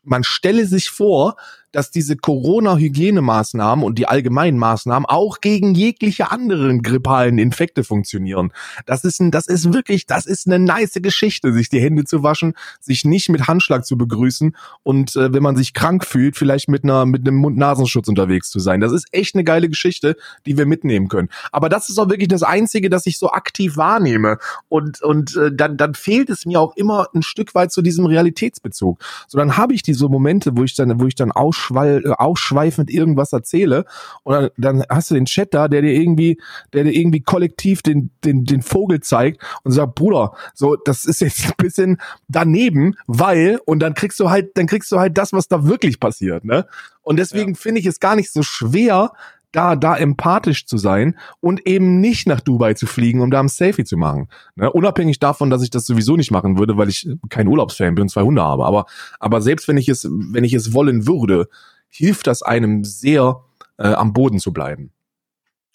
man 0.03 0.25
stelle 0.25 0.67
sich 0.67 0.91
vor, 0.91 1.37
dass 1.73 1.91
diese 1.91 2.17
Corona-Hygienemaßnahmen 2.17 3.85
und 3.85 3.99
die 3.99 4.07
allgemeinen 4.07 4.59
Maßnahmen 4.59 5.07
auch 5.07 5.41
gegen 5.41 5.75
jegliche 5.75 6.31
anderen 6.31 6.83
grippalen 6.83 7.39
Infekte 7.39 7.85
funktionieren. 7.85 8.53
Das 8.87 9.05
ist 9.05 9.21
ein, 9.21 9.31
das 9.31 9.47
ist 9.47 9.73
wirklich, 9.73 10.07
das 10.07 10.27
ist 10.27 10.47
eine 10.47 10.59
nice 10.59 10.99
Geschichte, 11.01 11.53
sich 11.53 11.69
die 11.69 11.81
Hände 11.81 12.05
zu 12.05 12.23
waschen, 12.23 12.55
sich 12.81 13.05
nicht 13.05 13.29
mit 13.29 13.47
Handschlag 13.47 13.85
zu 13.85 13.97
begrüßen 13.97 14.57
und 14.83 15.17
äh, 15.17 15.33
wenn 15.33 15.43
man 15.43 15.57
sich 15.57 15.75
krank 15.75 16.05
fühlt, 16.05 16.37
vielleicht 16.37 16.69
mit 16.69 16.85
einer, 16.85 17.07
mit 17.07 17.27
einem 17.27 17.37
Mund-Nasenschutz 17.37 18.09
unterwegs 18.09 18.51
zu 18.51 18.59
sein. 18.59 18.81
Das 18.81 18.93
ist 18.93 19.07
echt 19.13 19.35
eine 19.35 19.45
geile 19.45 19.69
Geschichte, 19.69 20.17
die 20.47 20.59
wir 20.59 20.67
mitnehmen 20.67 21.09
können. 21.09 21.29
Aber 21.53 21.69
das 21.69 21.89
ist 21.89 21.99
auch 21.99 22.09
wirklich 22.09 22.29
das 22.29 22.43
Einzige, 22.43 22.91
das 22.91 23.07
ich 23.07 23.19
so 23.19 23.31
aktiv 23.31 23.77
wahrnehme. 23.77 24.39
Und, 24.69 25.03
und 25.03 25.37
äh, 25.37 25.51
dann, 25.55 25.77
dann 25.77 25.95
fehlt 25.95 26.31
es 26.31 26.47
mir 26.47 26.61
auch 26.61 26.77
immer 26.77 27.09
ein 27.15 27.23
Stück 27.23 27.55
weit 27.55 27.73
zu 27.73 27.83
diesem 27.83 28.07
Realitätsbezug. 28.07 28.99
So, 29.29 29.39
dann 29.39 29.57
habe 29.57 29.75
ich 29.75 29.83
diese 29.83 30.09
Momente, 30.09 30.57
wo 30.57 30.65
ich 30.65 30.75
dann, 30.75 31.01
wo 31.01 31.07
ich 31.07 31.15
dann 31.15 31.33
ausschwall, 31.61 32.03
äh, 32.05 32.11
ausschweifend 32.11 32.91
irgendwas 32.91 33.33
erzähle 33.33 33.85
und 34.23 34.35
dann, 34.35 34.51
dann 34.57 34.85
hast 34.89 35.11
du 35.11 35.15
den 35.15 35.27
Chat 35.27 35.55
da, 35.55 35.69
der 35.69 35.83
dir 35.83 35.93
irgendwie, 35.93 36.41
der 36.73 36.85
dir 36.85 36.93
irgendwie 36.93 37.21
kollektiv 37.21 37.83
den, 37.83 38.11
den, 38.25 38.45
den 38.45 38.63
Vogel 38.63 39.01
zeigt 39.01 39.43
und 39.63 39.73
sagt, 39.73 39.95
Bruder, 39.95 40.33
so, 40.55 40.77
das 40.77 41.05
ist 41.05 41.21
jetzt 41.21 41.47
ein 41.47 41.55
bisschen 41.59 42.01
daneben, 42.29 42.95
weil, 43.07 43.61
und 43.67 43.81
dann 43.81 43.95
kriegst 43.95 44.19
du 44.21 44.31
halt, 44.31 44.57
dann 44.57 44.67
kriegst 44.67 44.91
du 44.93 44.99
halt 44.99 45.19
das, 45.19 45.33
was 45.33 45.49
da 45.49 45.67
wirklich 45.67 46.01
passiert, 46.01 46.45
ne? 46.45 46.67
Und 47.03 47.19
deswegen 47.19 47.55
finde 47.55 47.81
ich 47.81 47.87
es 47.87 47.99
gar 47.99 48.15
nicht 48.15 48.31
so 48.31 48.43
schwer, 48.43 49.13
da, 49.53 49.77
da 49.77 49.97
empathisch 49.97 50.67
zu 50.67 50.79
sein 50.79 51.19
und 51.41 51.67
eben 51.67 52.01
nicht 52.01 52.27
nach 52.27 52.41
Dubai 52.41 52.75
zu 52.75 52.87
fliegen, 52.87 53.21
um 53.21 53.31
da 53.31 53.41
ein 53.41 53.49
Selfie 53.49 53.85
zu 53.85 53.97
machen. 53.97 54.29
Ne? 54.55 54.73
Unabhängig 54.73 55.19
davon, 55.19 55.51
dass 55.51 55.63
ich 55.63 55.71
das 55.71 55.87
sowieso 55.87 56.17
nicht 56.17 56.31
machen 56.31 56.59
würde, 56.59 56.77
weil 56.77 56.89
ich 56.89 57.09
kein 57.29 57.49
Urlaubsfan 57.49 57.95
bin 57.95 58.03
und 58.03 58.09
zwei 58.11 58.23
Hunde 58.23 58.43
habe. 58.43 58.65
Aber, 58.65 58.87
aber 59.19 59.41
selbst 59.41 59.67
wenn 59.69 59.77
ich 59.77 59.89
es, 59.89 60.09
wenn 60.09 60.45
ich 60.45 60.55
es 60.55 60.73
wollen 60.73 61.07
würde, 61.07 61.49
hilft 61.89 62.27
das 62.27 62.43
einem 62.43 62.85
sehr, 62.85 63.43
äh, 63.79 63.89
am 63.89 64.13
Boden 64.13 64.39
zu 64.39 64.53
bleiben. 64.53 64.93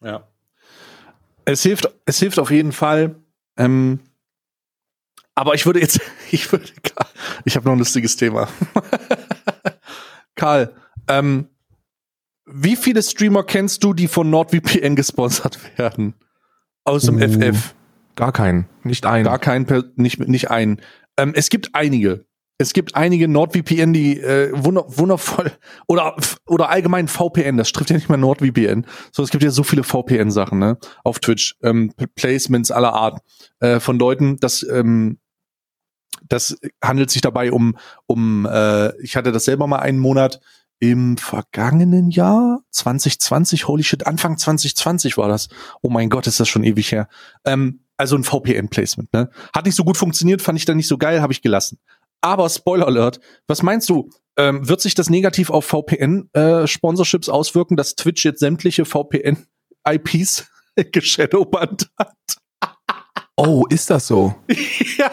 Ja. 0.01 0.27
Es 1.43 1.61
hilft, 1.61 1.89
es 2.05 2.19
hilft 2.19 2.39
auf 2.39 2.51
jeden 2.51 2.71
Fall. 2.71 3.15
Ähm, 3.57 3.99
aber 5.35 5.53
ich 5.53 5.65
würde 5.65 5.81
jetzt, 5.81 5.99
ich 6.31 6.51
würde, 6.51 6.65
ich 7.43 7.55
habe 7.55 7.65
noch 7.65 7.73
ein 7.73 7.79
lustiges 7.79 8.15
Thema. 8.15 8.47
Karl, 10.35 10.73
ähm, 11.07 11.49
wie 12.45 12.75
viele 12.75 13.01
Streamer 13.01 13.43
kennst 13.43 13.83
du, 13.83 13.93
die 13.93 14.07
von 14.07 14.29
NordVPN 14.29 14.95
gesponsert 14.95 15.59
werden? 15.77 16.13
Aus 16.83 17.03
dem 17.03 17.15
Uh, 17.17 17.21
FF. 17.21 17.73
Gar 18.15 18.31
keinen, 18.31 18.67
nicht 18.83 19.05
einen. 19.05 19.25
Gar 19.25 19.39
kein, 19.39 19.65
Per- 19.65 19.85
nicht, 19.95 20.19
nicht 20.27 20.51
einen. 20.51 20.81
Ähm, 21.17 21.33
es 21.35 21.49
gibt 21.49 21.71
einige. 21.73 22.25
Es 22.57 22.71
gibt 22.71 22.95
einige 22.95 23.27
NordVPN, 23.27 23.91
die 23.91 24.21
äh, 24.21 24.51
wunder, 24.53 24.85
wundervoll 24.87 25.51
oder 25.87 26.15
oder 26.47 26.69
allgemein 26.69 27.09
VPN. 27.09 27.57
Das 27.57 27.73
trifft 27.73 27.89
ja 27.89 27.97
nicht 27.97 28.07
mal 28.07 28.15
NordVPN. 28.17 28.85
So, 29.11 29.23
es 29.23 29.29
gibt 29.29 29.43
ja 29.43 29.49
so 29.49 29.63
viele 29.63 29.83
VPN-Sachen 29.83 30.59
ne 30.59 30.77
auf 31.03 31.19
Twitch, 31.19 31.57
ähm, 31.63 31.91
Placements 32.15 32.71
aller 32.71 32.93
Art 32.93 33.19
äh, 33.59 33.81
von 33.81 33.99
Leuten. 33.99 34.37
Das 34.37 34.63
ähm, 34.63 35.19
das 36.29 36.57
handelt 36.81 37.09
sich 37.09 37.21
dabei 37.21 37.51
um 37.51 37.77
um. 38.05 38.45
Äh, 38.49 38.95
ich 39.01 39.17
hatte 39.17 39.33
das 39.33 39.43
selber 39.45 39.67
mal 39.67 39.79
einen 39.79 39.99
Monat 39.99 40.39
im 40.79 41.17
vergangenen 41.17 42.09
Jahr 42.09 42.61
2020. 42.71 43.67
Holy 43.67 43.83
shit, 43.83 44.05
Anfang 44.05 44.37
2020 44.37 45.17
war 45.17 45.27
das. 45.27 45.47
Oh 45.81 45.89
mein 45.89 46.09
Gott, 46.09 46.27
ist 46.27 46.39
das 46.39 46.47
schon 46.47 46.63
ewig 46.63 46.91
her. 46.91 47.07
Ähm, 47.45 47.81
also 47.97 48.15
ein 48.15 48.23
VPN-Placement. 48.23 49.13
Ne? 49.13 49.29
Hat 49.53 49.65
nicht 49.65 49.75
so 49.75 49.83
gut 49.83 49.97
funktioniert, 49.97 50.41
fand 50.41 50.59
ich 50.59 50.65
dann 50.65 50.77
nicht 50.77 50.87
so 50.87 50.97
geil, 50.97 51.21
habe 51.21 51.33
ich 51.33 51.41
gelassen. 51.41 51.79
Aber 52.21 52.49
Spoiler 52.49 52.87
Alert, 52.87 53.19
was 53.47 53.63
meinst 53.63 53.89
du? 53.89 54.09
Ähm, 54.37 54.67
wird 54.67 54.81
sich 54.81 54.95
das 54.95 55.09
negativ 55.09 55.49
auf 55.49 55.65
VPN-Sponsorships 55.65 57.29
auswirken, 57.29 57.77
dass 57.77 57.95
Twitch 57.95 58.25
jetzt 58.25 58.39
sämtliche 58.39 58.83
VPN-IPs 58.83 60.47
geshadowbannt 60.91 61.89
hat? 61.97 62.15
Oh, 63.37 63.65
ist 63.69 63.89
das 63.89 64.07
so? 64.07 64.35
ja. 64.97 65.11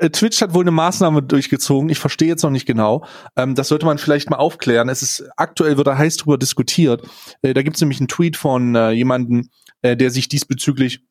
Äh, 0.00 0.10
Twitch 0.10 0.40
hat 0.40 0.54
wohl 0.54 0.64
eine 0.64 0.70
Maßnahme 0.70 1.22
durchgezogen. 1.22 1.88
Ich 1.88 1.98
verstehe 1.98 2.28
jetzt 2.28 2.42
noch 2.42 2.50
nicht 2.50 2.66
genau. 2.66 3.04
Ähm, 3.36 3.54
das 3.54 3.68
sollte 3.68 3.86
man 3.86 3.98
vielleicht 3.98 4.30
mal 4.30 4.36
aufklären. 4.36 4.88
Es 4.88 5.02
ist 5.02 5.28
aktuell 5.36 5.76
wird 5.76 5.86
da 5.86 5.98
heiß 5.98 6.16
drüber 6.16 6.38
diskutiert. 6.38 7.02
Äh, 7.42 7.54
da 7.54 7.62
gibt 7.62 7.76
es 7.76 7.80
nämlich 7.80 8.00
einen 8.00 8.08
Tweet 8.08 8.36
von 8.36 8.74
äh, 8.74 8.90
jemanden, 8.90 9.50
äh, 9.82 9.96
der 9.96 10.10
sich 10.10 10.28
diesbezüglich 10.28 11.04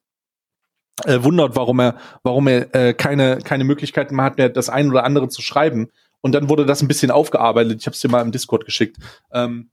äh, 1.03 1.23
wundert, 1.23 1.55
warum 1.55 1.79
er, 1.79 1.97
warum 2.23 2.47
er 2.47 2.73
äh, 2.73 2.93
keine 2.93 3.39
keine 3.39 3.63
Möglichkeiten 3.63 4.15
mehr 4.15 4.25
hat, 4.25 4.37
mehr 4.37 4.49
das 4.49 4.69
ein 4.69 4.89
oder 4.89 5.03
andere 5.03 5.29
zu 5.29 5.41
schreiben. 5.41 5.89
Und 6.21 6.33
dann 6.33 6.49
wurde 6.49 6.65
das 6.65 6.81
ein 6.81 6.87
bisschen 6.87 7.11
aufgearbeitet. 7.11 7.81
Ich 7.81 7.85
habe 7.85 7.93
es 7.93 8.01
dir 8.01 8.09
mal 8.09 8.21
im 8.21 8.31
Discord 8.31 8.65
geschickt. 8.65 8.97
Ähm, 9.31 9.69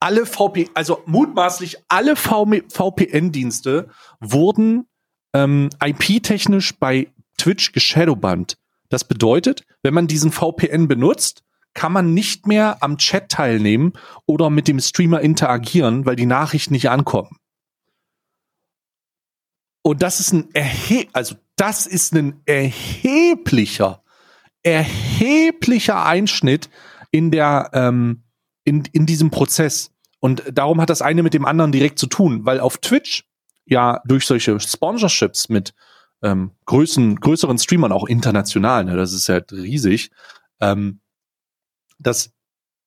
alle 0.00 0.26
VP, 0.26 0.68
also 0.74 1.02
mutmaßlich 1.06 1.76
alle 1.88 2.16
VPN-Dienste 2.16 3.88
wurden 4.18 4.88
ähm, 5.34 5.68
IP-technisch 5.82 6.78
bei 6.78 7.08
Twitch 7.38 7.72
geshadowbannt. 7.72 8.56
Das 8.88 9.04
bedeutet, 9.04 9.64
wenn 9.82 9.94
man 9.94 10.06
diesen 10.06 10.32
VPN 10.32 10.88
benutzt, 10.88 11.42
kann 11.74 11.92
man 11.92 12.14
nicht 12.14 12.46
mehr 12.46 12.82
am 12.82 12.98
Chat 12.98 13.30
teilnehmen 13.30 13.92
oder 14.26 14.50
mit 14.50 14.66
dem 14.66 14.80
Streamer 14.80 15.20
interagieren, 15.20 16.04
weil 16.04 16.16
die 16.16 16.26
Nachrichten 16.26 16.74
nicht 16.74 16.90
ankommen. 16.90 17.36
Und 19.82 20.02
das 20.02 20.20
ist 20.20 20.32
ein 20.32 20.48
erhe 20.52 21.06
also 21.12 21.36
das 21.56 21.86
ist 21.86 22.14
ein 22.14 22.40
erheblicher, 22.46 24.02
erheblicher 24.62 26.04
Einschnitt 26.04 26.70
in 27.10 27.30
der, 27.30 27.70
ähm, 27.72 28.24
in, 28.64 28.84
in 28.92 29.06
diesem 29.06 29.30
Prozess. 29.30 29.90
Und 30.20 30.42
darum 30.52 30.80
hat 30.80 30.90
das 30.90 31.02
eine 31.02 31.22
mit 31.22 31.34
dem 31.34 31.44
anderen 31.44 31.72
direkt 31.72 31.98
zu 31.98 32.06
tun, 32.06 32.44
weil 32.44 32.60
auf 32.60 32.78
Twitch 32.78 33.24
ja 33.66 34.00
durch 34.04 34.26
solche 34.26 34.58
Sponsorships 34.58 35.48
mit 35.48 35.74
ähm, 36.22 36.52
größeren, 36.66 37.16
größeren 37.16 37.58
Streamern, 37.58 37.92
auch 37.92 38.06
international, 38.06 38.84
ne, 38.84 38.96
das 38.96 39.12
ist 39.12 39.28
ja 39.28 39.40
riesig, 39.50 40.10
ähm, 40.60 41.00
dass, 41.98 42.32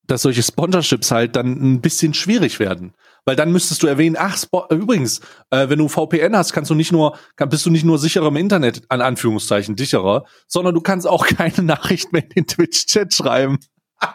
dass 0.06 0.22
solche 0.22 0.44
Sponsorships 0.44 1.12
halt 1.12 1.36
dann 1.36 1.52
ein 1.52 1.82
bisschen 1.82 2.14
schwierig 2.14 2.60
werden. 2.60 2.94
Weil 3.26 3.36
dann 3.38 3.52
müsstest 3.52 3.82
du 3.84 3.88
erwähnen, 3.88 4.18
ach, 4.20 4.38
Spo 4.38 4.66
äh, 4.70 4.76
übrigens, 4.76 5.22
äh, 5.50 5.70
wenn 5.70 5.80
du 5.80 5.88
VPN 5.88 6.36
hast, 6.36 6.52
kannst 6.52 6.70
du 6.70 6.76
nicht 6.76 6.92
nur, 6.92 7.18
kann, 7.38 7.50
bist 7.50 7.66
du 7.66 7.70
nicht 7.70 7.86
nur 7.86 7.98
sicherer 7.98 8.28
im 8.28 8.36
Internet, 8.36 8.84
an 8.90 9.02
Anführungszeichen 9.02 9.78
sicherer, 9.78 10.26
sondern 10.48 10.76
du 10.76 10.82
kannst 10.82 11.08
auch 11.08 11.26
keine 11.38 11.64
Nachricht 11.64 12.12
mehr 12.12 12.24
in 12.24 12.30
den 12.30 12.48
Twitch-Chat 12.48 13.14
schreiben. 13.14 13.60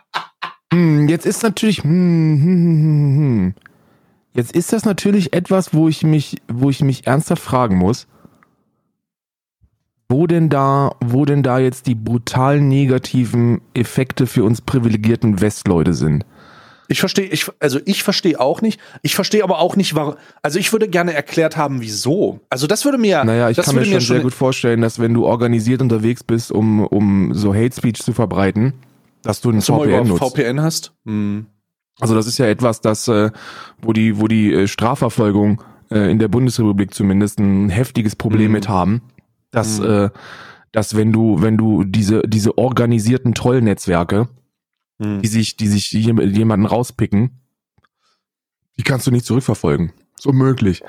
Hm, 0.70 1.08
jetzt 1.08 1.24
ist 1.24 1.42
natürlich, 1.42 1.82
hm, 1.82 1.90
hm, 1.90 2.42
hm, 2.42 2.82
hm, 2.82 3.16
hm. 3.16 3.54
jetzt 4.34 4.52
ist 4.52 4.70
das 4.74 4.84
natürlich 4.84 5.32
etwas, 5.32 5.72
wo 5.72 5.88
ich 5.88 6.02
mich, 6.02 6.42
wo 6.46 6.68
ich 6.68 6.82
mich 6.82 7.06
ernsthaft 7.06 7.42
fragen 7.42 7.78
muss, 7.78 8.06
wo 10.08 10.26
denn 10.26 10.48
da, 10.48 10.92
wo 11.04 11.24
denn 11.24 11.42
da 11.42 11.58
jetzt 11.58 11.86
die 11.86 11.94
brutal 11.94 12.60
negativen 12.60 13.60
Effekte 13.74 14.26
für 14.26 14.44
uns 14.44 14.60
privilegierten 14.60 15.40
Westleute 15.40 15.92
sind. 15.92 16.24
Ich 16.90 17.00
verstehe, 17.00 17.26
ich, 17.26 17.46
also 17.60 17.78
ich 17.84 18.02
verstehe 18.02 18.40
auch 18.40 18.62
nicht. 18.62 18.80
Ich 19.02 19.14
verstehe 19.14 19.44
aber 19.44 19.58
auch 19.58 19.76
nicht, 19.76 19.94
warum. 19.94 20.14
Also 20.40 20.58
ich 20.58 20.72
würde 20.72 20.88
gerne 20.88 21.12
erklärt 21.12 21.58
haben, 21.58 21.82
wieso. 21.82 22.40
Also 22.48 22.66
das 22.66 22.86
würde 22.86 22.96
mir. 22.96 23.22
Naja, 23.24 23.50
ich 23.50 23.56
das 23.56 23.66
kann 23.66 23.74
mir 23.74 23.82
würde 23.82 23.90
schon 23.90 24.00
sehr 24.00 24.20
gut 24.20 24.32
vorstellen, 24.32 24.80
dass 24.80 24.98
wenn 24.98 25.12
du 25.12 25.26
organisiert 25.26 25.82
unterwegs 25.82 26.24
bist, 26.24 26.50
um, 26.50 26.86
um 26.86 27.34
so 27.34 27.54
Hate 27.54 27.76
Speech 27.76 28.02
zu 28.02 28.14
verbreiten, 28.14 28.72
dass 29.22 29.42
du 29.42 29.50
einen 29.50 29.58
dass 29.58 29.66
du 29.66 29.74
VPN 29.74 29.88
über 29.88 30.04
nutzt. 30.04 30.24
VPN 30.24 30.62
hast. 30.62 30.92
Hm. 31.04 31.44
Also 32.00 32.14
das 32.14 32.26
ist 32.26 32.38
ja 32.38 32.46
etwas, 32.46 32.80
das, 32.80 33.06
äh, 33.08 33.30
wo 33.82 33.92
die, 33.92 34.18
wo 34.18 34.26
die 34.26 34.54
äh, 34.54 34.66
Strafverfolgung 34.66 35.62
äh, 35.90 36.10
in 36.10 36.18
der 36.18 36.28
Bundesrepublik 36.28 36.94
zumindest 36.94 37.38
ein 37.38 37.68
heftiges 37.68 38.16
Problem 38.16 38.46
Mhm. 38.46 38.52
mit 38.52 38.68
haben, 38.70 39.02
dass, 39.50 39.78
Mhm. 39.80 39.84
äh, 39.86 40.10
dass 40.72 40.96
wenn 40.96 41.12
du, 41.12 41.40
wenn 41.42 41.56
du 41.56 41.84
diese, 41.84 42.22
diese 42.22 42.56
organisierten 42.58 43.34
Trollnetzwerke, 43.34 44.28
Hm. 45.00 45.22
die 45.22 45.28
sich, 45.28 45.56
die 45.56 45.68
sich 45.68 45.92
jem- 45.92 46.20
jemanden 46.20 46.66
rauspicken, 46.66 47.40
die 48.78 48.82
kannst 48.82 49.06
du 49.06 49.10
nicht 49.10 49.26
zurückverfolgen. 49.26 49.92
Ist 50.16 50.26
unmöglich. 50.26 50.82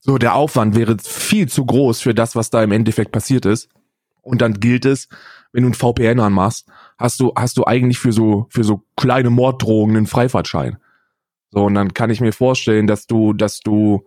So, 0.00 0.16
der 0.18 0.34
Aufwand 0.34 0.74
wäre 0.76 0.96
viel 1.02 1.48
zu 1.48 1.64
groß 1.66 2.00
für 2.00 2.14
das, 2.14 2.36
was 2.36 2.50
da 2.50 2.62
im 2.62 2.72
Endeffekt 2.72 3.12
passiert 3.12 3.44
ist. 3.46 3.68
Und 4.22 4.40
dann 4.42 4.54
gilt 4.60 4.84
es, 4.84 5.08
wenn 5.52 5.62
du 5.64 5.70
ein 5.70 5.74
VPN 5.74 6.20
anmachst, 6.20 6.68
hast 6.98 7.20
du, 7.20 7.32
hast 7.36 7.56
du 7.56 7.64
eigentlich 7.66 7.98
für 7.98 8.12
so, 8.12 8.46
für 8.50 8.64
so 8.64 8.82
kleine 8.96 9.30
Morddrohungen 9.30 9.96
einen 9.96 10.06
Freifahrtschein. 10.06 10.76
So, 11.50 11.64
und 11.64 11.74
dann 11.74 11.94
kann 11.94 12.10
ich 12.10 12.20
mir 12.20 12.32
vorstellen, 12.32 12.86
dass 12.86 13.06
du, 13.06 13.32
dass 13.32 13.60
du, 13.60 14.06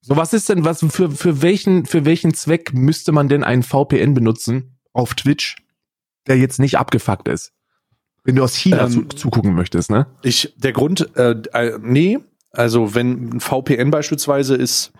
so 0.00 0.16
was 0.16 0.32
ist 0.32 0.48
denn, 0.48 0.64
was, 0.64 0.84
für, 0.90 1.10
für 1.10 1.42
welchen, 1.42 1.86
für 1.86 2.04
welchen 2.04 2.34
Zweck 2.34 2.72
müsste 2.72 3.12
man 3.12 3.28
denn 3.28 3.44
einen 3.44 3.62
VPN 3.62 4.14
benutzen 4.14 4.78
auf 4.92 5.14
Twitch, 5.14 5.56
der 6.26 6.38
jetzt 6.38 6.58
nicht 6.58 6.78
abgefuckt 6.78 7.28
ist? 7.28 7.52
Wenn 8.24 8.36
du 8.36 8.44
aus 8.44 8.54
China 8.54 8.84
Ähm, 8.84 8.90
zu, 8.90 9.02
zugucken 9.04 9.54
möchtest, 9.54 9.90
ne? 9.90 10.06
Ich, 10.22 10.54
der 10.56 10.72
Grund, 10.72 11.16
äh, 11.16 11.34
äh, 11.52 11.78
nee, 11.80 12.18
also 12.50 12.94
wenn 12.94 13.36
ein 13.36 13.40
VPN 13.40 13.90
beispielsweise 13.90 14.54
ist 14.54 14.92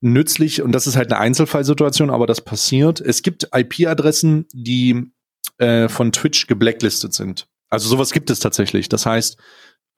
nützlich 0.00 0.62
und 0.62 0.72
das 0.72 0.86
ist 0.86 0.96
halt 0.96 1.12
eine 1.12 1.20
Einzelfallsituation, 1.20 2.10
aber 2.10 2.26
das 2.26 2.40
passiert. 2.40 3.00
Es 3.00 3.22
gibt 3.22 3.48
IP-Adressen, 3.54 4.46
die 4.52 5.12
äh, 5.58 5.88
von 5.88 6.12
Twitch 6.12 6.46
geblacklistet 6.46 7.12
sind. 7.12 7.46
Also 7.68 7.88
sowas 7.88 8.12
gibt 8.12 8.30
es 8.30 8.40
tatsächlich. 8.40 8.88
Das 8.88 9.06
heißt, 9.06 9.36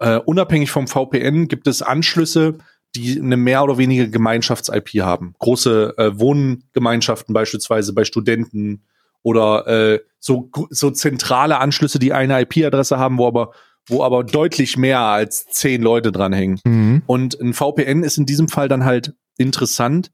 äh, 0.01 0.19
unabhängig 0.19 0.71
vom 0.71 0.89
VPN 0.89 1.49
gibt 1.49 1.67
es 1.67 1.83
Anschlüsse, 1.83 2.59
die 2.95 3.19
eine 3.19 3.37
mehr 3.37 3.63
oder 3.63 3.79
weniger 3.79 4.07
Gemeinschafts-IP 4.07 5.01
haben. 5.01 5.35
Große 5.39 5.95
äh, 5.97 6.19
Wohngemeinschaften 6.19 7.33
beispielsweise 7.33 7.93
bei 7.95 8.05
Studenten 8.05 8.85
oder 9.23 9.67
äh, 9.67 10.01
so, 10.19 10.51
so 10.71 10.91
zentrale 10.91 11.59
Anschlüsse, 11.59 11.99
die 11.99 12.13
eine 12.13 12.41
IP-Adresse 12.43 12.99
haben, 12.99 13.19
wo 13.19 13.27
aber, 13.27 13.53
wo 13.87 14.03
aber 14.03 14.25
deutlich 14.25 14.77
mehr 14.77 15.01
als 15.01 15.47
zehn 15.47 15.83
Leute 15.83 16.13
dranhängen. 16.13 16.61
Mhm. 16.65 17.03
Und 17.07 17.41
ein 17.41 17.55
VPN 17.55 18.03
ist 18.03 18.19
in 18.19 18.27
diesem 18.27 18.49
Fall 18.49 18.69
dann 18.69 18.85
halt 18.85 19.15
interessant, 19.39 20.11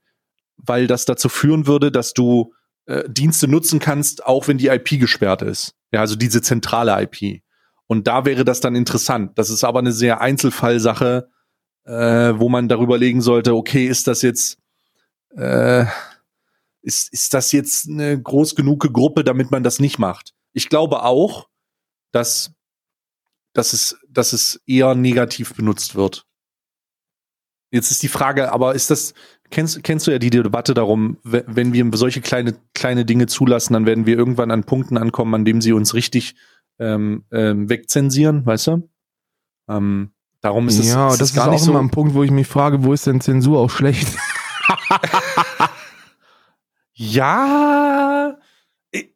weil 0.56 0.86
das 0.86 1.04
dazu 1.04 1.28
führen 1.28 1.66
würde, 1.66 1.90
dass 1.90 2.12
du 2.12 2.52
äh, 2.86 3.04
Dienste 3.08 3.48
nutzen 3.48 3.80
kannst, 3.80 4.24
auch 4.26 4.48
wenn 4.48 4.58
die 4.58 4.68
IP 4.68 5.00
gesperrt 5.00 5.42
ist. 5.42 5.74
Ja, 5.92 6.00
also 6.00 6.16
diese 6.16 6.42
zentrale 6.42 7.02
IP. 7.02 7.42
Und 7.86 8.06
da 8.06 8.24
wäre 8.24 8.44
das 8.44 8.60
dann 8.60 8.74
interessant. 8.74 9.38
Das 9.38 9.50
ist 9.50 9.64
aber 9.64 9.78
eine 9.78 9.92
sehr 9.92 10.20
Einzelfallsache, 10.20 11.28
äh, 11.88 12.38
wo 12.38 12.48
man 12.48 12.68
darüber 12.68 12.98
legen 12.98 13.22
sollte, 13.22 13.54
okay, 13.54 13.86
ist 13.86 14.06
das 14.06 14.22
jetzt, 14.22 14.58
äh, 15.36 15.86
ist, 16.82 17.12
ist 17.12 17.34
das 17.34 17.50
jetzt 17.52 17.88
eine 17.88 18.20
groß 18.20 18.54
genug 18.54 18.80
Gruppe, 18.92 19.24
damit 19.24 19.50
man 19.50 19.62
das 19.62 19.80
nicht 19.80 19.98
macht? 19.98 20.34
Ich 20.52 20.68
glaube 20.68 21.02
auch, 21.02 21.48
dass, 22.12 22.52
dass, 23.54 23.72
es, 23.72 23.98
dass 24.08 24.32
es 24.32 24.60
eher 24.66 24.94
negativ 24.94 25.54
benutzt 25.54 25.94
wird. 25.94 26.26
Jetzt 27.70 27.90
ist 27.90 28.02
die 28.02 28.08
Frage, 28.08 28.52
aber 28.52 28.74
ist 28.74 28.90
das, 28.90 29.12
kennst, 29.50 29.82
kennst 29.82 30.06
du 30.06 30.10
ja 30.10 30.18
die 30.18 30.30
Debatte 30.30 30.74
darum, 30.74 31.18
we- 31.22 31.44
wenn 31.46 31.72
wir 31.72 31.88
solche 31.94 32.20
kleine, 32.20 32.58
kleine 32.74 33.04
Dinge 33.04 33.26
zulassen, 33.26 33.74
dann 33.74 33.86
werden 33.86 34.06
wir 34.06 34.16
irgendwann 34.16 34.50
an 34.50 34.64
Punkten 34.64 34.96
ankommen, 34.96 35.34
an 35.34 35.44
dem 35.44 35.60
sie 35.60 35.72
uns 35.72 35.92
richtig 35.94 36.34
ähm, 36.78 37.24
ähm, 37.30 37.68
wegzensieren, 37.68 38.46
weißt 38.46 38.68
du? 38.68 38.90
Ähm, 39.68 40.12
darum 40.48 40.68
ist 40.68 40.78
es, 40.78 40.88
ja, 40.88 41.08
ist 41.08 41.20
das 41.20 41.28
es 41.28 41.30
ist 41.30 41.36
gar 41.36 41.48
auch 41.48 41.52
nicht 41.52 41.62
so. 41.62 41.70
immer 41.70 41.80
ein 41.80 41.90
Punkt, 41.90 42.14
wo 42.14 42.22
ich 42.22 42.30
mich 42.30 42.46
frage, 42.46 42.82
wo 42.84 42.92
ist 42.92 43.06
denn 43.06 43.20
Zensur 43.20 43.58
auch 43.60 43.70
schlecht? 43.70 44.08
Ja, 46.94 48.36
ich- 48.90 49.10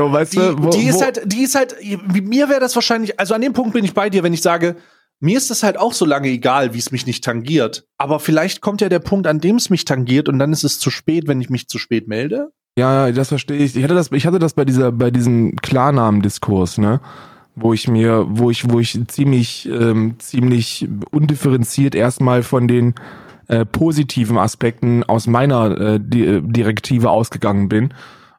So, 0.00 0.10
weißt 0.12 0.32
die, 0.32 0.36
du, 0.38 0.62
wo, 0.64 0.70
die 0.70 0.84
ist 0.88 0.96
wo, 0.98 1.02
halt, 1.02 1.20
die 1.32 1.42
ist 1.42 1.54
halt, 1.54 1.76
mir 2.10 2.48
wäre 2.48 2.58
das 2.60 2.74
wahrscheinlich, 2.74 3.20
also 3.20 3.34
an 3.34 3.40
dem 3.40 3.52
Punkt 3.52 3.72
bin 3.72 3.84
ich 3.84 3.94
bei 3.94 4.10
dir, 4.10 4.22
wenn 4.24 4.32
ich 4.32 4.42
sage, 4.42 4.76
mir 5.20 5.38
ist 5.38 5.50
das 5.50 5.62
halt 5.62 5.78
auch 5.78 5.92
so 5.92 6.04
lange 6.04 6.26
egal, 6.28 6.74
wie 6.74 6.78
es 6.78 6.90
mich 6.90 7.06
nicht 7.06 7.22
tangiert. 7.22 7.86
Aber 7.98 8.18
vielleicht 8.18 8.60
kommt 8.60 8.80
ja 8.80 8.88
der 8.88 8.98
Punkt, 8.98 9.28
an 9.28 9.38
dem 9.38 9.56
es 9.56 9.70
mich 9.70 9.84
tangiert 9.84 10.28
und 10.28 10.40
dann 10.40 10.52
ist 10.52 10.64
es 10.64 10.80
zu 10.80 10.90
spät, 10.90 11.28
wenn 11.28 11.40
ich 11.40 11.48
mich 11.50 11.68
zu 11.68 11.78
spät 11.78 12.08
melde. 12.08 12.50
Ja, 12.76 13.06
ja, 13.06 13.12
das 13.12 13.28
verstehe 13.28 13.58
ich. 13.58 13.76
Ich 13.76 13.84
hatte 13.84 13.94
das, 13.94 14.10
ich 14.10 14.26
hatte 14.26 14.40
das 14.40 14.54
bei 14.54 14.64
dieser, 14.64 14.90
bei 14.90 15.12
diesem 15.12 15.54
Klarnamen-Diskurs, 15.56 16.78
ne? 16.78 17.00
Wo 17.54 17.72
ich 17.72 17.86
mir, 17.86 18.26
wo 18.28 18.50
ich, 18.50 18.70
wo 18.70 18.80
ich 18.80 18.98
ziemlich, 19.08 19.68
ähm, 19.68 20.14
ziemlich 20.18 20.88
undifferenziert 21.10 21.94
erstmal 21.94 22.42
von 22.42 22.66
den 22.66 22.94
äh, 23.48 23.66
positiven 23.66 24.38
Aspekten 24.38 25.04
aus 25.04 25.26
meiner 25.26 25.78
äh, 25.78 26.00
Di 26.00 26.24
äh, 26.24 26.40
Direktive 26.42 27.10
ausgegangen 27.10 27.68
bin 27.68 27.92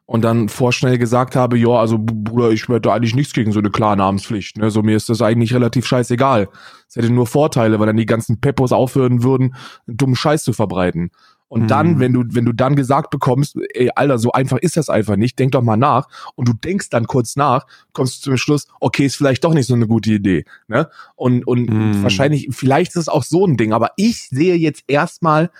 und 0.06 0.22
dann 0.22 0.48
vorschnell 0.48 0.98
gesagt 0.98 1.34
habe, 1.36 1.56
ja, 1.56 1.70
also 1.70 1.98
Bruder, 1.98 2.50
ich 2.50 2.66
da 2.66 2.92
eigentlich 2.92 3.14
nichts 3.14 3.32
gegen 3.32 3.52
so 3.52 3.58
eine 3.58 3.70
Klarnamenspflicht. 3.70 4.58
Ne? 4.58 4.70
So 4.70 4.82
mir 4.82 4.96
ist 4.96 5.08
das 5.08 5.22
eigentlich 5.22 5.54
relativ 5.54 5.86
scheißegal. 5.86 6.48
Es 6.88 6.96
hätte 6.96 7.10
nur 7.10 7.26
Vorteile, 7.26 7.80
weil 7.80 7.86
dann 7.86 7.96
die 7.96 8.06
ganzen 8.06 8.40
Peppos 8.40 8.72
aufhören 8.72 9.22
würden, 9.22 9.54
dummen 9.86 10.16
Scheiß 10.16 10.44
zu 10.44 10.52
verbreiten. 10.52 11.10
Und 11.54 11.62
Mhm. 11.62 11.66
dann, 11.68 12.00
wenn 12.00 12.12
du, 12.12 12.24
wenn 12.30 12.44
du 12.44 12.52
dann 12.52 12.74
gesagt 12.74 13.10
bekommst, 13.10 13.56
ey, 13.74 13.88
Alter, 13.94 14.18
so 14.18 14.32
einfach 14.32 14.58
ist 14.58 14.76
das 14.76 14.88
einfach 14.88 15.14
nicht, 15.14 15.38
denk 15.38 15.52
doch 15.52 15.62
mal 15.62 15.76
nach. 15.76 16.08
Und 16.34 16.48
du 16.48 16.52
denkst 16.52 16.90
dann 16.90 17.06
kurz 17.06 17.36
nach, 17.36 17.64
kommst 17.92 18.18
du 18.26 18.30
zum 18.30 18.36
Schluss, 18.38 18.66
okay, 18.80 19.06
ist 19.06 19.14
vielleicht 19.14 19.44
doch 19.44 19.54
nicht 19.54 19.68
so 19.68 19.74
eine 19.74 19.86
gute 19.86 20.10
Idee. 20.14 20.46
Ne? 20.66 20.90
Und, 21.14 21.46
und 21.46 21.70
Mhm. 21.70 22.02
wahrscheinlich, 22.02 22.48
vielleicht 22.50 22.90
ist 22.90 23.02
es 23.02 23.08
auch 23.08 23.22
so 23.22 23.46
ein 23.46 23.56
Ding, 23.56 23.72
aber 23.72 23.90
ich 23.94 24.28
sehe 24.30 24.56
jetzt 24.56 24.82
erstmal 24.88 25.52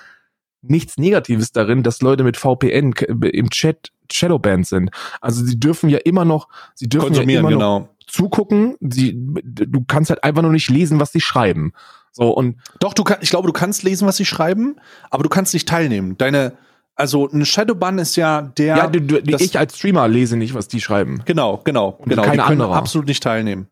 nichts 0.63 0.99
Negatives 0.99 1.53
darin, 1.53 1.85
dass 1.85 2.03
Leute 2.03 2.25
mit 2.25 2.37
VPN 2.37 2.93
im 3.31 3.51
Chat 3.51 3.93
Shadowband 4.11 4.67
sind. 4.67 4.91
Also 5.21 5.45
sie 5.45 5.61
dürfen 5.61 5.89
ja 5.91 5.99
immer 5.99 6.25
noch, 6.25 6.49
sie 6.75 6.89
dürfen 6.89 7.15
ja 7.15 7.23
immer 7.23 7.43
noch 7.43 7.51
genau. 7.51 7.89
zugucken. 8.09 8.75
Sie, 8.81 9.13
du 9.17 9.85
kannst 9.87 10.11
halt 10.11 10.25
einfach 10.25 10.43
nur 10.43 10.51
nicht 10.51 10.71
lesen, 10.71 10.99
was 10.99 11.13
sie 11.13 11.21
schreiben. 11.21 11.73
So 12.17 12.31
und 12.31 12.57
Doch, 12.81 12.95
du 12.95 13.03
kann, 13.05 13.19
ich 13.21 13.31
glaube, 13.31 13.47
du 13.49 13.53
kannst 13.53 13.83
lesen, 13.83 14.07
was 14.07 14.17
sie 14.17 14.25
schreiben, 14.25 14.77
aber 15.11 15.25
du 15.25 15.29
kannst 15.29 15.53
nicht 15.53 15.69
teilnehmen. 15.69 16.17
Deine, 16.17 16.53
also 16.95 17.29
ein 17.29 17.45
Shadowban 17.45 17.99
ist 17.99 18.15
ja 18.17 18.41
der. 18.57 18.77
ja, 18.77 18.87
du, 18.87 19.01
du, 19.01 19.21
das- 19.21 19.41
ich 19.43 19.59
als 19.59 19.77
Streamer 19.77 20.07
lese 20.09 20.37
nicht, 20.37 20.55
was 20.55 20.69
die 20.69 20.81
schreiben. 20.81 21.23
Genau, 21.25 21.61
genau, 21.65 21.99
genau. 22.07 22.23
kein 22.23 22.33
die 22.33 22.39
können 22.39 22.61
anderer. 22.63 22.77
absolut 22.77 23.09
nicht 23.09 23.23
teilnehmen. 23.23 23.67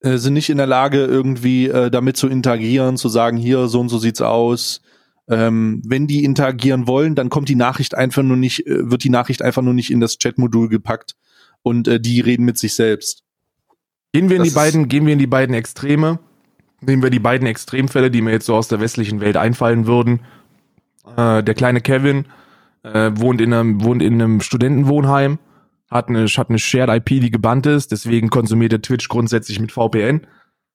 Äh, 0.00 0.16
sind 0.16 0.32
nicht 0.32 0.48
in 0.50 0.56
der 0.56 0.66
Lage, 0.66 1.04
irgendwie 1.04 1.68
äh, 1.68 1.90
damit 1.90 2.16
zu 2.16 2.26
interagieren, 2.26 2.96
zu 2.96 3.08
sagen, 3.08 3.36
hier, 3.36 3.68
so 3.68 3.80
und 3.80 3.88
so 3.90 3.98
sieht's 3.98 4.22
aus. 4.22 4.80
Ähm, 5.28 5.82
wenn 5.86 6.06
die 6.08 6.24
interagieren 6.24 6.88
wollen, 6.88 7.14
dann 7.14 7.28
kommt 7.28 7.48
die 7.48 7.54
Nachricht 7.54 7.94
einfach 7.94 8.22
nur 8.24 8.36
nicht, 8.36 8.66
äh, 8.66 8.90
wird 8.90 9.04
die 9.04 9.10
Nachricht 9.10 9.42
einfach 9.42 9.62
nur 9.62 9.74
nicht 9.74 9.90
in 9.92 10.00
das 10.00 10.18
Chatmodul 10.18 10.68
gepackt 10.68 11.14
und 11.62 11.86
äh, 11.86 12.00
die 12.00 12.20
reden 12.20 12.44
mit 12.44 12.58
sich 12.58 12.74
selbst. 12.74 13.22
Gehen 14.12 14.28
wir 14.30 14.36
in 14.36 14.42
Das 14.42 14.48
die 14.48 14.54
beiden, 14.56 14.88
gehen 14.88 15.06
wir 15.06 15.12
in 15.12 15.18
die 15.20 15.28
beiden 15.28 15.54
Extreme. 15.54 16.18
Nehmen 16.82 17.02
wir 17.02 17.10
die 17.10 17.18
beiden 17.20 17.46
Extremfälle, 17.46 18.10
die 18.10 18.20
mir 18.22 18.32
jetzt 18.32 18.46
so 18.46 18.54
aus 18.54 18.68
der 18.68 18.80
westlichen 18.80 19.20
Welt 19.20 19.36
einfallen 19.36 19.86
würden. 19.86 20.20
Äh, 21.16 21.42
der 21.42 21.54
kleine 21.54 21.80
Kevin 21.80 22.26
äh, 22.82 23.10
wohnt, 23.14 23.40
in 23.40 23.52
einem, 23.54 23.82
wohnt 23.84 24.02
in 24.02 24.14
einem 24.20 24.40
Studentenwohnheim, 24.40 25.38
hat 25.90 26.08
eine, 26.08 26.26
hat 26.26 26.48
eine 26.48 26.58
Shared 26.58 26.90
IP, 26.90 27.20
die 27.20 27.30
gebannt 27.30 27.66
ist, 27.66 27.92
deswegen 27.92 28.30
konsumiert 28.30 28.72
er 28.72 28.82
Twitch 28.82 29.08
grundsätzlich 29.08 29.60
mit 29.60 29.70
VPN, 29.72 30.26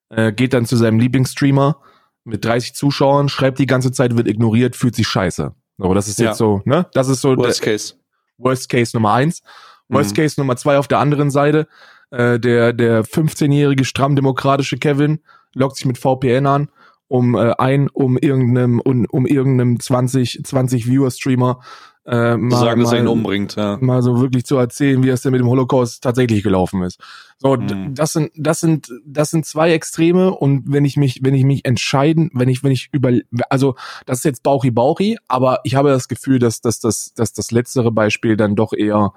äh, 0.09 0.31
geht 0.31 0.53
dann 0.53 0.65
zu 0.65 0.77
seinem 0.77 0.99
Lieblingsstreamer 0.99 1.77
mit 2.23 2.45
30 2.45 2.73
Zuschauern, 2.73 3.29
schreibt 3.29 3.59
die 3.59 3.65
ganze 3.65 3.91
Zeit, 3.91 4.15
wird 4.15 4.27
ignoriert, 4.27 4.75
fühlt 4.75 4.95
sich 4.95 5.07
scheiße. 5.07 5.53
So, 5.77 5.93
das 5.93 6.07
ist 6.07 6.19
Ja. 6.19 6.27
jetzt 6.27 6.37
so, 6.37 6.61
ne? 6.65 6.87
Das 6.93 7.07
ist 7.09 7.21
so 7.21 7.35
Worst 7.37 7.61
Case. 7.61 7.93
Worst 8.37 8.69
Case 8.69 8.95
Nummer 8.95 9.13
eins. 9.13 9.41
Worst 9.89 10.11
Mhm. 10.11 10.15
Case 10.15 10.39
Nummer 10.39 10.55
zwei 10.55 10.77
auf 10.77 10.87
der 10.87 10.99
anderen 10.99 11.31
Seite. 11.31 11.67
Äh, 12.11 12.39
der, 12.39 12.73
der 12.73 13.03
15-jährige 13.03 13.83
stramm 13.85 14.15
demokratische 14.15 14.77
Kevin 14.77 15.19
loggt 15.53 15.77
sich 15.77 15.85
mit 15.85 15.97
VPN 15.97 16.45
an, 16.45 16.69
um 17.07 17.35
äh, 17.35 17.53
ein, 17.57 17.89
um 17.89 18.17
irgendeinem, 18.17 18.79
um, 18.79 19.05
um 19.09 19.25
irgendeinem 19.25 19.79
20, 19.79 20.41
20 20.43 20.87
Viewer-Streamer 20.87 21.59
äh, 22.07 22.37
mal, 22.37 22.57
sagen, 22.57 22.81
dass 22.81 22.93
er 22.93 22.99
ihn 22.99 23.05
mal, 23.05 23.11
umbringt, 23.11 23.55
ja. 23.57 23.77
mal 23.81 24.01
so 24.01 24.21
wirklich 24.21 24.45
zu 24.45 24.55
erzählen, 24.55 25.03
wie 25.03 25.09
es 25.09 25.21
denn 25.23 25.33
mit 25.33 25.41
dem 25.41 25.49
Holocaust 25.49 26.01
tatsächlich 26.01 26.41
gelaufen 26.41 26.81
ist. 26.83 27.01
So, 27.37 27.57
Mhm. 27.57 27.95
das 27.95 28.13
sind, 28.13 28.31
das 28.35 28.61
sind, 28.61 28.89
das 29.05 29.29
sind 29.29 29.45
zwei 29.45 29.73
Extreme 29.73 30.31
und 30.33 30.63
wenn 30.67 30.85
ich 30.85 30.95
mich, 30.95 31.19
wenn 31.21 31.33
ich 31.33 31.43
mich 31.43 31.65
entscheiden, 31.65 32.29
wenn 32.33 32.47
ich, 32.47 32.63
wenn 32.63 32.71
ich 32.71 32.89
über, 32.93 33.11
also 33.49 33.75
das 34.05 34.19
ist 34.19 34.23
jetzt 34.23 34.43
Bauchi 34.43 34.71
Bauchi, 34.71 35.17
aber 35.27 35.59
ich 35.65 35.75
habe 35.75 35.89
das 35.89 36.07
Gefühl, 36.07 36.39
dass, 36.39 36.61
dass, 36.61 36.79
dass, 36.79 37.13
dass 37.13 37.33
das 37.33 37.51
letztere 37.51 37.91
Beispiel 37.91 38.37
dann 38.37 38.55
doch 38.55 38.71
eher 38.71 39.11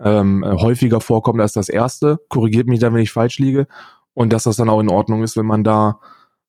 ähm, 0.00 0.42
äh, 0.42 0.56
häufiger 0.60 1.00
vorkommt 1.00 1.40
als 1.40 1.52
das 1.52 1.68
erste. 1.68 2.18
Korrigiert 2.28 2.66
mich 2.66 2.80
dann, 2.80 2.94
wenn 2.94 3.02
ich 3.02 3.12
falsch 3.12 3.38
liege 3.38 3.68
und 4.14 4.32
dass 4.32 4.44
das 4.44 4.56
dann 4.56 4.68
auch 4.68 4.80
in 4.80 4.88
Ordnung 4.88 5.22
ist, 5.22 5.36
wenn 5.36 5.46
man 5.46 5.64
da, 5.64 6.00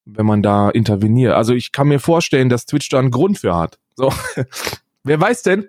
wenn 0.05 0.25
man 0.25 0.41
da 0.41 0.69
interveniert. 0.69 1.33
Also 1.33 1.53
ich 1.53 1.71
kann 1.71 1.87
mir 1.87 1.99
vorstellen, 1.99 2.49
dass 2.49 2.65
Twitch 2.65 2.89
da 2.89 2.99
einen 2.99 3.11
Grund 3.11 3.39
für 3.39 3.55
hat. 3.55 3.79
So, 3.95 4.13
wer 5.03 5.19
weiß 5.19 5.43
denn, 5.43 5.67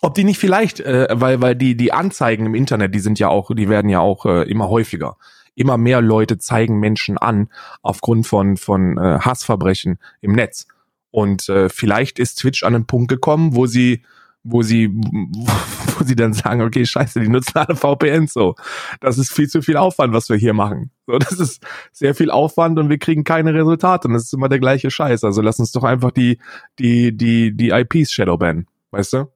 ob 0.00 0.14
die 0.14 0.24
nicht 0.24 0.38
vielleicht, 0.38 0.80
äh, 0.80 1.08
weil 1.10 1.40
weil 1.40 1.56
die 1.56 1.76
die 1.76 1.92
Anzeigen 1.92 2.46
im 2.46 2.54
Internet, 2.54 2.94
die 2.94 3.00
sind 3.00 3.18
ja 3.18 3.28
auch, 3.28 3.50
die 3.54 3.68
werden 3.68 3.90
ja 3.90 4.00
auch 4.00 4.26
äh, 4.26 4.48
immer 4.48 4.68
häufiger. 4.68 5.16
Immer 5.54 5.76
mehr 5.76 6.00
Leute 6.00 6.38
zeigen 6.38 6.78
Menschen 6.78 7.18
an 7.18 7.48
aufgrund 7.82 8.26
von 8.26 8.56
von 8.56 8.96
äh, 8.96 9.18
Hassverbrechen 9.20 9.98
im 10.20 10.32
Netz. 10.32 10.68
Und 11.10 11.48
äh, 11.48 11.68
vielleicht 11.68 12.20
ist 12.20 12.36
Twitch 12.36 12.62
an 12.62 12.76
einen 12.76 12.86
Punkt 12.86 13.08
gekommen, 13.08 13.56
wo 13.56 13.66
sie 13.66 14.02
wo 14.50 14.62
sie 14.62 14.88
wo 15.98 16.04
sie 16.04 16.16
dann 16.16 16.32
sagen, 16.32 16.62
okay, 16.62 16.84
scheiße, 16.86 17.20
die 17.20 17.28
nutzen 17.28 17.56
alle 17.56 17.76
VPNs 17.76 18.32
so. 18.32 18.54
Das 19.00 19.18
ist 19.18 19.32
viel 19.32 19.48
zu 19.48 19.62
viel 19.62 19.76
Aufwand, 19.76 20.12
was 20.12 20.28
wir 20.28 20.36
hier 20.36 20.54
machen. 20.54 20.90
So, 21.06 21.18
das 21.18 21.32
ist 21.32 21.62
sehr 21.92 22.14
viel 22.14 22.30
Aufwand 22.30 22.78
und 22.78 22.88
wir 22.88 22.98
kriegen 22.98 23.24
keine 23.24 23.54
Resultate 23.54 24.08
und 24.08 24.14
das 24.14 24.24
ist 24.24 24.34
immer 24.34 24.48
der 24.48 24.60
gleiche 24.60 24.90
Scheiß. 24.90 25.24
Also 25.24 25.42
lass 25.42 25.58
uns 25.58 25.72
doch 25.72 25.84
einfach 25.84 26.10
die 26.10 26.38
die 26.78 27.16
die 27.16 27.56
die 27.56 27.70
IPs 27.70 28.12
shadowbannen, 28.12 28.66
weißt 28.90 29.12
du? 29.14 29.32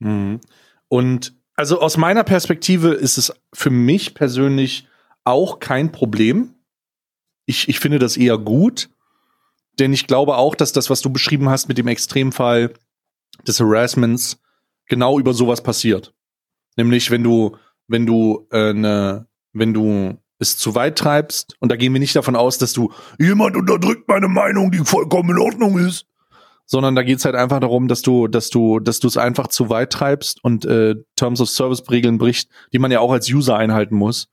Mhm. 0.00 0.40
Und 0.88 1.34
also 1.56 1.80
aus 1.80 1.96
meiner 1.96 2.22
Perspektive 2.22 2.90
ist 2.90 3.16
es 3.16 3.32
für 3.52 3.70
mich 3.70 4.14
persönlich 4.14 4.86
auch 5.24 5.58
kein 5.58 5.90
Problem. 5.90 6.54
Ich, 7.46 7.68
ich 7.68 7.80
finde 7.80 7.98
das 7.98 8.16
eher 8.16 8.38
gut, 8.38 8.90
denn 9.78 9.92
ich 9.92 10.06
glaube 10.06 10.36
auch, 10.36 10.54
dass 10.54 10.72
das, 10.72 10.90
was 10.90 11.00
du 11.00 11.10
beschrieben 11.10 11.48
hast 11.48 11.68
mit 11.68 11.78
dem 11.78 11.88
Extremfall 11.88 12.74
des 13.46 13.60
Harassments, 13.60 14.38
genau 14.86 15.18
über 15.18 15.34
sowas 15.34 15.62
passiert. 15.62 16.14
Nämlich, 16.76 17.10
wenn 17.10 17.22
du, 17.22 17.56
wenn 17.88 18.06
du 18.06 18.46
äh, 18.52 18.72
ne, 18.72 19.26
wenn 19.52 19.72
du 19.72 20.18
es 20.38 20.58
zu 20.58 20.74
weit 20.74 20.98
treibst, 20.98 21.56
und 21.60 21.72
da 21.72 21.76
gehen 21.76 21.92
wir 21.92 22.00
nicht 22.00 22.14
davon 22.14 22.36
aus, 22.36 22.58
dass 22.58 22.72
du 22.72 22.92
Jemand 23.18 23.56
unterdrückt 23.56 24.06
meine 24.08 24.28
Meinung, 24.28 24.70
die 24.70 24.78
vollkommen 24.78 25.30
in 25.30 25.38
Ordnung 25.38 25.78
ist. 25.78 26.06
sondern 26.68 26.96
da 26.96 27.02
geht's 27.02 27.24
halt 27.24 27.36
einfach 27.36 27.60
darum, 27.60 27.86
dass 27.86 28.02
du, 28.02 28.26
dass 28.26 28.50
du, 28.50 28.80
dass 28.80 28.98
du 28.98 29.06
es 29.06 29.16
einfach 29.16 29.46
zu 29.46 29.70
weit 29.70 29.92
treibst 29.92 30.42
und 30.42 30.64
äh, 30.64 30.96
Terms 31.14 31.40
of 31.40 31.48
Service 31.48 31.88
Regeln 31.90 32.18
bricht, 32.18 32.50
die 32.72 32.80
man 32.80 32.90
ja 32.90 32.98
auch 32.98 33.12
als 33.12 33.30
User 33.30 33.56
einhalten 33.56 33.94
muss 33.94 34.28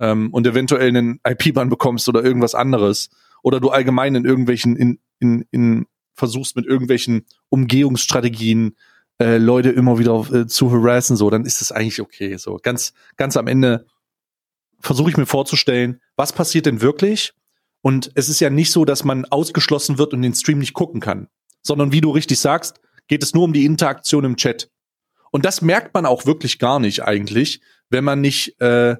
ähm, 0.00 0.32
und 0.32 0.46
eventuell 0.46 0.88
einen 0.88 1.20
IP-Ban 1.28 1.68
bekommst 1.68 2.08
oder 2.08 2.24
irgendwas 2.24 2.54
anderes 2.54 3.10
oder 3.42 3.60
du 3.60 3.68
allgemein 3.68 4.14
in 4.14 4.24
irgendwelchen 4.24 4.76
in, 4.76 4.98
in, 5.20 5.44
in 5.50 5.86
versuchst 6.14 6.56
mit 6.56 6.66
irgendwelchen 6.66 7.26
Umgehungsstrategien 7.50 8.74
äh, 9.20 9.38
Leute 9.38 9.70
immer 9.70 9.98
wieder 9.98 10.26
äh, 10.32 10.46
zu 10.46 10.70
harassen, 10.70 11.16
so, 11.16 11.30
dann 11.30 11.44
ist 11.44 11.60
es 11.60 11.72
eigentlich 11.72 12.00
okay. 12.00 12.36
So 12.36 12.58
ganz, 12.62 12.92
ganz 13.16 13.36
am 13.36 13.46
Ende 13.46 13.86
versuche 14.80 15.10
ich 15.10 15.16
mir 15.16 15.26
vorzustellen, 15.26 16.00
was 16.16 16.32
passiert 16.32 16.66
denn 16.66 16.80
wirklich? 16.80 17.32
Und 17.80 18.10
es 18.14 18.28
ist 18.28 18.40
ja 18.40 18.50
nicht 18.50 18.70
so, 18.70 18.84
dass 18.84 19.04
man 19.04 19.24
ausgeschlossen 19.24 19.98
wird 19.98 20.12
und 20.12 20.22
den 20.22 20.34
Stream 20.34 20.58
nicht 20.58 20.74
gucken 20.74 21.00
kann, 21.00 21.28
sondern 21.62 21.92
wie 21.92 22.00
du 22.00 22.10
richtig 22.10 22.38
sagst, 22.40 22.80
geht 23.06 23.22
es 23.22 23.34
nur 23.34 23.44
um 23.44 23.52
die 23.52 23.64
Interaktion 23.64 24.24
im 24.24 24.36
Chat. 24.36 24.70
Und 25.30 25.44
das 25.44 25.62
merkt 25.62 25.94
man 25.94 26.06
auch 26.06 26.26
wirklich 26.26 26.58
gar 26.58 26.80
nicht 26.80 27.02
eigentlich, 27.02 27.60
wenn 27.90 28.04
man 28.04 28.20
nicht, 28.20 28.60
äh, 28.60 28.90
äh, 28.90 28.96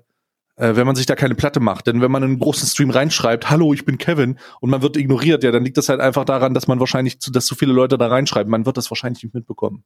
wenn 0.57 0.87
man 0.87 0.97
sich 0.97 1.07
da 1.07 1.15
keine 1.15 1.35
Platte 1.35 1.61
macht. 1.61 1.87
Denn 1.87 2.01
wenn 2.01 2.11
man 2.11 2.23
in 2.23 2.31
einen 2.31 2.39
großen 2.39 2.69
Stream 2.69 2.91
reinschreibt, 2.91 3.51
hallo, 3.51 3.73
ich 3.73 3.85
bin 3.85 3.99
Kevin, 3.99 4.39
und 4.61 4.71
man 4.71 4.83
wird 4.83 4.97
ignoriert, 4.97 5.45
ja, 5.45 5.51
dann 5.51 5.65
liegt 5.65 5.77
das 5.77 5.89
halt 5.89 6.01
einfach 6.01 6.25
daran, 6.25 6.55
dass 6.55 6.67
man 6.69 6.81
wahrscheinlich, 6.81 7.21
zu, 7.21 7.31
dass 7.31 7.47
zu 7.47 7.55
viele 7.55 7.73
Leute 7.73 7.99
da 7.99 8.09
reinschreiben. 8.09 8.51
Man 8.51 8.67
wird 8.67 8.77
das 8.77 8.91
wahrscheinlich 8.91 9.23
nicht 9.23 9.35
mitbekommen. 9.35 9.85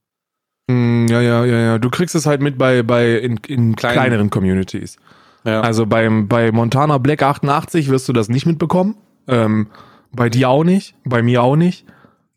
Mm, 0.67 1.07
Ja, 1.07 1.21
ja, 1.21 1.45
ja, 1.45 1.59
ja. 1.59 1.77
Du 1.79 1.89
kriegst 1.89 2.15
es 2.15 2.25
halt 2.25 2.41
mit 2.41 2.57
bei, 2.57 2.83
bei 2.83 3.17
in, 3.17 3.37
in 3.47 3.75
Kleinen- 3.75 3.93
kleineren 3.93 4.29
Communities. 4.29 4.97
Ja. 5.45 5.61
Also 5.61 5.85
beim, 5.85 6.27
bei 6.27 6.51
Montana 6.51 6.97
Black 6.99 7.21
88 7.21 7.89
wirst 7.89 8.07
du 8.07 8.13
das 8.13 8.29
nicht 8.29 8.45
mitbekommen. 8.45 8.95
Ähm, 9.27 9.67
bei 10.11 10.29
dir 10.29 10.49
auch 10.49 10.63
nicht, 10.63 10.95
bei 11.03 11.21
mir 11.21 11.43
auch 11.43 11.55
nicht, 11.57 11.85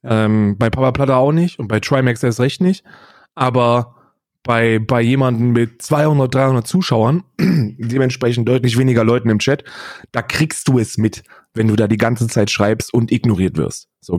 ähm, 0.02 0.56
bei 0.58 0.70
Papa 0.70 0.92
Platte 0.92 1.14
auch 1.16 1.32
nicht 1.32 1.58
und 1.58 1.68
bei 1.68 1.78
Trimax 1.78 2.22
erst 2.22 2.40
recht 2.40 2.60
nicht. 2.60 2.84
Aber 3.34 3.94
bei, 4.42 4.78
bei 4.78 5.02
jemanden 5.02 5.50
mit 5.50 5.82
200, 5.82 6.34
300 6.34 6.66
Zuschauern, 6.66 7.22
dementsprechend 7.40 8.48
deutlich 8.48 8.78
weniger 8.78 9.04
Leuten 9.04 9.28
im 9.28 9.38
Chat, 9.40 9.62
da 10.12 10.22
kriegst 10.22 10.66
du 10.68 10.78
es 10.78 10.98
mit, 10.98 11.22
wenn 11.54 11.68
du 11.68 11.76
da 11.76 11.86
die 11.88 11.96
ganze 11.96 12.26
Zeit 12.28 12.50
schreibst 12.50 12.92
und 12.94 13.12
ignoriert 13.12 13.56
wirst. 13.56 13.88
So, 14.00 14.18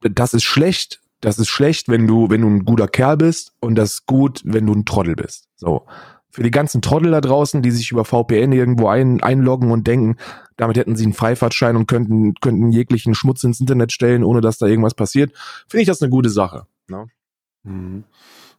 das 0.00 0.34
ist 0.34 0.44
schlecht. 0.44 1.00
Das 1.20 1.38
ist 1.38 1.48
schlecht, 1.48 1.88
wenn 1.88 2.06
du, 2.06 2.30
wenn 2.30 2.42
du 2.42 2.48
ein 2.48 2.64
guter 2.64 2.88
Kerl 2.88 3.16
bist 3.16 3.52
und 3.60 3.74
das 3.74 3.92
ist 3.92 4.06
gut, 4.06 4.42
wenn 4.44 4.66
du 4.66 4.74
ein 4.74 4.84
Trottel 4.84 5.16
bist. 5.16 5.48
So. 5.56 5.86
Für 6.30 6.42
die 6.42 6.50
ganzen 6.50 6.82
Trottel 6.82 7.10
da 7.12 7.22
draußen, 7.22 7.62
die 7.62 7.70
sich 7.70 7.90
über 7.90 8.04
VPN 8.04 8.52
irgendwo 8.52 8.88
ein, 8.88 9.22
einloggen 9.22 9.70
und 9.70 9.86
denken, 9.86 10.16
damit 10.56 10.76
hätten 10.76 10.94
sie 10.94 11.04
einen 11.04 11.14
Freifahrtschein 11.14 11.76
und 11.76 11.86
könnten, 11.86 12.34
könnten 12.34 12.70
jeglichen 12.72 13.14
Schmutz 13.14 13.42
ins 13.44 13.60
Internet 13.60 13.92
stellen, 13.92 14.22
ohne 14.22 14.42
dass 14.42 14.58
da 14.58 14.66
irgendwas 14.66 14.94
passiert, 14.94 15.32
finde 15.66 15.82
ich 15.82 15.88
das 15.88 16.02
eine 16.02 16.10
gute 16.10 16.28
Sache. 16.28 16.66
Ne? 16.88 17.06
Mhm. 17.62 18.04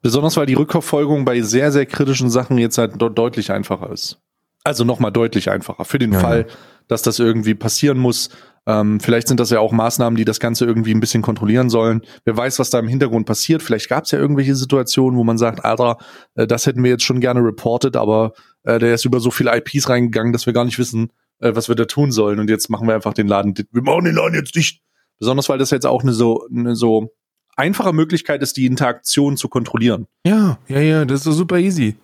Besonders 0.02 0.38
weil 0.38 0.46
die 0.46 0.54
Rückverfolgung 0.54 1.26
bei 1.26 1.42
sehr, 1.42 1.72
sehr 1.72 1.86
kritischen 1.86 2.30
Sachen 2.30 2.58
jetzt 2.58 2.78
halt 2.78 3.02
de 3.02 3.10
deutlich 3.10 3.52
einfacher 3.52 3.92
ist. 3.92 4.20
Also 4.64 4.84
nochmal 4.84 5.12
deutlich 5.12 5.50
einfacher. 5.50 5.86
Für 5.86 6.00
den 6.00 6.14
Ja, 6.14 6.20
Fall, 6.20 6.48
dass 6.88 7.02
das 7.02 7.20
irgendwie 7.20 7.56
passieren 7.56 7.98
muss. 7.98 8.30
Ähm, 8.68 9.00
vielleicht 9.00 9.30
sind 9.30 9.40
das 9.40 9.50
ja 9.50 9.62
auch 9.62 9.72
Maßnahmen, 9.72 10.18
die 10.18 10.26
das 10.26 10.42
Ganze 10.42 10.66
irgendwie 10.66 10.94
ein 10.94 11.00
bisschen 11.00 11.22
kontrollieren 11.22 11.70
sollen. 11.70 12.02
Wer 12.26 12.36
weiß, 12.36 12.60
was 12.60 12.70
da 12.70 12.80
im 12.80 12.90
Hintergrund 12.90 13.26
passiert. 13.26 13.64
Vielleicht 13.64 13.88
gab 13.88 14.04
es 14.04 14.12
ja 14.12 14.20
irgendwelche 14.20 14.56
Situationen, 14.56 15.18
wo 15.18 15.24
man 15.24 15.38
sagt, 15.38 15.64
Alter, 15.64 15.98
äh, 16.36 16.46
das 16.46 16.66
hätten 16.66 16.84
wir 16.84 16.92
jetzt 16.92 17.04
schon 17.04 17.22
gerne 17.22 17.40
reported, 17.40 17.96
aber 17.96 18.34
äh, 18.64 18.78
der 18.78 18.94
ist 18.94 19.06
über 19.06 19.22
so 19.22 19.32
viele 19.32 19.56
IPs 19.56 19.88
reingegangen, 19.88 20.34
dass 20.34 20.46
wir 20.46 20.54
gar 20.54 20.66
nicht 20.66 20.78
wissen, 20.80 21.14
äh, 21.40 21.56
was 21.56 21.70
wir 21.70 21.76
da 21.76 21.86
tun 21.86 22.12
sollen. 22.12 22.40
Und 22.40 22.50
jetzt 22.50 22.70
machen 22.70 22.88
wir 22.88 22.94
einfach 22.94 23.14
den 23.14 23.28
Laden. 23.28 23.56
Wir 23.72 23.82
machen 23.82 24.04
den 24.04 24.16
Laden 24.16 24.36
jetzt 24.36 24.54
dicht. 24.54 24.82
Besonders 25.18 25.48
weil 25.48 25.58
das 25.58 25.72
jetzt 25.72 25.86
auch 25.86 26.04
eine 26.04 26.12
so, 26.12 26.46
eine 26.54 26.76
so 26.76 27.14
einfache 27.56 27.94
Möglichkeit 27.94 28.42
ist, 28.42 28.58
die 28.58 28.66
Interaktion 28.66 29.38
zu 29.38 29.48
kontrollieren. 29.48 30.08
Ja, 30.26 30.60
ja, 30.68 30.82
ja, 30.82 31.06
das 31.06 31.26
ist 31.26 31.36
super 31.38 31.58
easy. 31.58 31.96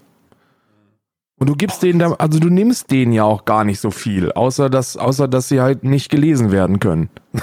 Und 1.43 1.49
du 1.49 1.55
gibst 1.57 1.83
denen 1.83 1.99
da, 1.99 2.13
also 2.13 2.39
du 2.39 2.49
nimmst 2.49 2.89
denen 2.89 3.11
ja 3.11 3.25
auch 3.25 3.43
gar 3.43 3.65
nicht 3.65 3.81
so 3.81 3.91
viel, 3.91 4.31
außer 4.31 4.69
dass, 4.69 4.95
außer 4.95 5.27
dass 5.27 5.49
sie 5.49 5.59
halt 5.59 5.83
nicht 5.83 6.09
gelesen 6.09 6.53
werden 6.53 6.79
können. 6.79 7.09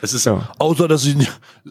Es 0.00 0.14
ist 0.14 0.24
Ja. 0.24 0.48
außer 0.58 0.88
dass 0.88 1.02
sie 1.02 1.14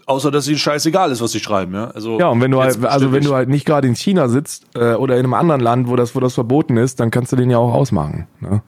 außer 0.06 0.30
dass 0.30 0.48
ihnen 0.48 0.60
scheißegal 0.60 1.12
ist, 1.12 1.22
was 1.22 1.32
sie 1.32 1.40
schreiben, 1.40 1.74
ja. 1.74 1.86
Also 1.88 2.20
Ja, 2.20 2.28
und 2.30 2.42
wenn 2.42 2.52
du 2.52 2.62
halt, 2.62 2.84
also 2.86 3.12
wenn 3.12 3.24
du 3.24 3.34
halt 3.34 3.50
nicht 3.50 3.66
gerade 3.66 3.88
in 3.88 3.96
China 3.96 4.28
sitzt 4.28 4.66
äh, 4.76 4.94
oder 4.94 5.16
in 5.16 5.22
einem 5.26 5.34
anderen 5.34 5.62
Land, 5.62 5.88
wo 5.88 5.96
das, 5.96 6.14
wo 6.16 6.20
das 6.20 6.36
verboten 6.36 6.78
ist, 6.78 7.00
dann 7.00 7.10
kannst 7.10 7.32
du 7.32 7.36
den 7.38 7.50
ja 7.50 7.58
auch 7.58 7.74
ausmachen. 7.74 8.28
Ne? 8.40 8.62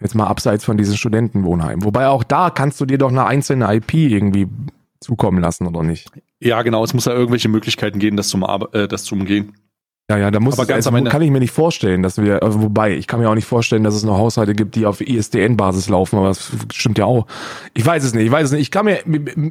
Jetzt 0.00 0.14
mal 0.14 0.26
abseits 0.28 0.64
von 0.64 0.78
diesen 0.78 0.96
Studentenwohnheimen. 0.96 1.84
Wobei 1.84 2.06
auch 2.08 2.24
da 2.24 2.48
kannst 2.48 2.80
du 2.80 2.86
dir 2.86 2.96
doch 2.96 3.10
eine 3.10 3.26
einzelne 3.26 3.70
IP 3.74 3.92
irgendwie 3.92 4.48
zukommen 5.00 5.42
lassen, 5.42 5.66
oder 5.66 5.82
nicht? 5.82 6.08
ja 6.40 6.62
genau, 6.62 6.82
es 6.84 6.94
muss 6.94 7.04
ja 7.04 7.12
irgendwelche 7.12 7.48
Möglichkeiten 7.50 7.98
geben, 7.98 8.16
das 8.16 8.28
zum 8.28 8.44
Arbe- 8.44 8.72
äh, 8.78 8.88
das 8.88 9.04
zu 9.04 9.14
umgehen. 9.14 9.52
Ja, 10.10 10.18
ja, 10.18 10.30
da 10.30 10.40
muss 10.40 10.54
Aber 10.54 10.62
es, 10.62 10.68
ganz 10.68 10.76
also, 10.78 10.90
am 10.90 10.96
Ende- 10.96 11.10
kann 11.10 11.22
ich 11.22 11.30
mir 11.30 11.38
nicht 11.38 11.52
vorstellen, 11.52 12.02
dass 12.02 12.18
wir, 12.18 12.42
also 12.42 12.60
wobei, 12.60 12.96
ich 12.96 13.06
kann 13.06 13.20
mir 13.20 13.30
auch 13.30 13.34
nicht 13.34 13.46
vorstellen, 13.46 13.84
dass 13.84 13.94
es 13.94 14.02
noch 14.02 14.18
Haushalte 14.18 14.52
gibt, 14.54 14.74
die 14.74 14.84
auf 14.84 15.00
ISDN-Basis 15.00 15.88
laufen, 15.88 16.16
aber 16.18 16.28
das 16.28 16.50
stimmt 16.72 16.98
ja 16.98 17.04
auch. 17.06 17.26
Ich 17.72 17.86
weiß 17.86 18.02
es 18.04 18.12
nicht, 18.12 18.24
ich 18.26 18.30
weiß 18.30 18.46
es 18.46 18.52
nicht. 18.52 18.62
Ich 18.62 18.70
kann 18.70 18.84
mir, 18.84 18.98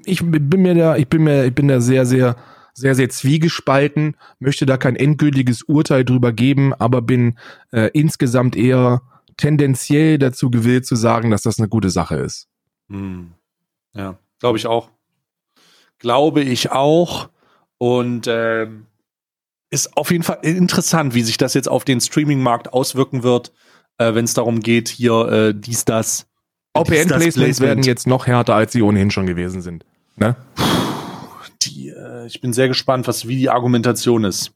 ich 0.05 0.19
bin 0.23 0.61
mir 0.61 0.75
da, 0.75 0.97
ich 0.97 1.07
bin 1.07 1.23
mir, 1.23 1.45
ich 1.45 1.55
bin 1.55 1.67
da 1.67 1.79
sehr, 1.81 2.05
sehr, 2.05 2.35
sehr, 2.73 2.95
sehr 2.95 3.09
zwiegespalten, 3.09 4.17
möchte 4.39 4.65
da 4.65 4.77
kein 4.77 4.95
endgültiges 4.95 5.63
Urteil 5.63 6.05
drüber 6.05 6.31
geben, 6.33 6.73
aber 6.73 7.01
bin 7.01 7.37
äh, 7.71 7.89
insgesamt 7.93 8.55
eher 8.55 9.01
tendenziell 9.37 10.19
dazu 10.19 10.51
gewillt 10.51 10.85
zu 10.85 10.95
sagen, 10.95 11.31
dass 11.31 11.41
das 11.41 11.57
eine 11.59 11.69
gute 11.69 11.89
Sache 11.89 12.17
ist. 12.17 12.47
Hm. 12.89 13.31
Ja, 13.95 14.17
glaube 14.39 14.57
ich 14.57 14.67
auch. 14.67 14.89
Glaube 15.97 16.41
ich 16.41 16.71
auch. 16.71 17.29
Und 17.77 18.27
ähm, 18.29 18.85
ist 19.71 19.97
auf 19.97 20.11
jeden 20.11 20.23
Fall 20.23 20.39
interessant, 20.43 21.15
wie 21.15 21.21
sich 21.21 21.37
das 21.37 21.53
jetzt 21.53 21.67
auf 21.67 21.85
den 21.85 21.99
Streaming-Markt 21.99 22.73
auswirken 22.73 23.23
wird, 23.23 23.51
äh, 23.97 24.13
wenn 24.13 24.25
es 24.25 24.33
darum 24.33 24.59
geht, 24.59 24.89
hier 24.89 25.27
äh, 25.29 25.53
dies, 25.55 25.85
das. 25.85 26.27
OPN-Placements 26.73 27.59
werden 27.59 27.83
jetzt 27.83 28.07
noch 28.07 28.27
härter, 28.27 28.55
als 28.55 28.73
sie 28.73 28.81
ohnehin 28.81 29.11
schon 29.11 29.25
gewesen 29.25 29.61
sind. 29.61 29.85
Ne? 30.15 30.35
die, 31.63 31.89
äh, 31.89 32.27
ich 32.27 32.41
bin 32.41 32.53
sehr 32.53 32.67
gespannt, 32.67 33.07
was 33.07 33.27
wie 33.27 33.37
die 33.37 33.49
Argumentation 33.49 34.23
ist. 34.23 34.51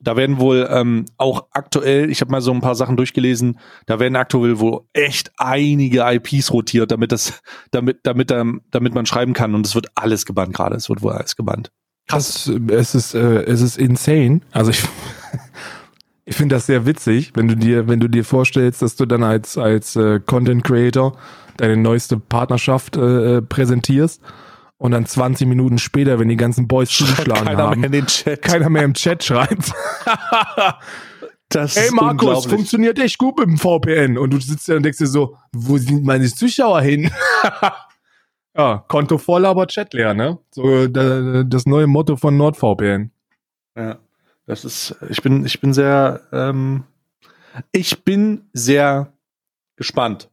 Da 0.00 0.16
werden 0.16 0.38
wohl 0.38 0.68
ähm, 0.70 1.06
auch 1.16 1.48
aktuell, 1.50 2.08
ich 2.08 2.20
habe 2.20 2.30
mal 2.30 2.40
so 2.40 2.52
ein 2.52 2.60
paar 2.60 2.76
Sachen 2.76 2.96
durchgelesen, 2.96 3.58
da 3.86 3.98
werden 3.98 4.14
aktuell 4.14 4.60
wohl 4.60 4.82
echt 4.92 5.32
einige 5.38 6.02
IPs 6.02 6.52
rotiert, 6.52 6.92
damit 6.92 7.10
das, 7.10 7.40
damit, 7.72 8.00
damit, 8.04 8.30
ähm, 8.30 8.62
damit 8.70 8.94
man 8.94 9.06
schreiben 9.06 9.32
kann 9.32 9.56
und 9.56 9.66
es 9.66 9.74
wird 9.74 9.88
alles 9.96 10.24
gebannt 10.24 10.54
gerade. 10.54 10.76
Es 10.76 10.88
wird 10.88 11.02
wohl 11.02 11.12
alles 11.12 11.34
gebannt. 11.34 11.72
Krass. 12.08 12.50
Es 12.70 12.94
ist, 12.94 13.14
äh, 13.14 13.42
es 13.42 13.60
ist 13.60 13.78
insane. 13.78 14.40
Also 14.50 14.70
ich, 14.70 14.82
ich 16.24 16.34
finde 16.34 16.56
das 16.56 16.66
sehr 16.66 16.86
witzig, 16.86 17.32
wenn 17.34 17.48
du 17.48 17.54
dir, 17.54 17.86
wenn 17.86 18.00
du 18.00 18.08
dir 18.08 18.24
vorstellst, 18.24 18.82
dass 18.82 18.96
du 18.96 19.06
dann 19.06 19.22
als, 19.22 19.56
als 19.58 19.94
äh, 19.94 20.20
Content 20.20 20.64
Creator 20.64 21.16
deine 21.58 21.76
neueste 21.76 22.18
Partnerschaft 22.18 22.96
äh, 22.96 23.36
äh, 23.36 23.42
präsentierst 23.42 24.22
und 24.78 24.92
dann 24.92 25.06
20 25.06 25.46
Minuten 25.46 25.78
später, 25.78 26.18
wenn 26.18 26.28
die 26.28 26.36
ganzen 26.36 26.66
Boys 26.66 26.90
zugeschlagen 26.90 27.46
Keiner 27.46 27.62
haben, 27.64 27.80
mehr 27.80 27.86
in 27.88 27.92
den 27.92 28.06
Chat. 28.06 28.42
keiner 28.42 28.70
mehr 28.70 28.84
im 28.84 28.94
Chat 28.94 29.22
schreibt. 29.22 29.72
Das 31.50 31.76
Hey 31.76 31.88
Markus, 31.92 32.44
funktioniert 32.44 32.98
echt 32.98 33.16
gut 33.16 33.38
mit 33.38 33.48
dem 33.48 33.56
VPN. 33.56 34.18
Und 34.18 34.34
du 34.34 34.38
sitzt 34.38 34.68
da 34.68 34.76
und 34.76 34.82
denkst 34.82 34.98
dir 34.98 35.06
so, 35.06 35.38
wo 35.50 35.78
sind 35.78 36.04
meine 36.04 36.26
Zuschauer 36.26 36.82
hin? 36.82 37.10
ja, 38.58 38.84
Konto 38.88 39.18
voll, 39.18 39.46
aber 39.46 39.66
Chat 39.68 39.94
leer, 39.94 40.14
ne? 40.14 40.38
So 40.50 40.86
da, 40.88 41.44
das 41.44 41.64
neue 41.66 41.86
Motto 41.86 42.16
von 42.16 42.36
NordVPN. 42.36 43.10
Ja, 43.76 43.98
das 44.46 44.64
ist, 44.64 44.96
ich 45.08 45.22
bin, 45.22 45.46
ich 45.46 45.60
bin 45.60 45.72
sehr, 45.72 46.20
ähm, 46.32 46.84
ich 47.72 48.04
bin 48.04 48.48
sehr 48.52 49.12
gespannt. 49.76 50.28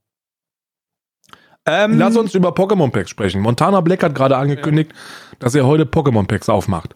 Ähm, 1.67 1.97
Lass 1.97 2.15
uns 2.15 2.35
über 2.35 2.49
Pokémon 2.49 2.91
Packs 2.91 3.09
sprechen. 3.09 3.41
Montana 3.41 3.81
Black 3.81 4.03
hat 4.03 4.13
gerade 4.15 4.37
angekündigt, 4.37 4.93
dass 5.39 5.55
er 5.55 5.65
heute 5.65 5.83
Pokémon 5.85 6.27
Packs 6.27 6.49
aufmacht. 6.49 6.95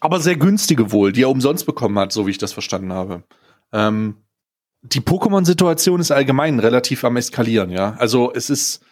aber 0.00 0.20
sehr 0.20 0.36
günstige 0.36 0.92
wohl, 0.92 1.12
die 1.12 1.22
er 1.22 1.30
umsonst 1.30 1.64
bekommen 1.64 1.98
hat, 1.98 2.12
so 2.12 2.26
wie 2.26 2.30
ich 2.30 2.38
das 2.38 2.52
verstanden 2.52 2.92
habe. 2.92 3.22
Ähm, 3.72 4.16
die 4.82 5.00
Pokémon-Situation 5.00 6.00
ist 6.00 6.10
allgemein 6.10 6.58
relativ 6.60 7.04
am 7.04 7.16
eskalieren, 7.16 7.70
ja. 7.70 7.94
Also 7.98 8.30
es 8.34 8.50
ist 8.50 8.84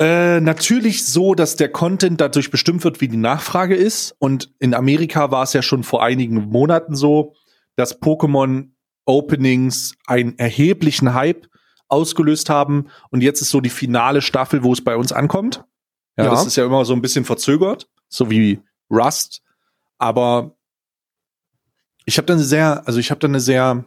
äh, 0.00 0.40
natürlich 0.40 1.04
so, 1.04 1.34
dass 1.34 1.56
der 1.56 1.70
Content 1.70 2.20
dadurch 2.20 2.50
bestimmt 2.50 2.84
wird, 2.84 3.00
wie 3.02 3.08
die 3.08 3.18
Nachfrage 3.18 3.76
ist. 3.76 4.14
Und 4.18 4.50
in 4.58 4.72
Amerika 4.74 5.30
war 5.30 5.42
es 5.42 5.52
ja 5.52 5.60
schon 5.60 5.82
vor 5.84 6.02
einigen 6.02 6.48
Monaten 6.48 6.94
so, 6.94 7.34
dass 7.76 8.00
Pokémon 8.00 8.70
Openings 9.04 9.94
einen 10.06 10.38
erheblichen 10.38 11.12
Hype 11.12 11.46
ausgelöst 11.88 12.48
haben. 12.48 12.88
Und 13.10 13.22
jetzt 13.22 13.42
ist 13.42 13.50
so 13.50 13.60
die 13.60 13.68
finale 13.70 14.22
Staffel, 14.22 14.62
wo 14.62 14.72
es 14.72 14.82
bei 14.82 14.96
uns 14.96 15.12
ankommt. 15.12 15.64
Ja, 16.16 16.24
Ja. 16.24 16.30
das 16.30 16.46
ist 16.46 16.56
ja 16.56 16.64
immer 16.64 16.84
so 16.84 16.94
ein 16.94 17.02
bisschen 17.02 17.24
verzögert, 17.24 17.88
so 18.08 18.30
wie 18.30 18.60
Rust. 18.90 19.42
Aber 19.98 20.56
ich 22.06 22.16
habe 22.16 22.26
da 22.26 22.34
eine 22.34 22.42
sehr, 22.42 22.86
also 22.86 22.98
ich 22.98 23.10
habe 23.10 23.18
da 23.18 23.28
eine 23.28 23.40
sehr 23.40 23.84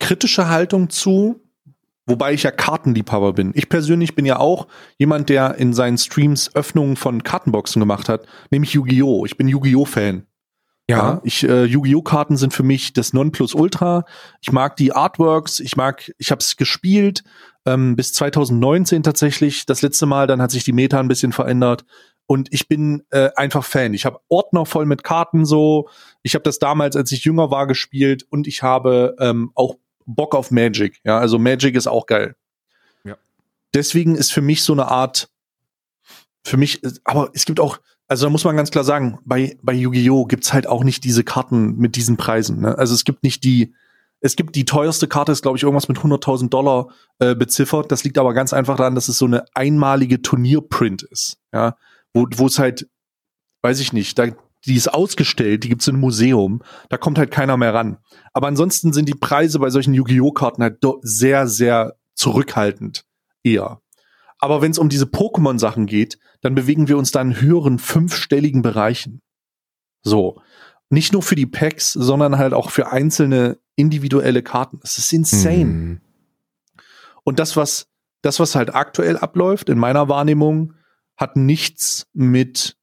kritische 0.00 0.48
Haltung 0.48 0.90
zu, 0.90 1.40
wobei 2.06 2.32
ich 2.32 2.44
ja 2.44 2.50
Kartenliebhaber 2.50 3.32
bin. 3.32 3.52
Ich 3.54 3.68
persönlich 3.68 4.14
bin 4.14 4.24
ja 4.24 4.38
auch 4.38 4.66
jemand, 4.98 5.28
der 5.28 5.56
in 5.56 5.74
seinen 5.74 5.98
Streams 5.98 6.54
Öffnungen 6.54 6.96
von 6.96 7.22
Kartenboxen 7.22 7.80
gemacht 7.80 8.08
hat, 8.08 8.26
nämlich 8.50 8.72
Yu-Gi-Oh! 8.72 9.26
Ich 9.26 9.36
bin 9.36 9.48
Yu-Gi-Oh! 9.48 9.86
Ja, 10.88 11.20
ich 11.24 11.42
äh, 11.42 11.64
Yu-Gi-Oh 11.64 12.02
Karten 12.02 12.36
sind 12.36 12.52
für 12.54 12.62
mich 12.62 12.92
das 12.92 13.12
Nonplusultra. 13.12 14.04
Ich 14.40 14.52
mag 14.52 14.76
die 14.76 14.92
Artworks, 14.92 15.58
ich 15.58 15.76
mag, 15.76 16.12
ich 16.16 16.30
habe 16.30 16.38
es 16.38 16.56
gespielt 16.56 17.24
ähm, 17.66 17.96
bis 17.96 18.12
2019 18.12 19.02
tatsächlich. 19.02 19.66
Das 19.66 19.82
letzte 19.82 20.06
Mal, 20.06 20.28
dann 20.28 20.40
hat 20.40 20.52
sich 20.52 20.62
die 20.62 20.72
Meta 20.72 21.00
ein 21.00 21.08
bisschen 21.08 21.32
verändert 21.32 21.84
und 22.26 22.52
ich 22.52 22.68
bin 22.68 23.02
äh, 23.10 23.30
einfach 23.34 23.64
Fan. 23.64 23.94
Ich 23.94 24.06
habe 24.06 24.20
Ordner 24.28 24.64
voll 24.64 24.86
mit 24.86 25.02
Karten 25.02 25.44
so. 25.44 25.88
Ich 26.22 26.34
habe 26.34 26.44
das 26.44 26.60
damals, 26.60 26.94
als 26.94 27.10
ich 27.10 27.24
jünger 27.24 27.50
war, 27.50 27.66
gespielt 27.66 28.24
und 28.30 28.46
ich 28.46 28.62
habe 28.62 29.16
ähm, 29.18 29.50
auch 29.54 29.74
Bock 30.06 30.34
auf 30.34 30.50
Magic. 30.50 31.00
Ja, 31.04 31.18
also 31.18 31.38
Magic 31.38 31.74
ist 31.74 31.86
auch 31.86 32.06
geil. 32.06 32.36
Ja. 33.04 33.16
Deswegen 33.74 34.14
ist 34.14 34.32
für 34.32 34.40
mich 34.40 34.62
so 34.62 34.72
eine 34.72 34.88
Art, 34.88 35.28
für 36.44 36.56
mich, 36.56 36.80
aber 37.04 37.30
es 37.34 37.44
gibt 37.44 37.60
auch, 37.60 37.78
also 38.08 38.26
da 38.26 38.30
muss 38.30 38.44
man 38.44 38.56
ganz 38.56 38.70
klar 38.70 38.84
sagen, 38.84 39.18
bei, 39.24 39.58
bei 39.62 39.72
Yu-Gi-Oh! 39.72 40.26
gibt's 40.26 40.52
halt 40.52 40.66
auch 40.68 40.84
nicht 40.84 41.02
diese 41.04 41.24
Karten 41.24 41.76
mit 41.76 41.96
diesen 41.96 42.16
Preisen. 42.16 42.60
Ne? 42.60 42.78
Also 42.78 42.94
es 42.94 43.04
gibt 43.04 43.24
nicht 43.24 43.42
die, 43.42 43.74
es 44.20 44.36
gibt 44.36 44.54
die 44.54 44.64
teuerste 44.64 45.08
Karte, 45.08 45.32
ist 45.32 45.42
glaube 45.42 45.58
ich 45.58 45.64
irgendwas 45.64 45.88
mit 45.88 45.98
100.000 45.98 46.48
Dollar 46.48 46.88
äh, 47.18 47.34
beziffert. 47.34 47.90
Das 47.90 48.04
liegt 48.04 48.16
aber 48.16 48.32
ganz 48.32 48.52
einfach 48.52 48.76
daran, 48.76 48.94
dass 48.94 49.08
es 49.08 49.18
so 49.18 49.26
eine 49.26 49.44
einmalige 49.54 50.22
Turnierprint 50.22 51.02
ist. 51.02 51.38
Ja, 51.52 51.76
wo 52.14 52.26
wo 52.36 52.46
es 52.46 52.58
halt, 52.58 52.88
weiß 53.62 53.80
ich 53.80 53.92
nicht, 53.92 54.18
da 54.18 54.28
die 54.66 54.74
ist 54.74 54.92
ausgestellt, 54.92 55.64
die 55.64 55.68
gibt's 55.68 55.88
im 55.88 56.00
Museum, 56.00 56.62
da 56.88 56.96
kommt 56.96 57.18
halt 57.18 57.30
keiner 57.30 57.56
mehr 57.56 57.74
ran. 57.74 57.98
Aber 58.32 58.48
ansonsten 58.48 58.92
sind 58.92 59.08
die 59.08 59.14
Preise 59.14 59.58
bei 59.58 59.70
solchen 59.70 59.94
Yu-Gi-Oh! 59.94 60.32
Karten 60.32 60.62
halt 60.62 60.78
sehr, 61.02 61.46
sehr 61.46 61.96
zurückhaltend 62.14 63.04
eher. 63.42 63.80
Aber 64.38 64.60
wenn 64.60 64.70
es 64.70 64.78
um 64.78 64.88
diese 64.88 65.06
Pokémon-Sachen 65.06 65.86
geht, 65.86 66.18
dann 66.42 66.54
bewegen 66.54 66.88
wir 66.88 66.98
uns 66.98 67.10
da 67.10 67.20
in 67.20 67.40
höheren 67.40 67.78
fünfstelligen 67.78 68.62
Bereichen. 68.62 69.22
So. 70.02 70.40
Nicht 70.88 71.12
nur 71.12 71.22
für 71.22 71.34
die 71.34 71.46
Packs, 71.46 71.92
sondern 71.92 72.38
halt 72.38 72.54
auch 72.54 72.70
für 72.70 72.92
einzelne 72.92 73.58
individuelle 73.74 74.42
Karten. 74.42 74.78
Das 74.82 74.98
ist 74.98 75.12
insane. 75.12 75.64
Mhm. 75.64 76.00
Und 77.24 77.38
das, 77.40 77.56
was, 77.56 77.88
das, 78.22 78.38
was 78.38 78.54
halt 78.54 78.74
aktuell 78.74 79.16
abläuft, 79.16 79.68
in 79.68 79.78
meiner 79.78 80.08
Wahrnehmung, 80.08 80.74
hat 81.16 81.36
nichts 81.36 82.06
mit 82.12 82.75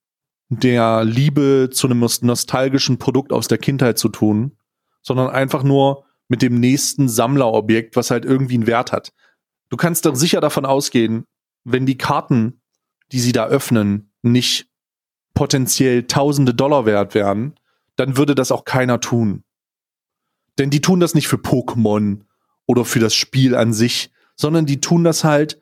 der 0.59 1.03
Liebe 1.03 1.69
zu 1.71 1.87
einem 1.87 1.99
nos- 1.99 2.21
nostalgischen 2.21 2.97
Produkt 2.97 3.31
aus 3.31 3.47
der 3.47 3.57
Kindheit 3.57 3.97
zu 3.97 4.09
tun, 4.09 4.57
sondern 5.01 5.29
einfach 5.29 5.63
nur 5.63 6.05
mit 6.27 6.41
dem 6.41 6.59
nächsten 6.59 7.09
Sammlerobjekt, 7.09 7.95
was 7.95 8.11
halt 8.11 8.25
irgendwie 8.25 8.55
einen 8.55 8.67
Wert 8.67 8.91
hat. 8.91 9.13
Du 9.69 9.77
kannst 9.77 10.05
doch 10.05 10.15
sicher 10.15 10.41
davon 10.41 10.65
ausgehen, 10.65 11.25
wenn 11.63 11.85
die 11.85 11.97
Karten, 11.97 12.61
die 13.11 13.19
sie 13.19 13.31
da 13.31 13.45
öffnen, 13.45 14.11
nicht 14.21 14.67
potenziell 15.33 16.07
tausende 16.07 16.53
Dollar 16.53 16.85
wert 16.85 17.15
wären, 17.15 17.55
dann 17.95 18.17
würde 18.17 18.35
das 18.35 18.51
auch 18.51 18.65
keiner 18.65 18.99
tun. 18.99 19.43
Denn 20.57 20.69
die 20.69 20.81
tun 20.81 20.99
das 20.99 21.15
nicht 21.15 21.27
für 21.27 21.37
Pokémon 21.37 22.21
oder 22.65 22.85
für 22.85 22.99
das 22.99 23.15
Spiel 23.15 23.55
an 23.55 23.73
sich, 23.73 24.11
sondern 24.35 24.65
die 24.65 24.81
tun 24.81 25.03
das 25.03 25.23
halt, 25.23 25.59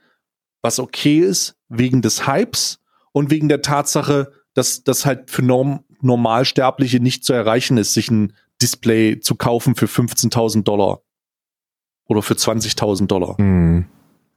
was 0.62 0.80
okay 0.80 1.20
ist, 1.20 1.56
wegen 1.70 2.02
des 2.02 2.28
Hypes 2.28 2.80
und 3.12 3.32
wegen 3.32 3.50
der 3.50 3.62
Tatsache, 3.62 4.32
dass 4.54 4.84
das 4.84 5.06
halt 5.06 5.30
für 5.30 5.42
Norm 5.42 5.84
Normalsterbliche 6.04 7.00
nicht 7.00 7.24
zu 7.24 7.32
erreichen 7.32 7.78
ist, 7.78 7.94
sich 7.94 8.10
ein 8.10 8.34
Display 8.62 9.20
zu 9.20 9.36
kaufen 9.36 9.76
für 9.76 9.86
15.000 9.86 10.64
Dollar 10.64 11.02
oder 12.06 12.24
für 12.24 12.34
20.000 12.34 13.06
Dollar. 13.06 13.40
Mhm. 13.40 13.86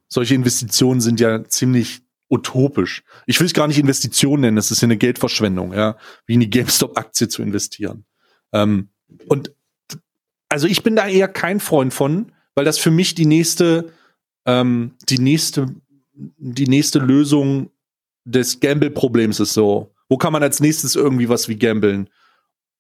Solche 0.09 0.35
Investitionen 0.35 1.01
sind 1.01 1.21
ja 1.21 1.45
ziemlich 1.45 2.03
utopisch. 2.29 3.03
Ich 3.27 3.41
will 3.41 3.47
es 3.47 3.55
gar 3.55 3.67
nicht 3.67 3.79
Investition 3.79 4.41
nennen, 4.41 4.57
das 4.57 4.71
ist 4.71 4.83
ja 4.83 4.87
eine 4.87 4.97
Geldverschwendung, 4.97 5.73
ja, 5.73 5.97
wie 6.27 6.35
in 6.35 6.41
die 6.41 6.51
GameStop-Aktie 6.51 7.29
zu 7.29 7.43
investieren. 7.43 8.05
Ähm, 8.53 8.91
und 9.27 9.53
also 10.49 10.67
ich 10.67 10.83
bin 10.83 10.97
da 10.97 11.09
eher 11.09 11.29
kein 11.29 11.61
Freund 11.61 11.93
von, 11.93 12.33
weil 12.55 12.65
das 12.65 12.79
für 12.79 12.91
mich 12.91 13.15
die 13.15 13.27
nächste, 13.27 13.93
ähm, 14.47 14.95
die 15.09 15.19
nächste, 15.19 15.75
die 16.13 16.69
nächste 16.69 16.99
Lösung 16.99 17.71
des 18.25 18.61
Gamble-Problems 18.61 19.41
ist 19.41 19.55
so. 19.55 19.94
Wo 20.09 20.17
kann 20.17 20.33
man 20.33 20.43
als 20.43 20.61
nächstes 20.61 20.97
irgendwie 20.97 21.29
was 21.29 21.49
wie 21.49 21.57
gambeln? 21.57 22.09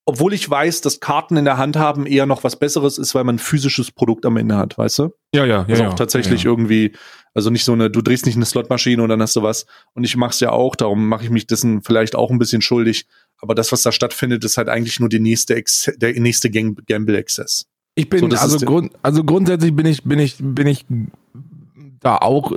Obwohl 0.07 0.35
ich 0.35 0.49
weiß, 0.49 0.83
dass 0.83 1.01
Karten 1.01 1.39
in 1.39 1.47
der 1.47 1.57
Hand 1.57 1.77
haben 1.77 2.05
eher 2.05 2.27
noch 2.27 2.45
was 2.45 2.57
Besseres 2.57 2.99
ist, 2.99 3.15
weil 3.15 3.25
man 3.25 3.37
ein 3.37 3.39
physisches 3.39 3.91
Produkt 3.91 4.27
am 4.27 4.37
Ende 4.37 4.57
hat, 4.57 4.77
weißt 4.77 4.99
du? 4.99 5.15
Ja, 5.35 5.47
ja, 5.47 5.47
ja. 5.47 5.67
Also 5.67 5.83
ja. 5.83 5.89
auch 5.89 5.95
tatsächlich 5.95 6.43
ja, 6.43 6.51
irgendwie, 6.51 6.93
also 7.33 7.49
nicht 7.49 7.65
so 7.65 7.73
eine, 7.73 7.91
du 7.91 8.03
drehst 8.03 8.27
nicht 8.27 8.37
eine 8.37 8.45
Slotmaschine 8.45 9.03
und 9.03 9.09
dann 9.09 9.23
hast 9.23 9.35
du 9.35 9.43
was. 9.43 9.65
Und 9.95 10.05
ich 10.05 10.15
mach's 10.17 10.41
ja 10.41 10.51
auch, 10.51 10.77
darum 10.77 11.09
mache 11.09 11.25
ich 11.25 11.31
mich 11.31 11.47
dessen 11.47 11.81
vielleicht 11.81 12.17
auch 12.17 12.31
ein 12.31 12.39
bisschen 12.39 12.61
schuldig. 12.61 13.07
Aber 13.39 13.55
das, 13.55 13.73
was 13.73 13.83
da 13.83 13.93
stattfindet, 13.93 14.45
ist 14.45 14.59
halt 14.59 14.69
eigentlich 14.69 15.01
nur 15.01 15.09
die 15.09 15.21
nächste 15.21 15.55
Ex 15.55 15.91
der 15.97 16.13
nächste 16.21 16.51
Gamble-Exzess. 16.51 17.67
Ich 17.95 18.11
bin 18.11 18.31
So, 18.31 18.37
also 18.37 18.59
Grund, 18.67 18.93
also 19.03 19.25
grundsätzlich 19.25 19.75
bin 19.75 19.87
ich 19.87 20.03
bin 20.03 20.19
ich 20.19 20.37
bin 20.39 20.67
ich 20.67 20.85
da 22.01 22.17
auch 22.17 22.53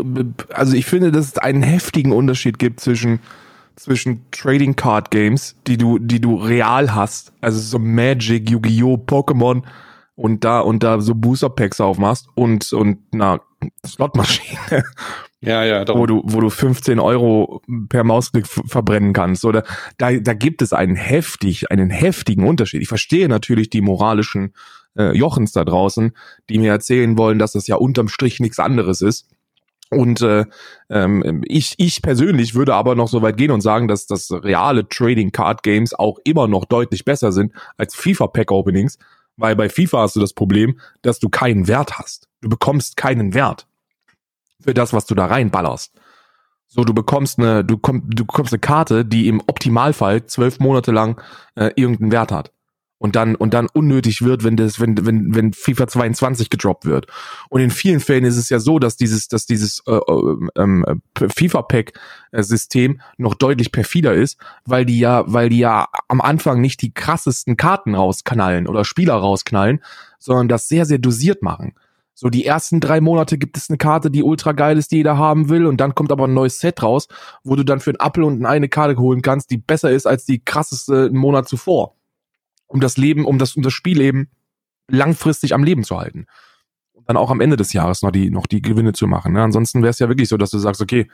also 0.50 0.76
ich 0.76 0.86
finde, 0.86 1.12
dass 1.12 1.28
es 1.28 1.38
einen 1.38 1.64
heftigen 1.64 2.12
Unterschied 2.12 2.60
gibt 2.60 2.80
zwischen 2.80 3.20
zwischen 3.78 4.26
Trading 4.32 4.76
Card 4.76 5.12
Games, 5.12 5.56
die 5.68 5.78
du 5.78 6.00
die 6.00 6.20
du 6.20 6.36
real 6.36 6.94
hast, 6.94 7.32
also 7.42 7.60
so 7.60 7.80
Magic, 7.80 8.50
Yu-Gi-Oh, 8.50 8.98
Pokémon 9.06 9.64
und 10.16 10.44
da 10.44 10.60
und 10.60 10.84
da 10.84 11.00
so 11.00 11.16
Booster 11.16 11.50
Packs 11.50 11.80
aufmachst 11.80 12.28
und 12.36 12.74
und 12.74 13.00
na 13.12 13.40
Slotmaschine. 13.86 14.84
Ja, 15.40 15.64
ja, 15.64 15.82
wo 15.82 15.86
darum. 15.86 16.08
du, 16.08 16.22
wo 16.26 16.42
du 16.42 16.50
15 16.50 17.00
Euro 17.00 17.62
per 17.90 18.04
Mausklick 18.04 18.48
verbrennen 18.48 19.14
kannst. 19.14 19.46
Oder 19.46 19.64
da, 20.00 20.12
da 20.12 20.34
gibt 20.34 20.64
es 20.64 20.74
einen 20.74 20.96
heftig, 20.96 21.70
einen 21.70 21.92
heftigen 21.92 22.44
Unterschied. 22.48 22.82
Ich 22.82 22.88
verstehe 22.88 23.30
natürlich 23.30 23.70
die 23.70 23.82
moralischen 23.82 24.54
äh, 24.98 25.16
Jochens 25.16 25.52
da 25.52 25.64
draußen, 25.64 26.14
die 26.50 26.58
mir 26.58 26.72
erzählen 26.72 27.18
wollen, 27.20 27.38
dass 27.38 27.52
das 27.52 27.68
ja 27.68 27.76
unterm 27.76 28.08
Strich 28.08 28.40
nichts 28.40 28.58
anderes 28.58 29.02
ist. 29.02 29.28
Und 29.90 30.22
äh, 30.22 30.46
ähm, 30.90 31.44
ich, 31.46 31.76
ich 31.78 32.02
persönlich 32.02 32.56
würde 32.56 32.76
aber 32.76 32.96
noch 32.96 33.08
so 33.08 33.22
weit 33.22 33.38
gehen 33.38 33.52
und 33.52 33.62
sagen, 33.62 33.88
dass 33.88 34.06
das 34.06 34.32
reale 34.32 34.88
Trading 34.88 35.32
Card 35.32 35.64
Games 35.64 35.94
auch 35.94 36.20
immer 36.26 36.48
noch 36.48 36.66
deutlich 36.66 37.06
besser 37.06 37.32
sind 37.32 37.54
als 37.78 37.96
FIFA 37.96 38.28
Pack 38.28 38.52
Openings, 38.52 38.98
weil 39.38 39.56
bei 39.56 39.70
FIFA 39.70 40.02
hast 40.02 40.16
du 40.16 40.20
das 40.20 40.34
Problem, 40.34 40.80
dass 41.04 41.20
du 41.20 41.30
keinen 41.30 41.68
Wert 41.68 41.98
hast. 42.00 42.28
Du 42.42 42.50
bekommst 42.50 42.98
keinen 42.98 43.34
Wert 43.34 43.68
für 44.60 44.74
das, 44.74 44.92
was 44.92 45.06
du 45.06 45.16
da 45.16 45.28
reinballerst. 45.28 45.94
So, 46.68 46.84
du 46.84 46.94
bekommst 46.94 47.40
eine, 47.40 47.64
du, 47.64 47.78
komm, 47.78 48.04
du 48.10 48.26
bekommst 48.26 48.52
eine 48.52 48.60
Karte, 48.60 49.06
die 49.06 49.30
im 49.30 49.42
Optimalfall 49.48 50.26
zwölf 50.26 50.60
Monate 50.60 50.92
lang 50.92 51.22
äh, 51.56 51.72
irgendeinen 51.76 52.12
Wert 52.12 52.32
hat. 52.34 52.52
Und 53.00 53.16
dann, 53.16 53.36
und 53.36 53.54
dann 53.54 53.68
unnötig 53.72 54.24
wird, 54.24 54.44
wenn 54.44 54.58
das, 54.58 54.80
wenn, 54.80 55.06
wenn, 55.06 55.36
wenn 55.36 55.54
FIFA 55.54 55.88
22 55.88 56.50
gedroppt 56.50 56.86
wird. 56.86 57.06
Und 57.50 57.62
in 57.62 57.70
vielen 57.70 58.00
Fällen 58.00 58.26
ist 58.26 58.38
es 58.38 58.50
ja 58.50 58.60
so, 58.60 58.80
dass 58.80 58.98
dieses, 58.98 59.28
dass 59.28 59.46
dieses 59.46 59.84
äh, 59.86 59.92
äh, 59.92 60.36
ähm, 60.56 60.84
äh, 61.20 61.28
FIFA-Pack-System 61.30 63.00
noch 63.18 63.36
deutlich 63.36 63.72
perfider 63.72 64.16
ist, 64.16 64.40
weil 64.66 64.86
die 64.86 64.98
ja, 64.98 65.24
weil 65.28 65.50
die 65.50 65.60
ja 65.60 65.88
am 66.08 66.22
Anfang 66.22 66.60
nicht 66.60 66.82
die 66.82 66.92
krassesten 66.92 67.56
Karten 67.56 67.94
rausknallen 67.94 68.68
oder 68.68 68.84
Spieler 68.84 69.14
rausknallen, 69.14 69.82
sondern 70.18 70.48
das 70.48 70.68
sehr, 70.68 70.86
sehr 70.86 70.98
dosiert 70.98 71.44
machen. 71.44 71.74
So 72.20 72.32
die 72.32 72.46
ersten 72.46 72.80
drei 72.80 73.00
Monate 73.00 73.38
gibt 73.38 73.58
es 73.58 73.70
eine 73.70 73.78
Karte, 73.78 74.10
die 74.10 74.24
ultra 74.24 74.54
geil 74.54 74.80
ist, 74.80 74.92
die 74.92 74.98
jeder 74.98 75.20
haben 75.20 75.50
will, 75.50 75.68
und 75.68 75.78
dann 75.78 75.94
kommt 75.94 76.12
aber 76.12 76.26
ein 76.26 76.34
neues 76.34 76.60
Set 76.60 76.82
raus, 76.82 77.08
wo 77.44 77.56
du 77.56 77.64
dann 77.64 77.80
für 77.80 77.92
einen 77.92 78.00
Apfel 78.00 78.24
und 78.24 78.44
eine 78.44 78.70
Karte 78.70 78.98
holen 78.98 79.22
kannst, 79.22 79.52
die 79.52 79.58
besser 79.58 79.92
ist 79.92 80.08
als 80.08 80.26
die 80.26 80.44
krasseste 80.44 81.06
einen 81.06 81.18
Monat 81.18 81.48
zuvor. 81.48 81.97
Um 82.68 82.80
das 82.80 82.98
Leben, 82.98 83.26
um 83.26 83.40
das, 83.40 83.56
um 83.56 83.64
das 83.64 83.74
Spiel 83.74 84.02
eben 84.02 84.30
langfristig 84.90 85.54
am 85.54 85.64
Leben 85.64 85.84
zu 85.84 85.98
halten. 85.98 86.26
Und 86.94 87.08
dann 87.10 87.18
auch 87.18 87.32
am 87.32 87.42
Ende 87.42 87.58
des 87.58 87.74
Jahres 87.74 88.02
noch 88.02 88.12
die, 88.12 88.30
noch 88.30 88.48
die 88.48 88.62
Gewinne 88.62 88.94
zu 88.94 89.08
machen. 89.08 89.34
Ne? 89.34 89.42
Ansonsten 89.42 89.82
wäre 89.82 89.92
es 89.92 90.00
ja 90.00 90.10
wirklich 90.10 90.30
so, 90.30 90.38
dass 90.38 90.52
du 90.52 90.58
sagst, 90.58 90.82
okay, 90.82 91.10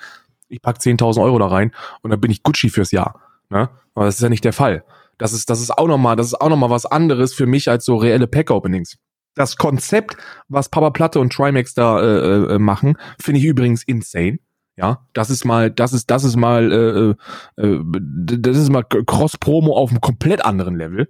ich 0.49 0.61
pack 0.61 0.77
10.000 0.77 1.21
Euro 1.21 1.39
da 1.39 1.47
rein 1.47 1.71
und 2.01 2.11
dann 2.11 2.21
bin 2.21 2.31
ich 2.31 2.43
Gucci 2.43 2.69
fürs 2.69 2.91
Jahr. 2.91 3.19
Ne? 3.49 3.69
Aber 3.95 4.05
das 4.05 4.15
ist 4.15 4.21
ja 4.21 4.29
nicht 4.29 4.43
der 4.43 4.53
Fall. 4.53 4.83
Das 5.17 5.33
ist, 5.33 5.49
das 5.49 5.61
ist 5.61 5.71
auch 5.71 5.87
nochmal, 5.87 6.15
das 6.15 6.27
ist 6.27 6.41
auch 6.41 6.49
noch 6.49 6.57
mal 6.57 6.69
was 6.69 6.85
anderes 6.85 7.33
für 7.33 7.45
mich 7.45 7.69
als 7.69 7.85
so 7.85 7.97
reelle 7.97 8.27
Pack-Openings. 8.27 8.97
Das 9.35 9.57
Konzept, 9.57 10.17
was 10.47 10.69
Papa 10.69 10.91
Platte 10.91 11.19
und 11.19 11.33
Trimax 11.33 11.73
da 11.73 11.99
äh, 12.01 12.55
äh, 12.55 12.59
machen, 12.59 12.97
finde 13.19 13.39
ich 13.39 13.45
übrigens 13.45 13.83
insane. 13.83 14.39
Ja, 14.75 15.05
das 15.13 15.29
ist 15.29 15.45
mal, 15.45 15.69
das 15.69 15.93
ist, 15.93 16.09
das 16.09 16.23
ist 16.23 16.35
mal, 16.35 17.15
äh, 17.57 17.61
äh, 17.61 17.79
das 17.93 18.57
ist 18.57 18.69
mal 18.69 18.83
Cross-Promo 18.83 19.75
auf 19.75 19.91
einem 19.91 20.01
komplett 20.01 20.43
anderen 20.43 20.75
Level. 20.75 21.09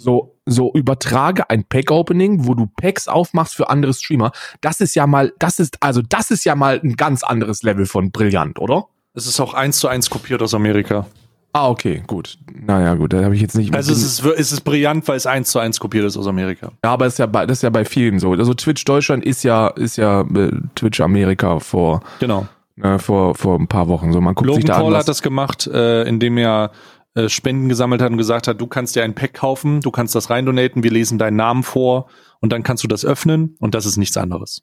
So, 0.00 0.36
so 0.46 0.72
übertrage 0.74 1.50
ein 1.50 1.64
Pack-Opening, 1.64 2.46
wo 2.46 2.54
du 2.54 2.66
Packs 2.66 3.08
aufmachst 3.08 3.56
für 3.56 3.68
andere 3.68 3.92
Streamer. 3.92 4.30
Das 4.60 4.80
ist 4.80 4.94
ja 4.94 5.08
mal, 5.08 5.32
das 5.40 5.58
ist, 5.58 5.76
also 5.82 6.02
das 6.08 6.30
ist 6.30 6.44
ja 6.44 6.54
mal 6.54 6.80
ein 6.82 6.94
ganz 6.94 7.24
anderes 7.24 7.64
Level 7.64 7.84
von 7.84 8.12
brillant, 8.12 8.60
oder? 8.60 8.86
Es 9.14 9.26
ist 9.26 9.40
auch 9.40 9.54
eins 9.54 9.78
zu 9.80 9.88
eins 9.88 10.08
kopiert 10.08 10.40
aus 10.40 10.54
Amerika. 10.54 11.06
Ah, 11.52 11.68
okay, 11.68 12.04
gut. 12.06 12.38
Naja, 12.54 12.94
gut, 12.94 13.12
da 13.12 13.24
habe 13.24 13.34
ich 13.34 13.40
jetzt 13.40 13.56
nicht. 13.56 13.74
Also 13.74 13.90
es 13.90 14.04
ist, 14.04 14.24
es 14.24 14.52
ist 14.52 14.60
brillant, 14.60 15.08
weil 15.08 15.16
es 15.16 15.26
eins 15.26 15.50
zu 15.50 15.58
eins 15.58 15.80
kopiert 15.80 16.04
ist 16.04 16.16
aus 16.16 16.28
Amerika. 16.28 16.70
Ja, 16.84 16.92
aber 16.92 17.06
ist 17.06 17.18
ja 17.18 17.26
bei, 17.26 17.44
das 17.46 17.58
ist 17.58 17.62
ja 17.62 17.70
bei 17.70 17.84
vielen 17.84 18.20
so. 18.20 18.32
Also 18.32 18.54
Twitch 18.54 18.84
Deutschland 18.84 19.24
ist 19.24 19.42
ja, 19.42 19.66
ist 19.68 19.96
ja 19.96 20.20
äh, 20.20 20.50
Twitch 20.76 21.00
Amerika 21.00 21.58
vor, 21.58 22.02
Genau. 22.20 22.46
äh, 22.80 22.98
vor, 22.98 23.34
vor 23.34 23.58
ein 23.58 23.66
paar 23.66 23.88
Wochen 23.88 24.12
so. 24.12 24.20
Man 24.20 24.36
guckt 24.36 24.46
sich 24.48 24.62
Logan 24.62 24.66
da 24.66 24.74
an. 24.74 24.82
Paul 24.82 24.92
Was, 24.92 25.00
hat 25.00 25.08
das 25.08 25.22
gemacht, 25.22 25.66
äh, 25.66 26.02
indem 26.04 26.36
er 26.38 26.70
äh, 27.18 27.28
Spenden 27.28 27.68
gesammelt 27.68 28.00
hat 28.00 28.12
und 28.12 28.16
gesagt 28.16 28.46
hat, 28.46 28.60
du 28.60 28.68
kannst 28.68 28.94
dir 28.94 29.02
ein 29.02 29.14
Pack 29.14 29.34
kaufen, 29.34 29.80
du 29.80 29.90
kannst 29.90 30.14
das 30.14 30.30
reindonaten, 30.30 30.84
wir 30.84 30.92
lesen 30.92 31.18
deinen 31.18 31.36
Namen 31.36 31.64
vor 31.64 32.08
und 32.40 32.52
dann 32.52 32.62
kannst 32.62 32.84
du 32.84 32.88
das 32.88 33.04
öffnen 33.04 33.56
und 33.58 33.74
das 33.74 33.86
ist 33.86 33.96
nichts 33.96 34.16
anderes. 34.16 34.62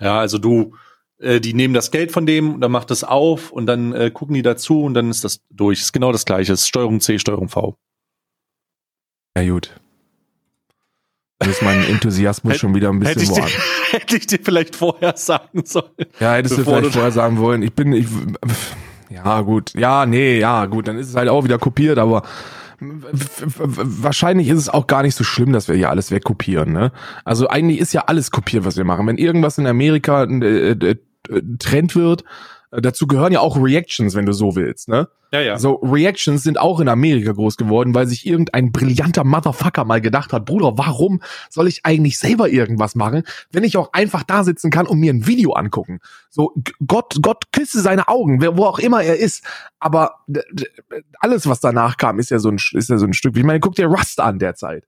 Ja, 0.00 0.18
also 0.18 0.38
du, 0.38 0.74
äh, 1.18 1.40
die 1.40 1.54
nehmen 1.54 1.72
das 1.72 1.92
Geld 1.92 2.10
von 2.10 2.26
dem 2.26 2.54
und 2.54 2.60
dann 2.62 2.72
macht 2.72 2.90
das 2.90 3.04
auf 3.04 3.52
und 3.52 3.66
dann 3.66 3.92
äh, 3.92 4.10
gucken 4.10 4.34
die 4.34 4.42
dazu 4.42 4.82
und 4.82 4.94
dann 4.94 5.08
ist 5.08 5.22
das 5.22 5.40
durch. 5.50 5.80
Ist 5.80 5.92
genau 5.92 6.10
das 6.10 6.24
gleiche. 6.24 6.52
Ist 6.52 6.66
Steuerung 6.66 7.00
C, 7.00 7.18
Steuerung 7.18 7.48
V. 7.48 7.78
ja, 9.36 9.48
gut. 9.48 9.78
Da 11.38 11.50
ist 11.50 11.62
mein 11.62 11.84
Enthusiasmus 11.84 12.56
schon 12.56 12.74
wieder 12.74 12.88
ein 12.88 13.02
Hätte 13.02 13.20
bisschen 13.20 13.36
woanders. 13.36 13.52
hätte 13.92 14.16
ich 14.16 14.26
dir 14.26 14.38
vielleicht 14.42 14.74
vorher 14.74 15.16
sagen 15.16 15.64
sollen. 15.64 15.92
Ja, 16.18 16.34
hättest 16.34 16.58
du 16.58 16.64
vielleicht 16.64 16.92
vorher 16.92 17.12
sagen 17.12 17.38
wollen. 17.38 17.62
Ich 17.62 17.74
bin, 17.74 17.92
ich, 17.92 18.06
ja, 19.10 19.40
gut. 19.42 19.72
Ja, 19.74 20.06
nee, 20.06 20.38
ja, 20.38 20.66
gut. 20.66 20.88
Dann 20.88 20.98
ist 20.98 21.08
es 21.08 21.16
halt 21.16 21.28
auch 21.28 21.44
wieder 21.44 21.58
kopiert, 21.58 21.98
aber 21.98 22.22
wahrscheinlich 22.80 24.48
ist 24.48 24.58
es 24.58 24.68
auch 24.68 24.86
gar 24.86 25.02
nicht 25.02 25.14
so 25.14 25.24
schlimm, 25.24 25.52
dass 25.52 25.68
wir 25.68 25.74
hier 25.76 25.90
alles 25.90 26.10
wegkopieren, 26.10 26.72
ne? 26.72 26.92
Also 27.24 27.48
eigentlich 27.48 27.80
ist 27.80 27.94
ja 27.94 28.04
alles 28.06 28.30
kopiert, 28.30 28.64
was 28.64 28.76
wir 28.76 28.84
machen. 28.84 29.06
Wenn 29.06 29.16
irgendwas 29.16 29.58
in 29.58 29.66
Amerika 29.66 30.24
äh, 30.24 30.72
äh, 30.72 30.96
äh, 31.28 31.42
Trend 31.58 31.96
wird, 31.96 32.24
dazu 32.70 33.06
gehören 33.06 33.32
ja 33.32 33.40
auch 33.40 33.56
Reactions, 33.56 34.14
wenn 34.14 34.26
du 34.26 34.32
so 34.32 34.56
willst, 34.56 34.88
ne? 34.88 35.08
Ja, 35.32 35.40
ja. 35.40 35.58
So, 35.58 35.74
Reactions 35.76 36.42
sind 36.42 36.58
auch 36.58 36.78
in 36.78 36.88
Amerika 36.88 37.32
groß 37.32 37.56
geworden, 37.56 37.94
weil 37.94 38.06
sich 38.06 38.26
irgendein 38.26 38.70
brillanter 38.70 39.24
Motherfucker 39.24 39.84
mal 39.84 40.00
gedacht 40.00 40.32
hat, 40.32 40.44
Bruder, 40.44 40.78
warum 40.78 41.20
soll 41.50 41.66
ich 41.66 41.84
eigentlich 41.84 42.18
selber 42.18 42.48
irgendwas 42.48 42.94
machen, 42.94 43.24
wenn 43.50 43.64
ich 43.64 43.76
auch 43.76 43.92
einfach 43.92 44.22
da 44.22 44.44
sitzen 44.44 44.70
kann 44.70 44.86
und 44.86 45.00
mir 45.00 45.12
ein 45.12 45.26
Video 45.26 45.52
angucken? 45.52 45.98
So, 46.30 46.54
Gott, 46.86 47.16
Gott 47.22 47.52
küsse 47.52 47.80
seine 47.80 48.08
Augen, 48.08 48.40
wer, 48.40 48.56
wo 48.56 48.64
auch 48.64 48.78
immer 48.78 49.02
er 49.02 49.16
ist. 49.16 49.44
Aber 49.80 50.24
alles, 51.18 51.48
was 51.48 51.60
danach 51.60 51.96
kam, 51.96 52.18
ist 52.18 52.30
ja 52.30 52.38
so 52.38 52.50
ein, 52.50 52.58
ist 52.72 52.88
ja 52.88 52.98
so 52.98 53.06
ein 53.06 53.14
Stück. 53.14 53.36
Ich 53.36 53.44
meine, 53.44 53.60
guck 53.60 53.74
dir 53.74 53.86
Rust 53.86 54.20
an 54.20 54.38
derzeit. 54.38 54.84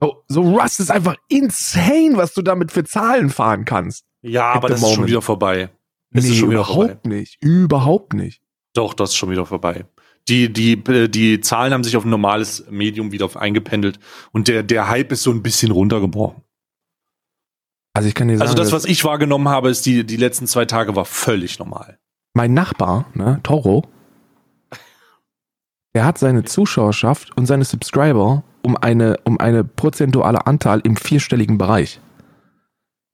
So, 0.00 0.22
so 0.28 0.42
Rust 0.42 0.78
ist 0.78 0.92
einfach 0.92 1.16
insane, 1.28 2.12
was 2.14 2.34
du 2.34 2.42
damit 2.42 2.70
für 2.70 2.84
Zahlen 2.84 3.30
fahren 3.30 3.64
kannst. 3.64 4.04
ja, 4.22 4.52
aber 4.52 4.68
das 4.68 4.80
ist 4.80 4.86
schon 4.86 4.96
moment. 4.96 5.10
wieder 5.10 5.22
vorbei. 5.22 5.70
Es 6.10 6.24
ist 6.24 6.36
schon 6.36 6.50
wieder 6.50 6.60
überhaupt 6.60 7.06
nicht. 7.06 7.36
Überhaupt 7.42 8.14
nicht. 8.14 8.42
Doch, 8.74 8.94
das 8.94 9.10
ist 9.10 9.16
schon 9.16 9.30
wieder 9.30 9.46
vorbei. 9.46 9.84
Die, 10.28 10.52
die, 10.52 10.72
äh, 10.72 11.08
die 11.08 11.40
Zahlen 11.40 11.72
haben 11.72 11.84
sich 11.84 11.96
auf 11.96 12.04
ein 12.04 12.10
normales 12.10 12.66
Medium 12.70 13.12
wieder 13.12 13.24
auf 13.24 13.36
eingependelt 13.36 13.98
und 14.32 14.48
der, 14.48 14.62
der 14.62 14.88
Hype 14.88 15.12
ist 15.12 15.22
so 15.22 15.30
ein 15.30 15.42
bisschen 15.42 15.70
runtergebrochen. 15.70 16.42
Also 17.94 18.08
ich 18.08 18.14
kann 18.14 18.28
dir 18.28 18.36
sagen, 18.38 18.48
Also 18.50 18.62
das, 18.62 18.72
was 18.72 18.84
ich 18.84 19.04
wahrgenommen 19.04 19.48
habe, 19.48 19.70
ist 19.70 19.86
die, 19.86 20.04
die 20.04 20.16
letzten 20.16 20.46
zwei 20.46 20.66
Tage 20.66 20.94
war 20.96 21.04
völlig 21.04 21.58
normal. 21.58 21.98
mein 22.34 22.52
Nachbar, 22.54 23.06
ne, 23.14 23.40
Toro, 23.42 23.84
der 25.94 26.04
hat 26.04 26.18
seine 26.18 26.44
Zuschauerschaft 26.44 27.36
und 27.36 27.46
seine 27.46 27.64
Subscriber 27.64 28.44
um 28.62 28.76
eine, 28.76 29.16
um 29.24 29.38
eine 29.40 29.64
prozentuale 29.64 30.46
Anteil 30.46 30.80
im 30.84 30.96
vierstelligen 30.96 31.58
Bereich 31.58 32.00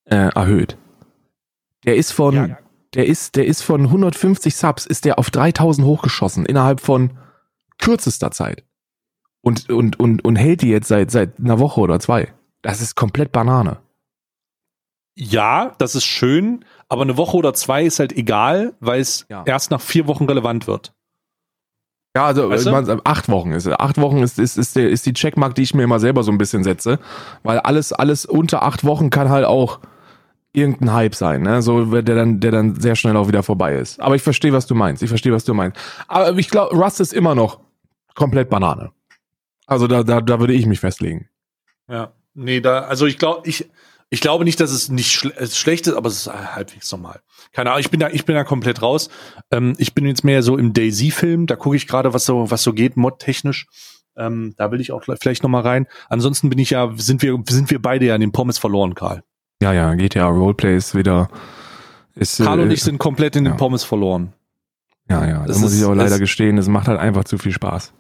äh, 0.06 0.16
erhöht. 0.34 0.76
Der 1.86 1.96
ist 1.96 2.12
von, 2.12 2.34
Ja. 2.34 2.58
Der 2.94 3.06
ist, 3.06 3.36
der 3.36 3.46
ist 3.46 3.62
von 3.62 3.82
150 3.82 4.54
Subs, 4.56 4.86
ist 4.86 5.04
der 5.04 5.18
auf 5.18 5.30
3000 5.30 5.86
hochgeschossen 5.86 6.46
innerhalb 6.46 6.80
von 6.80 7.18
kürzester 7.78 8.30
Zeit. 8.30 8.64
Und, 9.40 9.68
und, 9.70 9.98
und, 10.00 10.24
und 10.24 10.36
hält 10.36 10.62
die 10.62 10.68
jetzt 10.70 10.88
seit, 10.88 11.10
seit 11.10 11.38
einer 11.38 11.58
Woche 11.58 11.80
oder 11.80 12.00
zwei. 12.00 12.32
Das 12.62 12.80
ist 12.80 12.94
komplett 12.94 13.30
Banane. 13.32 13.78
Ja, 15.16 15.74
das 15.78 15.94
ist 15.94 16.04
schön, 16.04 16.64
aber 16.88 17.02
eine 17.02 17.16
Woche 17.16 17.36
oder 17.36 17.54
zwei 17.54 17.84
ist 17.84 17.98
halt 18.00 18.12
egal, 18.12 18.74
weil 18.80 19.00
es 19.00 19.26
Ja. 19.28 19.42
erst 19.46 19.70
nach 19.70 19.80
vier 19.80 20.06
Wochen 20.08 20.24
relevant 20.24 20.66
wird. 20.66 20.92
Ja, 22.16 22.26
also 22.26 22.48
Weißt 22.48 22.66
du? 22.66 23.00
acht 23.04 23.28
Wochen 23.28 23.52
ist 23.52 23.66
acht 23.68 23.98
Wochen 24.00 24.18
ist, 24.18 24.38
ist, 24.38 24.56
ist, 24.56 24.76
der, 24.76 24.88
ist 24.88 25.04
die 25.04 25.12
Checkmark, 25.12 25.54
die 25.56 25.62
ich 25.62 25.74
mir 25.74 25.82
immer 25.82 25.98
selber 25.98 26.22
so 26.22 26.30
ein 26.30 26.38
bisschen 26.38 26.62
setze, 26.62 27.00
weil 27.42 27.58
alles 27.58 27.92
alles 27.92 28.24
unter 28.24 28.62
acht 28.62 28.84
Wochen 28.84 29.10
kann 29.10 29.30
halt 29.30 29.44
auch 29.44 29.80
irgendein 30.54 30.92
Hype 30.92 31.14
sein, 31.14 31.42
ne? 31.42 31.60
So 31.60 31.84
der 31.84 32.14
dann 32.14 32.40
der 32.40 32.50
dann 32.50 32.80
sehr 32.80 32.96
schnell 32.96 33.16
auch 33.16 33.28
wieder 33.28 33.42
vorbei 33.42 33.74
ist. 33.74 34.00
Aber 34.00 34.16
ich 34.16 34.22
verstehe, 34.22 34.52
was 34.52 34.66
du 34.66 34.74
meinst. 34.74 35.02
Ich 35.02 35.08
verstehe, 35.08 35.32
was 35.32 35.44
du 35.44 35.52
meinst. 35.52 35.78
Aber 36.08 36.36
ich 36.38 36.48
glaube, 36.48 36.74
Rust 36.74 37.00
ist 37.00 37.12
immer 37.12 37.34
noch 37.34 37.60
komplett 38.14 38.48
Banane. 38.48 38.92
Also 39.66 39.86
da 39.86 40.02
da 40.02 40.20
da 40.20 40.40
würde 40.40 40.54
ich 40.54 40.66
mich 40.66 40.80
festlegen. 40.80 41.28
Ja. 41.88 42.12
Nee, 42.34 42.60
da, 42.60 42.80
also 42.80 43.06
ich 43.06 43.18
glaube, 43.18 43.48
ich, 43.48 43.70
ich 44.10 44.20
glaube 44.20 44.44
nicht, 44.44 44.60
dass 44.60 44.72
es 44.72 44.88
nicht 44.88 45.12
schle 45.12 45.32
es 45.36 45.56
schlecht 45.56 45.86
ist, 45.86 45.94
aber 45.94 46.08
es 46.08 46.26
ist 46.26 46.32
halbwegs 46.32 46.90
normal. 46.90 47.20
Keine 47.52 47.70
Ahnung, 47.70 47.80
ich 47.80 47.90
bin 47.90 48.00
da, 48.00 48.08
ich 48.10 48.24
bin 48.24 48.34
da 48.34 48.44
komplett 48.44 48.82
raus. 48.82 49.08
Ähm, 49.50 49.74
ich 49.78 49.94
bin 49.94 50.06
jetzt 50.06 50.24
mehr 50.24 50.42
so 50.42 50.56
im 50.58 50.72
Daisy-Film, 50.72 51.46
da 51.46 51.56
gucke 51.56 51.76
ich 51.76 51.86
gerade, 51.86 52.12
was 52.12 52.26
so, 52.26 52.50
was 52.50 52.62
so 52.62 52.72
geht, 52.72 52.96
modtechnisch. 52.96 53.66
Ähm, 54.16 54.54
da 54.56 54.70
will 54.70 54.80
ich 54.80 54.92
auch 54.92 55.04
vielleicht 55.04 55.42
noch 55.42 55.50
mal 55.50 55.62
rein. 55.62 55.86
Ansonsten 56.08 56.50
bin 56.50 56.58
ich 56.58 56.70
ja, 56.70 56.92
sind 56.96 57.22
wir, 57.22 57.40
sind 57.48 57.70
wir 57.70 57.80
beide 57.80 58.06
ja 58.06 58.14
in 58.14 58.20
den 58.20 58.32
Pommes 58.32 58.58
verloren, 58.58 58.94
Karl. 58.94 59.22
Ja, 59.62 59.72
ja, 59.72 59.94
GTA 59.94 60.26
Roleplay 60.26 60.76
ist 60.76 60.94
wieder 60.94 61.28
ist 62.16 62.38
Karl 62.42 62.60
und 62.60 62.70
äh, 62.70 62.74
ich 62.74 62.82
sind 62.82 62.98
komplett 62.98 63.34
in 63.36 63.44
den 63.44 63.54
ja. 63.54 63.56
Pommes 63.56 63.82
verloren. 63.84 64.32
ja, 65.08 65.26
ja, 65.26 65.38
da 65.40 65.46
das 65.46 65.58
muss 65.60 65.72
ist- 65.72 65.78
ich 65.80 65.84
auch 65.84 65.94
leider 65.94 66.10
das- 66.10 66.18
gestehen, 66.20 66.58
es 66.58 66.68
macht 66.68 66.88
halt 66.88 66.98
einfach 67.00 67.24
zu 67.24 67.38
viel 67.38 67.52
Spaß. 67.52 67.92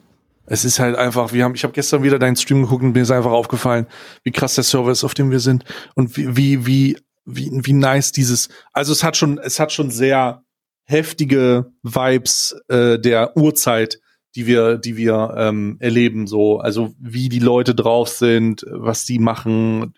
Es 0.46 0.64
ist 0.66 0.78
halt 0.78 0.94
einfach, 0.96 1.32
wir 1.32 1.42
haben, 1.42 1.54
ich 1.54 1.64
habe 1.64 1.72
gestern 1.72 2.02
wieder 2.02 2.18
deinen 2.18 2.36
Stream 2.36 2.62
geguckt 2.62 2.82
und 2.84 2.92
mir 2.94 3.00
ist 3.00 3.10
einfach 3.10 3.30
aufgefallen, 3.30 3.86
wie 4.24 4.30
krass 4.30 4.54
der 4.56 4.64
Server 4.64 4.90
ist, 4.92 5.02
auf 5.02 5.14
dem 5.14 5.30
wir 5.30 5.40
sind 5.40 5.64
und 5.94 6.16
wie, 6.16 6.36
wie, 6.36 6.66
wie 6.66 6.96
wie, 7.26 7.50
wie 7.64 7.72
nice 7.72 8.12
dieses, 8.12 8.50
also 8.74 8.92
es 8.92 9.02
hat 9.02 9.16
schon, 9.16 9.38
es 9.38 9.58
hat 9.58 9.72
schon 9.72 9.90
sehr 9.90 10.42
heftige 10.84 11.72
Vibes 11.82 12.54
äh, 12.68 12.98
der 12.98 13.34
Urzeit, 13.38 13.98
die 14.36 14.46
wir, 14.46 14.76
die 14.76 14.98
wir 14.98 15.32
ähm, 15.38 15.78
erleben, 15.80 16.26
so, 16.26 16.58
also 16.58 16.94
wie 17.00 17.30
die 17.30 17.38
Leute 17.38 17.74
drauf 17.74 18.10
sind, 18.10 18.66
was 18.70 19.06
die 19.06 19.18
machen, 19.18 19.94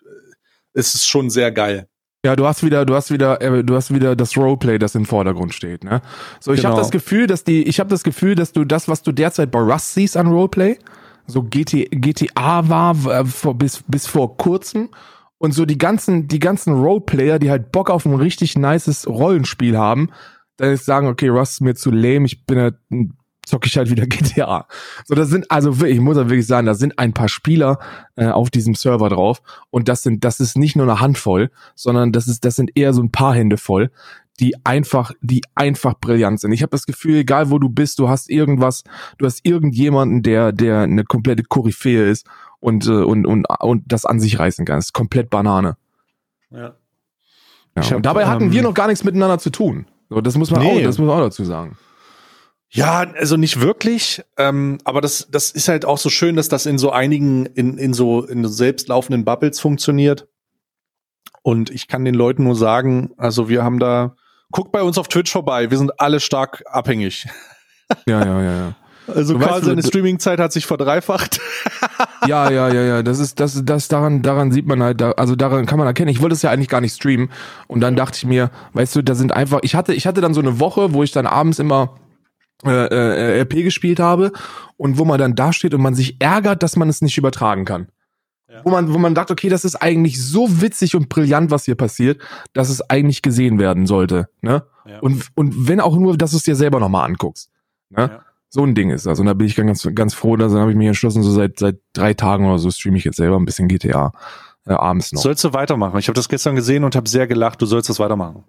es 0.77 0.95
ist 0.95 1.07
schon 1.07 1.29
sehr 1.29 1.51
geil. 1.51 1.87
Ja, 2.25 2.35
du 2.35 2.45
hast 2.45 2.63
wieder, 2.63 2.85
du 2.85 2.95
hast 2.95 3.11
wieder, 3.11 3.41
äh, 3.41 3.63
du 3.63 3.75
hast 3.75 3.93
wieder 3.93 4.15
das 4.15 4.35
Roleplay, 4.35 4.79
das 4.79 4.95
im 4.95 5.05
Vordergrund 5.05 5.53
steht. 5.53 5.83
Ne? 5.83 6.01
So, 6.39 6.51
ich 6.51 6.61
Genau. 6.61 6.71
habe 6.71 6.81
das 6.81 6.91
Gefühl, 6.91 7.27
dass 7.27 7.43
die, 7.43 7.63
ich 7.63 7.79
habe 7.79 7.89
das 7.89 8.03
Gefühl, 8.03 8.35
dass 8.35 8.51
du 8.51 8.65
das, 8.65 8.87
was 8.87 9.01
du 9.03 9.11
derzeit 9.11 9.51
bei 9.51 9.59
Rust 9.59 9.93
siehst 9.93 10.17
an 10.17 10.27
Roleplay, 10.27 10.77
so 11.27 11.43
GT, 11.43 11.89
GTA 11.91 12.67
war 12.69 12.95
äh, 13.07 13.25
vor, 13.25 13.55
bis 13.57 13.83
bis 13.87 14.07
vor 14.07 14.37
kurzem 14.37 14.89
und 15.37 15.53
so 15.53 15.65
die 15.65 15.77
ganzen, 15.77 16.27
die 16.27 16.39
ganzen 16.39 16.73
Roleplayer, 16.73 17.37
die 17.39 17.49
halt 17.51 17.71
Bock 17.71 17.89
auf 17.89 18.05
ein 18.05 18.15
richtig 18.15 18.57
nices 18.57 19.07
Rollenspiel 19.07 19.77
haben, 19.77 20.09
dann 20.57 20.71
ist 20.73 20.85
sagen, 20.85 21.07
okay, 21.07 21.27
Rust 21.29 21.53
ist 21.53 21.61
mir 21.61 21.75
zu 21.75 21.91
lame, 21.91 22.25
ich 22.25 22.45
bin 22.45 22.59
halt, 22.59 22.75
zocke 23.47 23.67
ich 23.67 23.77
halt 23.77 23.89
wieder 23.89 24.05
GTA. 24.07 24.67
So, 25.05 25.15
das 25.15 25.29
sind, 25.29 25.49
also 25.49 25.79
wirklich, 25.79 25.97
ich 25.97 26.03
muss 26.03 26.17
ja 26.17 26.29
wirklich 26.29 26.47
sagen, 26.47 26.67
da 26.67 26.73
sind 26.73 26.99
ein 26.99 27.13
paar 27.13 27.29
Spieler 27.29 27.79
äh, 28.15 28.27
auf 28.27 28.49
diesem 28.49 28.75
Server 28.75 29.09
drauf 29.09 29.41
und 29.69 29.87
das 29.87 30.03
sind, 30.03 30.23
das 30.23 30.39
ist 30.39 30.57
nicht 30.57 30.75
nur 30.75 30.85
eine 30.85 30.99
Handvoll, 30.99 31.49
sondern 31.75 32.11
das 32.11 32.27
ist, 32.27 32.45
das 32.45 32.55
sind 32.55 32.71
eher 32.75 32.93
so 32.93 33.01
ein 33.01 33.11
paar 33.11 33.33
Hände 33.33 33.57
voll, 33.57 33.89
die 34.39 34.53
einfach, 34.65 35.11
die 35.21 35.41
einfach 35.55 35.95
brillant 35.99 36.39
sind. 36.39 36.51
Ich 36.51 36.61
habe 36.61 36.69
das 36.69 36.85
Gefühl, 36.85 37.15
egal 37.15 37.49
wo 37.49 37.57
du 37.57 37.69
bist, 37.69 37.97
du 37.99 38.07
hast 38.09 38.29
irgendwas, 38.29 38.83
du 39.17 39.25
hast 39.25 39.43
irgendjemanden, 39.43 40.21
der, 40.21 40.51
der 40.51 40.81
eine 40.81 41.03
komplette 41.05 41.43
Koryphäe 41.43 42.09
ist 42.09 42.27
und, 42.59 42.85
äh, 42.87 42.91
und, 42.91 43.25
und, 43.25 43.45
und 43.59 43.83
das 43.87 44.05
an 44.05 44.19
sich 44.19 44.37
reißen 44.37 44.65
kann. 44.65 44.77
Das 44.77 44.87
ist 44.87 44.93
komplett 44.93 45.29
Banane. 45.29 45.77
Ja. 46.51 46.59
Ja. 46.59 46.75
Ich 47.81 47.89
hab, 47.91 47.97
und 47.97 48.05
dabei 48.05 48.25
hatten 48.25 48.45
ähm, 48.45 48.51
wir 48.51 48.63
noch 48.63 48.73
gar 48.73 48.87
nichts 48.87 49.03
miteinander 49.03 49.37
zu 49.39 49.49
tun. 49.51 49.85
So, 50.09 50.21
das 50.21 50.37
muss 50.37 50.51
man 50.51 50.61
Nee. 50.61 50.79
auch, 50.79 50.83
das 50.83 50.97
muss 50.97 51.07
man 51.07 51.17
auch 51.17 51.23
dazu 51.23 51.43
sagen. 51.43 51.77
Ja, 52.69 53.05
also 53.17 53.37
nicht 53.37 53.61
wirklich, 53.61 54.23
ähm, 54.37 54.77
aber 54.83 54.99
das, 54.99 55.27
das 55.31 55.51
ist 55.51 55.69
halt 55.69 55.85
auch 55.85 55.97
so 55.97 56.09
schön, 56.09 56.35
dass 56.35 56.49
das 56.49 56.65
in 56.65 56.77
so 56.77 56.91
einigen, 56.91 57.45
in, 57.45 57.77
in 57.77 57.93
so 57.93 58.25
in 58.25 58.43
so 58.43 58.49
selbstlaufenden 58.49 59.23
Bubbles 59.23 59.59
funktioniert. 59.59 60.27
Und 61.43 61.69
ich 61.69 61.87
kann 61.87 62.03
den 62.03 62.13
Leuten 62.13 62.43
nur 62.43 62.55
sagen, 62.55 63.11
also 63.15 63.47
wir 63.47 63.63
haben 63.63 63.79
da, 63.79 64.15
guckt 64.51 64.73
bei 64.73 64.81
uns 64.83 64.97
auf 64.97 65.07
Twitch 65.07 65.31
vorbei, 65.31 65.71
wir 65.71 65.77
sind 65.77 65.99
alle 65.99 66.19
stark 66.19 66.63
abhängig. 66.67 67.27
Ja, 68.05 68.25
ja, 68.25 68.41
ja, 68.41 68.51
ja. 68.51 68.75
Also 69.07 69.35
Du 69.35 69.39
Karl, 69.39 69.53
weißt, 69.53 69.65
seine 69.65 69.81
Streamingzeit 69.81 70.39
hat 70.39 70.51
sich 70.51 70.65
verdreifacht. 70.65 71.39
Ja, 72.25 72.49
ja, 72.49 72.67
ja, 72.67 72.81
ja. 72.81 73.03
Das 73.03 73.19
ist, 73.19 73.39
das, 73.39 73.63
das 73.63 73.87
daran, 73.87 74.21
daran 74.21 74.51
sieht 74.51 74.65
man 74.65 74.83
halt, 74.83 75.01
also 75.01 75.35
daran 75.35 75.65
kann 75.65 75.77
man 75.77 75.87
erkennen. 75.87 76.09
Ich 76.09 76.21
wollte 76.21 76.33
es 76.33 76.41
ja 76.41 76.49
eigentlich 76.49 76.67
gar 76.67 76.81
nicht 76.81 76.93
streamen. 76.93 77.29
Und 77.67 77.79
dann 77.79 77.95
dachte 77.95 78.17
ich 78.17 78.25
mir, 78.25 78.49
weißt 78.73 78.97
du, 78.97 79.01
da 79.03 79.15
sind 79.15 79.31
einfach, 79.31 79.59
ich 79.61 79.75
hatte, 79.75 79.93
ich 79.93 80.07
hatte 80.07 80.19
dann 80.19 80.33
so 80.33 80.41
eine 80.41 80.59
Woche, 80.59 80.93
wo 80.93 81.03
ich 81.03 81.11
dann 81.11 81.25
abends 81.25 81.59
immer 81.59 81.95
äh, 82.65 82.69
äh, 82.71 83.41
RP 83.41 83.63
gespielt 83.63 83.99
habe 83.99 84.31
und 84.77 84.97
wo 84.97 85.05
man 85.05 85.19
dann 85.19 85.35
da 85.35 85.53
steht 85.53 85.73
und 85.73 85.81
man 85.81 85.95
sich 85.95 86.19
ärgert, 86.19 86.63
dass 86.63 86.75
man 86.75 86.89
es 86.89 87.01
nicht 87.01 87.17
übertragen 87.17 87.65
kann. 87.65 87.87
Ja. 88.49 88.61
Wo 88.63 88.69
man, 88.69 88.93
wo 88.93 88.97
man 88.97 89.13
dachte, 89.13 89.33
okay, 89.33 89.49
das 89.49 89.65
ist 89.65 89.75
eigentlich 89.75 90.23
so 90.23 90.61
witzig 90.61 90.95
und 90.95 91.09
brillant, 91.09 91.51
was 91.51 91.65
hier 91.65 91.75
passiert, 91.75 92.21
dass 92.53 92.69
es 92.69 92.81
eigentlich 92.89 93.21
gesehen 93.21 93.59
werden 93.59 93.85
sollte. 93.85 94.29
Ne? 94.41 94.63
Ja. 94.85 94.99
Und, 94.99 95.27
und 95.35 95.67
wenn 95.67 95.81
auch 95.81 95.95
nur, 95.97 96.17
dass 96.17 96.31
du 96.31 96.37
es 96.37 96.43
dir 96.43 96.55
selber 96.55 96.79
nochmal 96.79 97.05
anguckst. 97.05 97.49
Ne? 97.89 98.09
Ja. 98.11 98.21
So 98.49 98.63
ein 98.63 98.73
Ding 98.73 98.89
ist 98.89 99.05
das. 99.05 99.19
Und 99.19 99.25
da 99.25 99.33
bin 99.33 99.47
ich 99.47 99.55
ganz, 99.55 99.87
ganz 99.93 100.13
froh, 100.13 100.37
dass 100.37 100.53
dann 100.53 100.61
habe 100.61 100.71
ich 100.71 100.77
mich 100.77 100.87
entschlossen, 100.87 101.21
so 101.21 101.31
seit, 101.31 101.59
seit 101.59 101.75
drei 101.93 102.13
Tagen 102.13 102.45
oder 102.45 102.57
so 102.57 102.71
streame 102.71 102.97
ich 102.97 103.03
jetzt 103.03 103.17
selber 103.17 103.37
ein 103.37 103.45
bisschen 103.45 103.67
GTA 103.67 104.13
äh, 104.65 104.73
abends 104.73 105.11
noch. 105.11 105.21
Sollst 105.21 105.43
du 105.43 105.53
weitermachen? 105.53 105.99
Ich 105.99 106.07
habe 106.07 106.15
das 106.15 106.29
gestern 106.29 106.55
gesehen 106.55 106.83
und 106.85 106.95
habe 106.95 107.09
sehr 107.09 107.27
gelacht. 107.27 107.61
Du 107.61 107.65
sollst 107.65 107.89
das 107.89 107.99
weitermachen. 107.99 108.45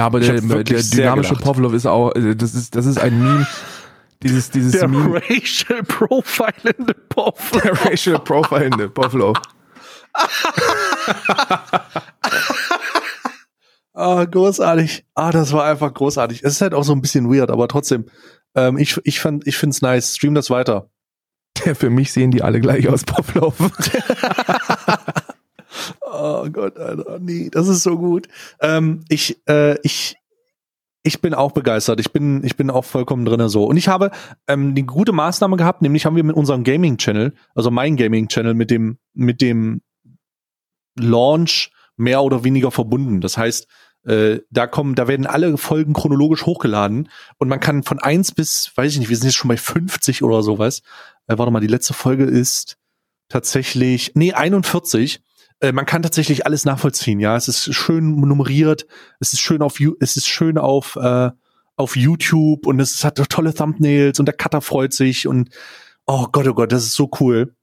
Ja, 0.00 0.06
aber 0.06 0.20
der, 0.20 0.40
der 0.40 0.62
dynamische. 0.62 1.34
Pavlov 1.34 1.74
ist 1.74 1.84
auch, 1.84 2.14
äh, 2.14 2.34
das 2.34 2.54
ist, 2.54 2.74
das 2.74 2.86
ist 2.86 2.98
ein 2.98 3.22
Meme. 3.22 3.46
Dieses, 4.22 4.50
dieses 4.50 4.72
Der 4.72 4.88
Meme. 4.88 5.20
Racial 5.28 5.82
Profilende 5.82 6.94
Puff. 7.08 7.50
Der 7.52 7.72
Racial 7.84 8.18
Profilende 8.18 8.88
Pavlov. 8.88 9.36
Ah, 13.92 14.24
großartig. 14.24 15.04
Ah, 15.14 15.30
das 15.30 15.52
war 15.52 15.64
einfach 15.64 15.92
großartig. 15.92 16.42
Es 16.42 16.52
ist 16.52 16.60
halt 16.62 16.72
auch 16.72 16.84
so 16.84 16.92
ein 16.92 17.02
bisschen 17.02 17.30
weird, 17.30 17.50
aber 17.50 17.68
trotzdem. 17.68 18.06
Ähm, 18.54 18.78
ich 18.78 18.98
ich 19.04 19.20
fand, 19.20 19.46
ich 19.46 19.58
find's 19.58 19.82
nice. 19.82 20.14
Stream 20.14 20.34
das 20.34 20.48
weiter. 20.48 20.88
Ja, 21.66 21.74
für 21.74 21.90
mich 21.90 22.12
sehen 22.12 22.30
die 22.30 22.42
alle 22.42 22.60
gleich 22.60 22.88
aus, 22.88 23.04
Pavlov. 23.04 23.56
Oh 26.12 26.48
Gott, 26.50 26.78
Alter, 26.78 27.18
nee, 27.20 27.48
das 27.50 27.68
ist 27.68 27.82
so 27.82 27.96
gut. 27.96 28.28
Ähm, 28.60 29.04
ich, 29.08 29.40
äh, 29.48 29.78
ich, 29.82 30.16
ich 31.02 31.20
bin 31.20 31.34
auch 31.34 31.52
begeistert. 31.52 32.00
Ich 32.00 32.12
bin, 32.12 32.44
ich 32.44 32.56
bin 32.56 32.70
auch 32.70 32.84
vollkommen 32.84 33.24
drinne 33.24 33.48
so. 33.48 33.64
Und 33.64 33.76
ich 33.76 33.88
habe 33.88 34.10
ähm, 34.48 34.70
eine 34.70 34.82
gute 34.82 35.12
Maßnahme 35.12 35.56
gehabt, 35.56 35.82
nämlich 35.82 36.06
haben 36.06 36.16
wir 36.16 36.24
mit 36.24 36.36
unserem 36.36 36.64
Gaming-Channel, 36.64 37.34
also 37.54 37.70
mein 37.70 37.96
Gaming-Channel, 37.96 38.54
mit 38.54 38.70
dem, 38.70 38.98
mit 39.14 39.40
dem 39.40 39.82
Launch 40.98 41.70
mehr 41.96 42.22
oder 42.22 42.44
weniger 42.44 42.70
verbunden. 42.70 43.20
Das 43.20 43.36
heißt, 43.36 43.66
äh, 44.04 44.40
da 44.50 44.66
kommen, 44.66 44.94
da 44.94 45.08
werden 45.08 45.26
alle 45.26 45.56
Folgen 45.58 45.92
chronologisch 45.92 46.46
hochgeladen 46.46 47.08
und 47.38 47.48
man 47.48 47.60
kann 47.60 47.82
von 47.82 47.98
eins 47.98 48.32
bis, 48.32 48.72
weiß 48.74 48.92
ich 48.92 48.98
nicht, 48.98 49.10
wir 49.10 49.16
sind 49.16 49.26
jetzt 49.26 49.36
schon 49.36 49.48
bei 49.48 49.58
50 49.58 50.22
oder 50.22 50.42
sowas. 50.42 50.80
Äh, 51.26 51.36
warte 51.38 51.52
mal, 51.52 51.60
die 51.60 51.66
letzte 51.66 51.92
Folge 51.92 52.24
ist 52.24 52.78
tatsächlich, 53.28 54.12
nee, 54.14 54.32
41. 54.32 55.22
Äh, 55.60 55.72
man 55.72 55.86
kann 55.86 56.02
tatsächlich 56.02 56.46
alles 56.46 56.64
nachvollziehen, 56.64 57.20
ja. 57.20 57.36
Es 57.36 57.48
ist 57.48 57.74
schön 57.74 58.16
nummeriert, 58.16 58.86
es 59.20 59.32
ist 59.32 59.40
schön 59.40 59.62
auf, 59.62 59.78
es 60.00 60.16
ist 60.16 60.26
schön 60.26 60.58
auf, 60.58 60.96
äh, 60.96 61.30
auf 61.76 61.96
YouTube 61.96 62.66
und 62.66 62.80
es 62.80 63.04
hat 63.04 63.16
tolle 63.28 63.54
Thumbnails 63.54 64.18
und 64.18 64.26
der 64.26 64.34
Cutter 64.34 64.60
freut 64.60 64.92
sich 64.92 65.26
und 65.26 65.50
oh 66.06 66.26
Gott, 66.32 66.46
oh 66.48 66.54
Gott, 66.54 66.72
das 66.72 66.84
ist 66.84 66.94
so 66.94 67.10
cool. 67.20 67.54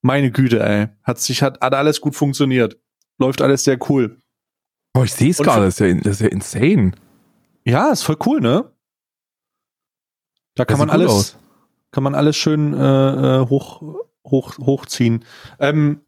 Meine 0.00 0.30
Güte, 0.30 0.60
ey. 0.64 0.88
Hat 1.02 1.18
sich, 1.18 1.42
hat, 1.42 1.60
hat 1.60 1.74
alles 1.74 2.00
gut 2.00 2.14
funktioniert. 2.14 2.78
Läuft 3.18 3.42
alles 3.42 3.64
sehr 3.64 3.78
cool. 3.90 4.22
Oh, 4.94 5.02
ich 5.02 5.12
sehe 5.12 5.30
es 5.30 5.38
gerade, 5.38 5.66
das 5.66 5.80
ist 5.80 5.80
ja, 5.80 5.94
das 5.94 6.12
ist 6.14 6.20
ja 6.20 6.28
insane. 6.28 6.92
Ja, 7.64 7.90
ist 7.90 8.02
voll 8.02 8.16
cool, 8.24 8.40
ne? 8.40 8.72
Da 10.54 10.64
kann 10.64 10.78
man 10.78 10.90
alles, 10.90 11.10
aus. 11.10 11.38
kann 11.90 12.02
man 12.02 12.14
alles 12.14 12.36
schön 12.36 12.74
äh, 12.74 13.40
äh, 13.42 13.48
hoch, 13.48 13.82
hoch, 14.24 14.56
hochziehen. 14.58 15.24
Ähm, 15.60 16.00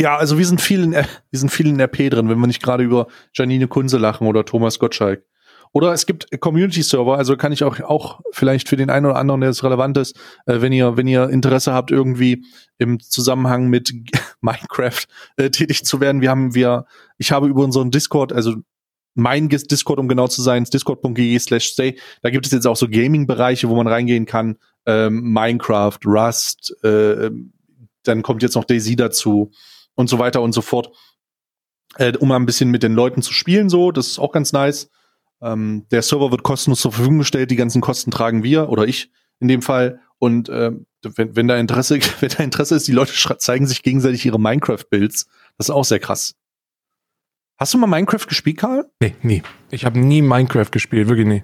ja, 0.00 0.16
also 0.16 0.38
wir 0.38 0.46
sind 0.46 0.60
viel 0.60 0.82
in, 0.82 0.92
wir 0.92 1.38
sind 1.38 1.50
viel 1.50 1.66
in 1.66 1.80
RP 1.80 2.10
drin, 2.10 2.28
wenn 2.28 2.38
wir 2.38 2.46
nicht 2.46 2.62
gerade 2.62 2.84
über 2.84 3.08
Janine 3.34 3.66
Kunze 3.66 3.98
lachen 3.98 4.26
oder 4.26 4.44
Thomas 4.44 4.78
Gottschalk. 4.78 5.24
Oder 5.72 5.92
es 5.92 6.06
gibt 6.06 6.28
Community-Server, 6.40 7.18
also 7.18 7.36
kann 7.36 7.52
ich 7.52 7.62
auch, 7.62 7.78
auch 7.80 8.20
vielleicht 8.32 8.68
für 8.68 8.76
den 8.76 8.90
einen 8.90 9.06
oder 9.06 9.16
anderen, 9.16 9.42
der 9.42 9.50
es 9.50 9.62
relevant 9.62 9.98
ist, 9.98 10.16
äh, 10.46 10.60
wenn 10.60 10.72
ihr, 10.72 10.96
wenn 10.96 11.06
ihr 11.06 11.28
Interesse 11.28 11.72
habt, 11.72 11.90
irgendwie 11.90 12.44
im 12.78 13.00
Zusammenhang 13.00 13.68
mit 13.68 13.92
Minecraft 14.40 15.04
äh, 15.36 15.50
tätig 15.50 15.84
zu 15.84 16.00
werden. 16.00 16.20
Wir 16.20 16.30
haben, 16.30 16.54
wir, 16.54 16.86
ich 17.18 17.32
habe 17.32 17.48
über 17.48 17.64
unseren 17.64 17.90
Discord, 17.90 18.32
also 18.32 18.54
mein 19.14 19.48
Discord, 19.48 19.98
um 19.98 20.08
genau 20.08 20.28
zu 20.28 20.42
sein, 20.42 20.62
ist 20.62 20.72
discord.de 20.72 21.38
slash 21.40 21.70
stay. 21.70 21.98
Da 22.22 22.30
gibt 22.30 22.46
es 22.46 22.52
jetzt 22.52 22.66
auch 22.66 22.76
so 22.76 22.88
Gaming-Bereiche, 22.88 23.68
wo 23.68 23.74
man 23.74 23.88
reingehen 23.88 24.26
kann. 24.26 24.56
Ähm, 24.86 25.32
Minecraft, 25.32 25.98
Rust, 26.06 26.74
äh, 26.84 27.26
ähm, 27.26 27.52
dann 28.04 28.22
kommt 28.22 28.42
jetzt 28.42 28.54
noch 28.54 28.64
Daisy 28.64 28.94
dazu 28.94 29.50
und 29.98 30.08
so 30.08 30.20
weiter 30.20 30.42
und 30.42 30.52
so 30.52 30.62
fort. 30.62 30.92
Äh, 31.96 32.16
um 32.18 32.28
mal 32.28 32.36
ein 32.36 32.46
bisschen 32.46 32.70
mit 32.70 32.84
den 32.84 32.94
Leuten 32.94 33.20
zu 33.20 33.32
spielen, 33.32 33.68
so, 33.68 33.90
das 33.90 34.06
ist 34.06 34.18
auch 34.20 34.30
ganz 34.30 34.52
nice. 34.52 34.90
Ähm, 35.42 35.86
der 35.90 36.02
Server 36.02 36.30
wird 36.30 36.44
kostenlos 36.44 36.80
zur 36.80 36.92
Verfügung 36.92 37.18
gestellt, 37.18 37.50
die 37.50 37.56
ganzen 37.56 37.80
Kosten 37.80 38.12
tragen 38.12 38.44
wir 38.44 38.68
oder 38.68 38.86
ich 38.86 39.10
in 39.40 39.48
dem 39.48 39.60
Fall. 39.60 40.00
Und 40.18 40.48
ähm, 40.50 40.86
wenn, 41.02 41.34
wenn 41.34 41.48
da 41.48 41.56
Interesse, 41.56 41.98
wenn 42.20 42.28
da 42.28 42.44
Interesse 42.44 42.76
ist, 42.76 42.86
die 42.86 42.92
Leute 42.92 43.12
zeigen 43.38 43.66
sich 43.66 43.82
gegenseitig 43.82 44.24
ihre 44.24 44.38
Minecraft-Builds. 44.38 45.26
Das 45.56 45.68
ist 45.68 45.74
auch 45.74 45.84
sehr 45.84 45.98
krass. 45.98 46.36
Hast 47.56 47.74
du 47.74 47.78
mal 47.78 47.88
Minecraft 47.88 48.26
gespielt, 48.28 48.58
Karl? 48.58 48.88
Nee, 49.00 49.16
nie. 49.22 49.42
Ich 49.72 49.84
habe 49.84 49.98
nie 49.98 50.22
Minecraft 50.22 50.70
gespielt, 50.70 51.08
wirklich 51.08 51.26
nie. 51.26 51.42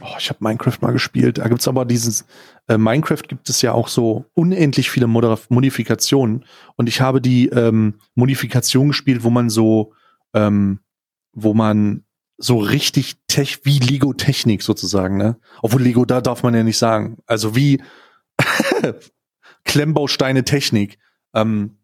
Oh, 0.00 0.16
ich 0.18 0.28
habe 0.28 0.38
Minecraft 0.42 0.78
mal 0.80 0.92
gespielt. 0.92 1.38
Da 1.38 1.48
gibt's 1.48 1.68
aber 1.68 1.84
dieses 1.84 2.24
äh, 2.68 2.76
Minecraft 2.76 3.22
gibt 3.28 3.48
es 3.48 3.62
ja 3.62 3.72
auch 3.72 3.88
so 3.88 4.24
unendlich 4.34 4.90
viele 4.90 5.06
Modera 5.06 5.38
Modifikationen 5.48 6.44
und 6.76 6.88
ich 6.88 7.00
habe 7.00 7.20
die 7.20 7.48
ähm, 7.48 8.00
Modifikation 8.14 8.88
gespielt, 8.88 9.22
wo 9.22 9.30
man 9.30 9.50
so 9.50 9.92
ähm, 10.34 10.80
wo 11.32 11.54
man 11.54 12.04
so 12.36 12.58
richtig 12.58 13.16
Tech 13.28 13.60
wie 13.64 13.78
Lego 13.78 14.12
Technik 14.12 14.62
sozusagen, 14.62 15.16
ne? 15.16 15.38
Obwohl 15.62 15.82
Lego 15.82 16.04
da 16.04 16.20
darf 16.20 16.42
man 16.42 16.54
ja 16.54 16.62
nicht 16.62 16.78
sagen. 16.78 17.18
Also 17.26 17.54
wie 17.54 17.82
Klemmbausteine 19.64 20.44
Technik. 20.44 20.98
Ähm, 21.34 21.78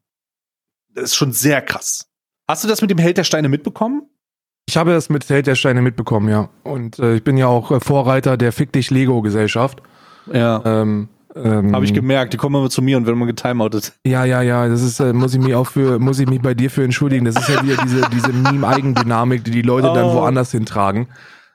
das 0.88 1.04
ist 1.04 1.14
schon 1.14 1.32
sehr 1.32 1.62
krass. 1.62 2.10
Hast 2.48 2.64
du 2.64 2.68
das 2.68 2.80
mit 2.80 2.90
dem 2.90 2.98
Held 2.98 3.16
der 3.16 3.24
Steine 3.24 3.48
mitbekommen? 3.48 4.10
Ich 4.70 4.76
habe 4.76 4.92
das 4.92 5.08
mit 5.10 5.28
Held 5.28 5.48
der 5.48 5.56
Steine 5.56 5.82
mitbekommen, 5.82 6.28
ja. 6.28 6.48
Und 6.62 7.00
äh, 7.00 7.16
ich 7.16 7.24
bin 7.24 7.36
ja 7.36 7.48
auch 7.48 7.72
äh, 7.72 7.80
Vorreiter 7.80 8.36
der 8.36 8.52
Fick 8.52 8.70
dich 8.72 8.88
Lego 8.92 9.20
Gesellschaft. 9.20 9.82
Ja. 10.32 10.62
Ähm, 10.64 11.08
Ähm, 11.34 11.74
Habe 11.74 11.84
ich 11.84 11.92
gemerkt, 11.94 12.32
die 12.32 12.36
kommen 12.36 12.54
immer 12.56 12.70
zu 12.70 12.80
mir 12.80 12.96
und 12.96 13.04
werden 13.06 13.16
immer 13.16 13.26
getimeoutet. 13.26 13.92
Ja, 14.04 14.24
ja, 14.24 14.42
ja, 14.42 14.68
das 14.68 14.82
ist, 14.82 14.98
äh, 15.00 15.12
muss 15.12 15.32
ich 15.34 15.40
mich 15.40 15.54
auch 15.56 15.66
für, 15.66 15.98
muss 16.00 16.18
ich 16.20 16.28
mich 16.28 16.40
bei 16.40 16.54
dir 16.54 16.70
für 16.70 16.82
entschuldigen. 16.84 17.24
Das 17.24 17.36
ist 17.36 17.48
ja 17.48 17.62
wieder 17.64 17.76
diese, 17.84 18.02
diese 18.12 18.32
Meme-Eigendynamik, 18.32 19.42
die 19.44 19.50
die 19.52 19.62
Leute 19.62 19.92
dann 19.92 20.04
Oh. 20.06 20.14
woanders 20.14 20.50
hintragen. 20.52 21.06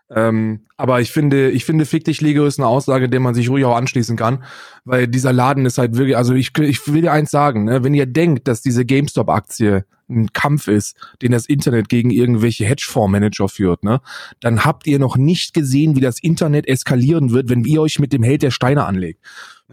Ähm, 0.10 0.62
aber 0.78 1.01
ich 1.01 1.12
finde, 1.12 1.49
ich 1.49 1.66
finde, 1.66 1.86
Fick 1.86 2.03
dich 2.03 2.22
Lego 2.22 2.45
ist 2.45 2.60
eine 2.60 2.68
Aussage, 2.68 3.10
der 3.10 3.20
man 3.20 3.34
sich 3.34 3.49
ruhig 3.49 3.66
auch 3.66 3.76
anschließen 3.76 4.16
kann, 4.16 4.43
weil 4.84 5.08
dieser 5.08 5.34
Laden 5.34 5.66
ist 5.66 5.80
halt 5.80 5.97
wirklich, 5.97 6.16
also 6.16 6.36
ich, 6.36 6.56
ich 6.60 6.88
will 6.88 7.01
dir 7.01 7.12
eins 7.12 7.32
sagen, 7.32 7.64
ne, 7.66 7.84
wenn 7.84 7.93
ihr 7.95 8.06
denkt, 8.06 8.47
dass 8.47 8.62
diese 8.62 8.86
GameStop-Aktie 8.86 9.86
ein 10.08 10.32
Kampf 10.34 10.68
ist, 10.68 10.95
den 11.24 11.32
das 11.32 11.47
Internet 11.47 11.89
gegen 11.89 12.12
irgendwelche 12.12 12.66
Hedgefondsmanager 12.66 13.49
führt, 13.49 13.84
ne, 13.84 13.99
dann 14.39 14.64
habt 14.64 14.86
ihr 14.86 14.99
noch 14.99 15.18
nicht 15.18 15.56
gesehen, 15.56 15.95
wie 15.95 16.01
das 16.01 16.20
Internet 16.20 16.68
eskalieren 16.68 17.32
wird, 17.32 17.49
wenn 17.49 17.64
ihr 17.64 17.82
euch 17.82 17.97
mit 17.97 18.14
dem 18.14 18.22
Held 18.22 18.43
der 18.43 18.51
Steine 18.51 18.86
anlegt. 18.86 19.22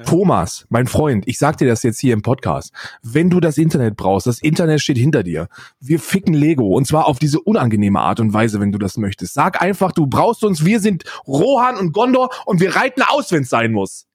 Thomas, 0.06 0.66
mein 0.70 0.86
Freund, 0.86 1.28
ich 1.28 1.38
sag 1.38 1.58
dir 1.58 1.66
das 1.66 1.82
jetzt 1.82 2.00
hier 2.00 2.14
im 2.14 2.22
Podcast. 2.22 2.72
Wenn 3.02 3.28
du 3.28 3.40
das 3.40 3.58
Internet 3.58 3.94
brauchst, 3.96 4.26
das 4.26 4.40
Internet 4.40 4.80
steht 4.80 4.96
hinter 4.96 5.22
dir. 5.22 5.48
Wir 5.80 6.00
ficken 6.00 6.32
Lego 6.32 6.74
und 6.74 6.86
zwar 6.86 7.06
auf 7.06 7.18
diese 7.18 7.40
unangenehme 7.40 8.00
Art 8.00 8.18
und 8.18 8.32
Weise, 8.32 8.58
wenn 8.58 8.72
du 8.72 8.78
das 8.78 8.96
möchtest. 8.96 9.34
Sag 9.34 9.60
einfach, 9.60 9.92
du 9.92 10.06
brauchst 10.06 10.44
uns, 10.44 10.64
wir 10.64 10.80
sind 10.80 11.04
Rohan 11.26 11.76
und 11.76 11.92
Gondor 11.92 12.30
und 12.46 12.60
wir 12.60 12.74
reiten 12.74 13.02
aus, 13.02 13.30
wenn 13.32 13.42
es 13.42 13.50
sein 13.50 13.72
muss. 13.72 14.06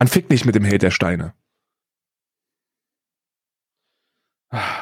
Man 0.00 0.08
fickt 0.08 0.30
nicht 0.30 0.46
mit 0.46 0.56
dem 0.56 0.64
Held 0.64 0.82
der 0.82 0.90
Steine. 0.90 1.34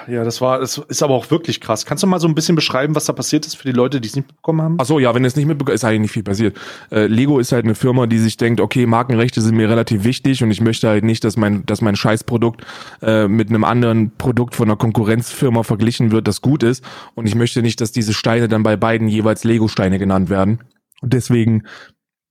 Ja, 0.08 0.24
das 0.24 0.40
war, 0.40 0.58
das 0.58 0.78
ist 0.78 1.00
aber 1.00 1.14
auch 1.14 1.30
wirklich 1.30 1.60
krass. 1.60 1.86
Kannst 1.86 2.02
du 2.02 2.08
mal 2.08 2.18
so 2.18 2.26
ein 2.26 2.34
bisschen 2.34 2.56
beschreiben, 2.56 2.96
was 2.96 3.04
da 3.04 3.12
passiert 3.12 3.46
ist 3.46 3.54
für 3.54 3.68
die 3.68 3.72
Leute, 3.72 4.00
die 4.00 4.08
es 4.08 4.16
nicht 4.16 4.26
bekommen 4.26 4.60
haben? 4.60 4.76
Ach 4.80 4.84
so, 4.84 4.98
ja, 4.98 5.14
wenn 5.14 5.24
es 5.24 5.36
nicht 5.36 5.46
mitbekommen, 5.46 5.76
ist 5.76 5.84
eigentlich 5.84 6.00
nicht 6.00 6.10
viel 6.10 6.24
passiert. 6.24 6.58
Äh, 6.90 7.06
Lego 7.06 7.38
ist 7.38 7.52
halt 7.52 7.64
eine 7.64 7.76
Firma, 7.76 8.08
die 8.08 8.18
sich 8.18 8.36
denkt, 8.36 8.60
okay, 8.60 8.86
Markenrechte 8.86 9.40
sind 9.40 9.56
mir 9.56 9.68
relativ 9.68 10.02
wichtig 10.02 10.42
und 10.42 10.50
ich 10.50 10.60
möchte 10.60 10.88
halt 10.88 11.04
nicht, 11.04 11.22
dass 11.22 11.36
mein, 11.36 11.64
dass 11.66 11.82
mein 11.82 11.94
Scheißprodukt 11.94 12.66
äh, 13.00 13.28
mit 13.28 13.48
einem 13.48 13.62
anderen 13.62 14.10
Produkt 14.16 14.56
von 14.56 14.68
einer 14.68 14.76
Konkurrenzfirma 14.76 15.62
verglichen 15.62 16.10
wird, 16.10 16.26
das 16.26 16.40
gut 16.40 16.64
ist. 16.64 16.84
Und 17.14 17.26
ich 17.26 17.36
möchte 17.36 17.62
nicht, 17.62 17.80
dass 17.80 17.92
diese 17.92 18.12
Steine 18.12 18.48
dann 18.48 18.64
bei 18.64 18.76
beiden 18.76 19.06
jeweils 19.06 19.44
Lego-Steine 19.44 20.00
genannt 20.00 20.30
werden. 20.30 20.58
Und 21.00 21.12
deswegen 21.12 21.62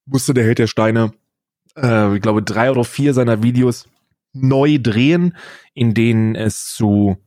musste 0.06 0.34
der 0.34 0.44
Held 0.44 0.60
der 0.60 0.68
Steine, 0.68 1.14
äh, 1.78 2.16
ich 2.16 2.22
glaube, 2.22 2.44
drei 2.44 2.70
oder 2.70 2.84
vier 2.84 3.14
seiner 3.14 3.44
Videos 3.44 3.88
neu 4.34 4.78
drehen, 4.78 5.38
in 5.74 5.94
denen 5.94 6.36
es 6.36 6.74
zu 6.74 7.18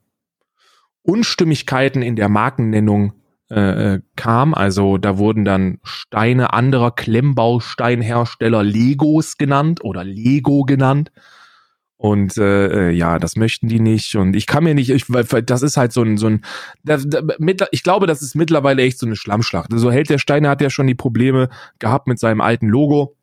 Unstimmigkeiten 1.03 2.03
in 2.03 2.16
der 2.16 2.28
Markennennung 2.28 3.14
äh, 3.50 3.94
äh, 3.94 4.00
kam. 4.16 4.55
Also 4.55 4.98
da 4.98 5.18
wurden 5.18 5.44
dann 5.44 5.78
Steine 5.82 6.53
anderer 6.53 6.90
Klemmbausteinhersteller 6.90 8.62
Legos 8.62 9.36
genannt 9.36 9.84
oder 9.84 10.05
Lego 10.05 10.62
genannt. 10.62 11.12
Und 11.96 12.36
äh, 12.36 12.88
äh, 12.88 12.90
ja, 12.90 13.20
das 13.20 13.36
möchten 13.36 13.68
die 13.68 13.78
nicht. 13.78 14.16
Und 14.16 14.34
ich 14.34 14.48
kann 14.48 14.64
mir 14.64 14.74
nicht, 14.74 14.90
ich, 14.90 15.05
weil 15.09 15.42
das 15.42 15.62
ist 15.62 15.76
halt 15.76 15.92
so 15.92 16.03
ein, 16.03 16.16
so 16.16 16.26
ein, 16.26 16.44
das, 16.82 17.07
da, 17.09 17.20
mittler- 17.38 17.68
ich 17.70 17.84
glaube, 17.84 18.09
das 18.09 18.22
ist 18.22 18.34
mittlerweile 18.34 18.82
echt 18.82 18.98
so 18.98 19.07
eine 19.07 19.14
Schlammschlacht. 19.14 19.72
Also 19.72 19.92
Held 19.92 20.11
der 20.11 20.18
Steine 20.18 20.48
hat 20.48 20.61
ja 20.61 20.68
schon 20.68 20.88
die 20.88 20.96
Probleme 20.96 21.48
gehabt 21.78 22.09
mit 22.09 22.18
seinem 22.18 22.40
alten 22.40 22.66
Logo. 22.66 23.16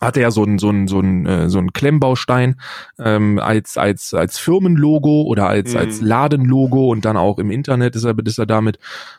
Hatte 0.00 0.20
ja 0.20 0.30
so 0.30 0.44
ein 0.44 0.58
so 0.58 0.70
ein 0.70 0.88
so 0.88 1.00
ein 1.00 1.26
äh, 1.26 1.50
so 1.50 1.58
ein 1.58 1.72
Klemmbaustein 1.72 2.56
ähm, 2.98 3.38
als 3.38 3.76
als 3.76 4.14
als 4.14 4.38
Firmenlogo 4.38 5.22
oder 5.22 5.48
als 5.48 5.72
Mhm. 5.72 5.78
als 5.78 6.00
Ladenlogo 6.00 6.90
und 6.90 7.04
dann 7.04 7.16
auch 7.16 7.38
im 7.38 7.50
Internet 7.50 7.96
ist 7.96 8.04
er 8.04 8.14
ist 8.18 8.38
er 8.38 8.46
damit 8.46 8.78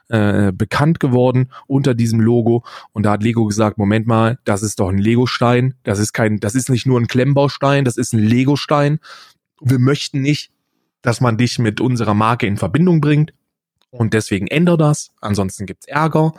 äh, 0.10 0.52
bekannt 0.52 1.00
geworden 1.00 1.50
unter 1.68 1.94
diesem 1.94 2.20
Logo. 2.20 2.64
Und 2.94 3.04
da 3.04 3.12
hat 3.12 3.24
Lego 3.24 3.46
gesagt 3.46 3.78
Moment 3.78 4.08
mal 4.08 4.40
das 4.44 4.64
ist 4.64 4.80
doch 4.80 4.90
ein 4.90 4.98
Legostein. 4.98 5.76
Das 5.84 6.00
ist 6.00 6.14
kein 6.14 6.40
das 6.40 6.56
ist 6.56 6.70
nicht 6.70 6.86
nur 6.88 7.00
ein 7.00 7.08
Klemmbaustein 7.08 7.86
das 7.86 7.98
ist 7.98 8.14
ein 8.14 8.20
Legostein. 8.20 9.00
Wir 9.62 9.80
möchten 9.80 10.22
nicht 10.22 10.52
dass 11.02 11.22
man 11.22 11.38
dich 11.38 11.60
mit 11.60 11.82
unserer 11.82 12.14
Marke 12.14 12.48
in 12.48 12.58
Verbindung 12.58 13.02
bringt. 13.02 13.34
Und 13.90 14.14
deswegen 14.14 14.48
änder 14.48 14.78
das. 14.78 15.12
Ansonsten 15.20 15.66
gibt's 15.66 15.88
Ärger 15.88 16.34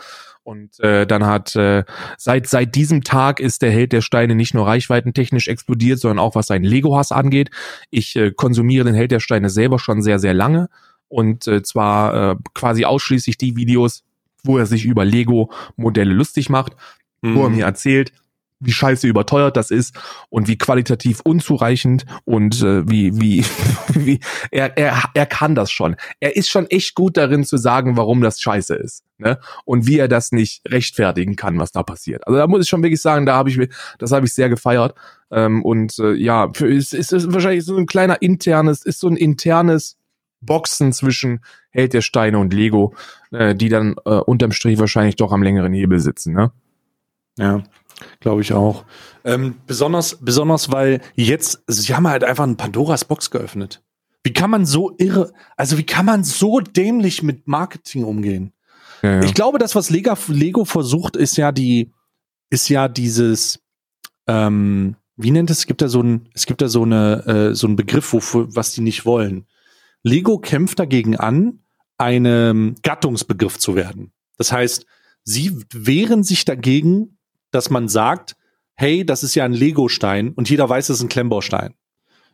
und 0.44 0.80
äh, 0.80 1.06
dann 1.06 1.24
hat 1.26 1.54
äh, 1.56 1.84
seit 2.18 2.46
seit 2.48 2.74
diesem 2.74 3.04
Tag 3.04 3.40
ist 3.40 3.62
der 3.62 3.70
Held 3.70 3.92
der 3.92 4.00
Steine 4.00 4.34
nicht 4.34 4.54
nur 4.54 4.66
reichweitentechnisch 4.66 5.48
explodiert, 5.48 6.00
sondern 6.00 6.18
auch 6.18 6.34
was 6.34 6.46
seinen 6.48 6.64
Lego-Hass 6.64 7.12
angeht. 7.12 7.50
Ich 7.90 8.16
äh, 8.16 8.32
konsumiere 8.32 8.84
den 8.84 8.94
Held 8.94 9.10
der 9.12 9.20
Steine 9.20 9.50
selber 9.50 9.78
schon 9.78 10.02
sehr 10.02 10.18
sehr 10.18 10.34
lange 10.34 10.68
und 11.08 11.46
äh, 11.46 11.62
zwar 11.62 12.32
äh, 12.32 12.36
quasi 12.54 12.84
ausschließlich 12.84 13.38
die 13.38 13.56
Videos, 13.56 14.02
wo 14.44 14.58
er 14.58 14.66
sich 14.66 14.84
über 14.84 15.04
Lego-Modelle 15.04 16.12
lustig 16.12 16.48
macht, 16.50 16.72
wo 17.22 17.44
er 17.44 17.50
Mhm. 17.50 17.56
mir 17.56 17.64
erzählt, 17.66 18.12
wie 18.62 18.72
scheiße 18.72 19.06
überteuert 19.06 19.56
das 19.56 19.70
ist 19.70 19.94
und 20.30 20.48
wie 20.48 20.58
qualitativ 20.58 21.20
unzureichend 21.24 22.04
und 22.24 22.62
äh, 22.62 22.88
wie 22.88 23.20
wie 23.20 23.44
wie 23.94 24.20
er 24.50 24.76
er 24.76 25.02
er 25.14 25.26
kann 25.26 25.54
das 25.54 25.70
schon. 25.70 25.96
Er 26.20 26.36
ist 26.36 26.48
schon 26.48 26.66
echt 26.66 26.94
gut 26.94 27.16
darin 27.16 27.44
zu 27.44 27.56
sagen, 27.56 27.96
warum 27.96 28.20
das 28.20 28.40
scheiße 28.40 28.74
ist, 28.74 29.04
ne? 29.18 29.38
Und 29.64 29.86
wie 29.86 29.98
er 29.98 30.08
das 30.08 30.32
nicht 30.32 30.62
rechtfertigen 30.68 31.36
kann, 31.36 31.58
was 31.58 31.72
da 31.72 31.82
passiert. 31.82 32.26
Also 32.26 32.38
da 32.38 32.46
muss 32.46 32.62
ich 32.64 32.68
schon 32.68 32.82
wirklich 32.82 33.02
sagen, 33.02 33.26
da 33.26 33.34
habe 33.34 33.50
ich 33.50 33.58
das 33.98 34.12
habe 34.12 34.26
ich 34.26 34.34
sehr 34.34 34.48
gefeiert 34.48 34.94
ähm, 35.30 35.64
und 35.64 35.98
äh, 35.98 36.12
ja, 36.12 36.50
für, 36.54 36.72
es, 36.72 36.92
es 36.92 37.12
ist 37.12 37.32
wahrscheinlich 37.32 37.64
so 37.64 37.76
ein 37.76 37.86
kleiner 37.86 38.20
internes 38.22 38.84
ist 38.84 39.00
so 39.00 39.08
ein 39.08 39.16
internes 39.16 39.96
Boxen 40.42 40.92
zwischen 40.92 41.40
Held 41.70 41.94
der 41.94 42.02
Steine 42.02 42.38
und 42.38 42.52
Lego, 42.52 42.94
äh, 43.30 43.54
die 43.54 43.68
dann 43.68 43.94
äh, 44.04 44.16
unterm 44.16 44.52
Strich 44.52 44.78
wahrscheinlich 44.78 45.16
doch 45.16 45.32
am 45.32 45.42
längeren 45.42 45.72
Hebel 45.72 46.00
sitzen, 46.00 46.34
ne? 46.34 46.52
Ja, 47.38 47.62
glaube 48.20 48.42
ich 48.42 48.52
auch. 48.52 48.84
Ähm, 49.24 49.56
besonders, 49.66 50.18
besonders, 50.20 50.70
weil 50.72 51.00
jetzt, 51.14 51.62
sie 51.66 51.94
haben 51.94 52.08
halt 52.08 52.24
einfach 52.24 52.44
ein 52.44 52.56
Pandoras 52.56 53.04
Box 53.04 53.30
geöffnet. 53.30 53.82
Wie 54.24 54.32
kann 54.32 54.50
man 54.50 54.66
so 54.66 54.94
irre, 54.98 55.32
also 55.56 55.78
wie 55.78 55.86
kann 55.86 56.06
man 56.06 56.24
so 56.24 56.60
dämlich 56.60 57.22
mit 57.22 57.48
Marketing 57.48 58.04
umgehen? 58.04 58.52
Ja, 59.02 59.14
ja. 59.16 59.22
Ich 59.22 59.34
glaube, 59.34 59.58
das, 59.58 59.74
was 59.74 59.90
Lego, 59.90 60.14
Lego 60.28 60.64
versucht, 60.64 61.16
ist 61.16 61.36
ja 61.36 61.50
die, 61.50 61.92
ist 62.50 62.68
ja 62.68 62.88
dieses, 62.88 63.60
ähm, 64.28 64.96
wie 65.16 65.30
nennt 65.30 65.50
es? 65.50 65.60
Es 65.60 65.66
gibt 65.66 65.82
ja 65.82 65.88
so 65.88 66.02
ein, 66.02 66.28
es 66.34 66.46
gibt 66.46 66.62
ja 66.62 66.68
so 66.68 66.82
eine, 66.82 67.26
äh, 67.26 67.54
so 67.54 67.66
einen 67.66 67.76
Begriff, 67.76 68.12
wofür, 68.12 68.54
was 68.54 68.72
die 68.72 68.80
nicht 68.80 69.04
wollen. 69.04 69.46
Lego 70.02 70.38
kämpft 70.38 70.78
dagegen 70.78 71.16
an, 71.16 71.60
einem 71.98 72.74
Gattungsbegriff 72.82 73.58
zu 73.58 73.74
werden. 73.74 74.12
Das 74.36 74.52
heißt, 74.52 74.86
sie 75.24 75.56
wehren 75.72 76.24
sich 76.24 76.44
dagegen, 76.44 77.18
dass 77.52 77.70
man 77.70 77.88
sagt, 77.88 78.36
hey, 78.74 79.06
das 79.06 79.22
ist 79.22 79.34
ja 79.34 79.44
ein 79.44 79.52
Lego-Stein 79.52 80.32
und 80.32 80.50
jeder 80.50 80.68
weiß, 80.68 80.88
es 80.88 80.98
ist 80.98 81.02
ein 81.02 81.08
Klemmbaustein. 81.08 81.74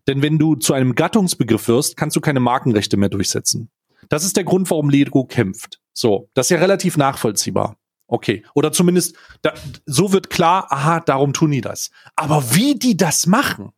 Denn 0.06 0.22
wenn 0.22 0.38
du 0.38 0.54
zu 0.54 0.72
einem 0.72 0.94
Gattungsbegriff 0.94 1.68
wirst, 1.68 1.96
kannst 1.96 2.16
du 2.16 2.20
keine 2.20 2.40
Markenrechte 2.40 2.96
mehr 2.96 3.10
durchsetzen. 3.10 3.70
Das 4.08 4.24
ist 4.24 4.36
der 4.36 4.44
Grund, 4.44 4.70
warum 4.70 4.88
Lego 4.88 5.24
kämpft. 5.24 5.80
So, 5.92 6.30
das 6.32 6.46
ist 6.46 6.50
ja 6.50 6.58
relativ 6.58 6.96
nachvollziehbar. 6.96 7.76
Okay. 8.06 8.42
Oder 8.54 8.72
zumindest, 8.72 9.16
da, 9.42 9.52
so 9.84 10.12
wird 10.12 10.30
klar, 10.30 10.72
aha, 10.72 11.00
darum 11.00 11.34
tun 11.34 11.50
die 11.50 11.60
das. 11.60 11.90
Aber 12.16 12.54
wie 12.54 12.74
die 12.74 12.96
das 12.96 13.26
machen, 13.26 13.72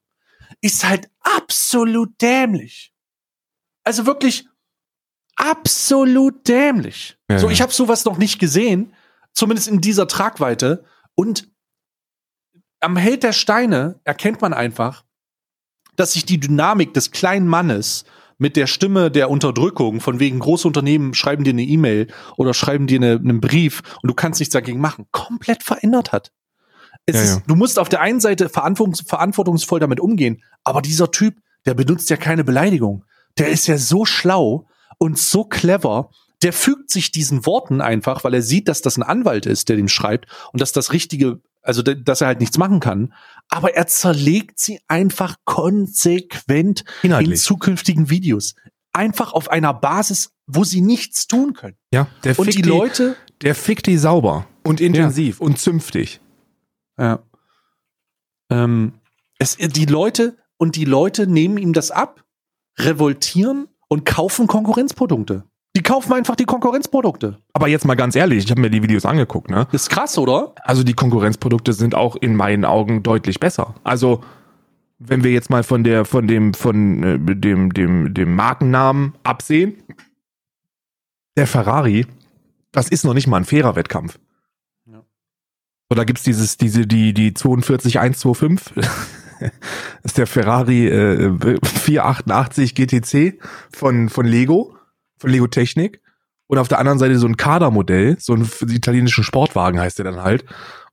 ist 0.60 0.88
halt 0.88 1.10
absolut 1.20 2.20
dämlich. 2.22 2.92
Also 3.82 4.06
wirklich 4.06 4.46
absolut 5.34 6.46
dämlich. 6.46 7.18
Ja, 7.28 7.38
so, 7.38 7.50
ich 7.50 7.60
habe 7.60 7.72
sowas 7.72 8.04
noch 8.04 8.18
nicht 8.18 8.38
gesehen, 8.38 8.94
zumindest 9.32 9.68
in 9.68 9.80
dieser 9.80 10.06
Tragweite. 10.06 10.84
Und 11.20 11.52
am 12.80 12.96
Held 12.96 13.24
der 13.24 13.34
Steine 13.34 14.00
erkennt 14.04 14.40
man 14.40 14.54
einfach, 14.54 15.04
dass 15.96 16.14
sich 16.14 16.24
die 16.24 16.40
Dynamik 16.40 16.94
des 16.94 17.10
kleinen 17.10 17.46
Mannes 17.46 18.06
mit 18.38 18.56
der 18.56 18.66
Stimme 18.66 19.10
der 19.10 19.28
Unterdrückung, 19.28 20.00
von 20.00 20.18
wegen 20.18 20.38
große 20.38 20.66
Unternehmen 20.66 21.12
schreiben 21.12 21.44
dir 21.44 21.50
eine 21.50 21.62
E-Mail 21.62 22.06
oder 22.38 22.54
schreiben 22.54 22.86
dir 22.86 22.96
eine, 22.96 23.16
einen 23.16 23.42
Brief 23.42 23.82
und 24.00 24.08
du 24.08 24.14
kannst 24.14 24.40
nichts 24.40 24.54
dagegen 24.54 24.80
machen, 24.80 25.08
komplett 25.10 25.62
verändert 25.62 26.12
hat. 26.12 26.32
Es 27.04 27.16
Ja, 27.16 27.22
ist, 27.22 27.36
ja. 27.36 27.42
Du 27.46 27.54
musst 27.54 27.78
auf 27.78 27.90
der 27.90 28.00
einen 28.00 28.20
Seite 28.20 28.48
verantwortungs 28.48 29.02
verantwortungsvoll 29.02 29.78
damit 29.78 30.00
umgehen, 30.00 30.42
aber 30.64 30.80
dieser 30.80 31.10
Typ, 31.10 31.36
der 31.66 31.74
benutzt 31.74 32.08
ja 32.08 32.16
keine 32.16 32.44
Beleidigung. 32.44 33.04
Der 33.36 33.48
ist 33.48 33.66
ja 33.66 33.76
so 33.76 34.06
schlau 34.06 34.68
und 34.96 35.18
so 35.18 35.44
clever, 35.44 36.12
der 36.42 36.52
fügt 36.52 36.90
sich 36.90 37.10
diesen 37.10 37.44
Worten 37.46 37.80
einfach, 37.80 38.24
weil 38.24 38.34
er 38.34 38.42
sieht, 38.42 38.68
dass 38.68 38.82
das 38.82 38.96
ein 38.96 39.02
Anwalt 39.02 39.46
ist, 39.46 39.68
der 39.68 39.76
den 39.76 39.88
schreibt 39.88 40.26
und 40.52 40.60
dass 40.60 40.72
das 40.72 40.92
Richtige, 40.92 41.40
also 41.62 41.82
dass 41.82 42.20
er 42.20 42.28
halt 42.28 42.40
nichts 42.40 42.58
machen 42.58 42.80
kann. 42.80 43.12
Aber 43.48 43.74
er 43.74 43.86
zerlegt 43.86 44.58
sie 44.58 44.80
einfach 44.88 45.36
konsequent 45.44 46.84
in 47.02 47.10
Inhaltlich. 47.10 47.42
zukünftigen 47.42 48.10
Videos. 48.10 48.54
Einfach 48.92 49.32
auf 49.32 49.50
einer 49.50 49.74
Basis, 49.74 50.32
wo 50.46 50.64
sie 50.64 50.80
nichts 50.80 51.26
tun 51.26 51.52
können. 51.52 51.76
Ja, 51.92 52.08
der 52.24 52.38
Und 52.38 52.46
fickt 52.46 52.58
die 52.58 52.68
Leute, 52.68 53.16
der 53.42 53.54
fickt 53.54 53.86
die 53.86 53.98
sauber 53.98 54.46
und 54.64 54.80
intensiv 54.80 55.40
und 55.40 55.58
zünftig. 55.58 56.20
Ja. 56.98 57.22
Ähm, 58.50 58.94
es, 59.38 59.56
die 59.56 59.86
Leute 59.86 60.36
und 60.56 60.76
die 60.76 60.84
Leute 60.84 61.26
nehmen 61.26 61.56
ihm 61.56 61.72
das 61.72 61.90
ab, 61.90 62.24
revoltieren 62.78 63.68
und 63.88 64.04
kaufen 64.04 64.46
Konkurrenzprodukte. 64.46 65.44
Die 65.76 65.82
kaufen 65.82 66.12
einfach 66.12 66.34
die 66.34 66.46
Konkurrenzprodukte. 66.46 67.38
Aber 67.52 67.68
jetzt 67.68 67.84
mal 67.84 67.94
ganz 67.94 68.16
ehrlich, 68.16 68.44
ich 68.44 68.50
habe 68.50 68.60
mir 68.60 68.70
die 68.70 68.82
Videos 68.82 69.06
angeguckt, 69.06 69.50
ne? 69.50 69.68
Ist 69.70 69.88
krass, 69.88 70.18
oder? 70.18 70.52
Also 70.62 70.82
die 70.82 70.94
Konkurrenzprodukte 70.94 71.72
sind 71.72 71.94
auch 71.94 72.16
in 72.16 72.34
meinen 72.34 72.64
Augen 72.64 73.02
deutlich 73.04 73.38
besser. 73.38 73.74
Also 73.84 74.20
wenn 75.00 75.24
wir 75.24 75.32
jetzt 75.32 75.48
mal 75.48 75.62
von 75.62 75.82
der 75.82 76.04
von 76.04 76.26
dem 76.26 76.54
von 76.54 77.02
äh, 77.02 77.36
dem 77.36 77.72
dem 77.72 78.12
dem 78.12 78.34
Markennamen 78.36 79.14
absehen, 79.22 79.76
der 81.36 81.46
Ferrari, 81.46 82.06
das 82.72 82.88
ist 82.88 83.04
noch 83.04 83.14
nicht 83.14 83.26
mal 83.26 83.38
ein 83.38 83.44
fairer 83.44 83.76
Wettkampf. 83.76 84.18
Ja. 84.86 85.02
Da 85.88 86.04
gibt's 86.04 86.22
dieses 86.22 86.58
diese 86.58 86.86
die 86.86 87.14
die 87.14 87.32
42125 87.32 88.74
das 89.40 89.52
ist 90.02 90.18
der 90.18 90.26
Ferrari 90.26 90.86
äh, 90.86 91.32
488 91.64 92.74
GTC 92.74 93.40
von 93.72 94.10
von 94.10 94.26
Lego, 94.26 94.76
von 95.20 95.30
Lego 95.30 95.46
Technik 95.46 96.00
und 96.48 96.58
auf 96.58 96.66
der 96.66 96.80
anderen 96.80 96.98
Seite 96.98 97.16
so 97.18 97.28
ein 97.28 97.36
Kader-Modell, 97.36 98.16
so 98.18 98.34
ein 98.34 98.48
italienischen 98.68 99.22
Sportwagen 99.22 99.78
heißt 99.78 99.98
der 99.98 100.04
dann 100.06 100.22
halt. 100.22 100.44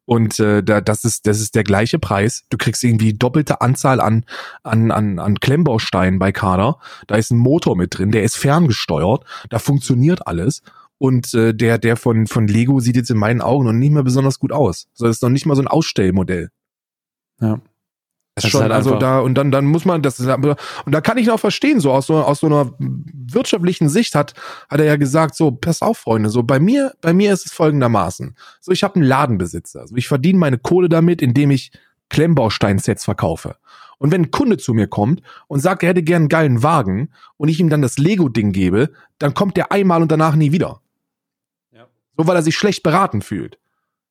Und 0.05 0.39
äh, 0.39 0.63
da, 0.63 0.80
das 0.80 1.03
ist 1.03 1.28
das 1.28 1.41
ist 1.41 1.55
der 1.55 1.63
gleiche 1.63 1.99
Preis. 1.99 2.43
Du 2.49 2.57
kriegst 2.57 2.84
irgendwie 2.84 3.13
doppelte 3.13 3.59
Anzahl 3.59 3.99
an 3.99 4.23
an 4.63 4.91
an, 4.91 5.19
an 5.19 5.39
Klemmbausteinen 5.39 6.19
bei 6.19 6.32
Kader. 6.32 6.78
Da 7.07 7.15
ist 7.15 7.32
ein 7.32 7.38
Motor 7.39 7.75
mit 7.75 7.97
drin, 7.97 8.11
der 8.11 8.23
ist 8.23 8.38
ferngesteuert, 8.38 9.25
da 9.49 9.59
funktioniert 9.59 10.28
alles. 10.28 10.61
Und 10.97 11.34
äh, 11.34 11.53
der 11.53 11.78
der 11.78 11.97
von 11.97 12.28
von 12.28 12.47
Lego 12.47 12.80
sieht 12.80 12.95
jetzt 12.95 13.09
in 13.09 13.17
meinen 13.17 13.41
Augen 13.41 13.65
noch 13.65 13.73
nicht 13.73 13.91
mehr 13.91 14.03
besonders 14.03 14.39
gut 14.39 14.51
aus. 14.51 14.88
So 14.93 15.07
ist 15.07 15.21
noch 15.23 15.30
nicht 15.30 15.45
mal 15.45 15.55
so 15.55 15.61
ein 15.61 15.67
Ausstellmodell. 15.67 16.51
Ja. 17.41 17.59
Das 18.43 18.51
schon, 18.51 18.61
halt 18.61 18.71
also 18.71 18.97
da 18.97 19.19
und 19.19 19.35
dann 19.35 19.51
dann 19.51 19.65
muss 19.65 19.85
man 19.85 20.01
das 20.01 20.19
und 20.19 20.55
da 20.85 21.01
kann 21.01 21.17
ich 21.17 21.27
noch 21.27 21.39
verstehen 21.39 21.79
so 21.79 21.91
aus 21.91 22.07
so 22.07 22.15
aus 22.17 22.39
so 22.39 22.47
einer 22.47 22.71
wirtschaftlichen 22.79 23.89
Sicht 23.89 24.15
hat 24.15 24.33
hat 24.69 24.79
er 24.79 24.85
ja 24.85 24.95
gesagt 24.95 25.35
so 25.35 25.51
pass 25.51 25.81
auf 25.81 25.97
Freunde 25.97 26.29
so 26.29 26.43
bei 26.43 26.59
mir 26.59 26.93
bei 27.01 27.13
mir 27.13 27.33
ist 27.33 27.45
es 27.45 27.53
folgendermaßen. 27.53 28.35
So 28.61 28.71
ich 28.71 28.83
habe 28.83 28.95
einen 28.95 29.03
Ladenbesitzer 29.03 29.81
also 29.81 29.95
ich 29.95 30.07
verdiene 30.07 30.39
meine 30.39 30.57
Kohle 30.57 30.89
damit 30.89 31.21
indem 31.21 31.51
ich 31.51 31.71
Klemmbausteinsets 32.09 33.03
verkaufe. 33.03 33.57
Und 33.97 34.11
wenn 34.11 34.21
ein 34.21 34.31
Kunde 34.31 34.57
zu 34.57 34.73
mir 34.73 34.88
kommt 34.88 35.21
und 35.47 35.59
sagt 35.59 35.83
er 35.83 35.89
hätte 35.89 36.03
gern 36.03 36.23
einen 36.23 36.29
geilen 36.29 36.63
Wagen 36.63 37.09
und 37.38 37.49
ich 37.49 37.59
ihm 37.59 37.69
dann 37.69 37.81
das 37.81 37.97
Lego 37.97 38.29
Ding 38.29 38.51
gebe 38.51 38.91
dann 39.19 39.33
kommt 39.33 39.57
der 39.57 39.71
einmal 39.71 40.01
und 40.01 40.11
danach 40.11 40.35
nie 40.35 40.51
wieder. 40.51 40.81
Ja. 41.71 41.88
so 42.15 42.27
weil 42.27 42.35
er 42.35 42.43
sich 42.43 42.55
schlecht 42.55 42.83
beraten 42.83 43.21
fühlt. 43.21 43.57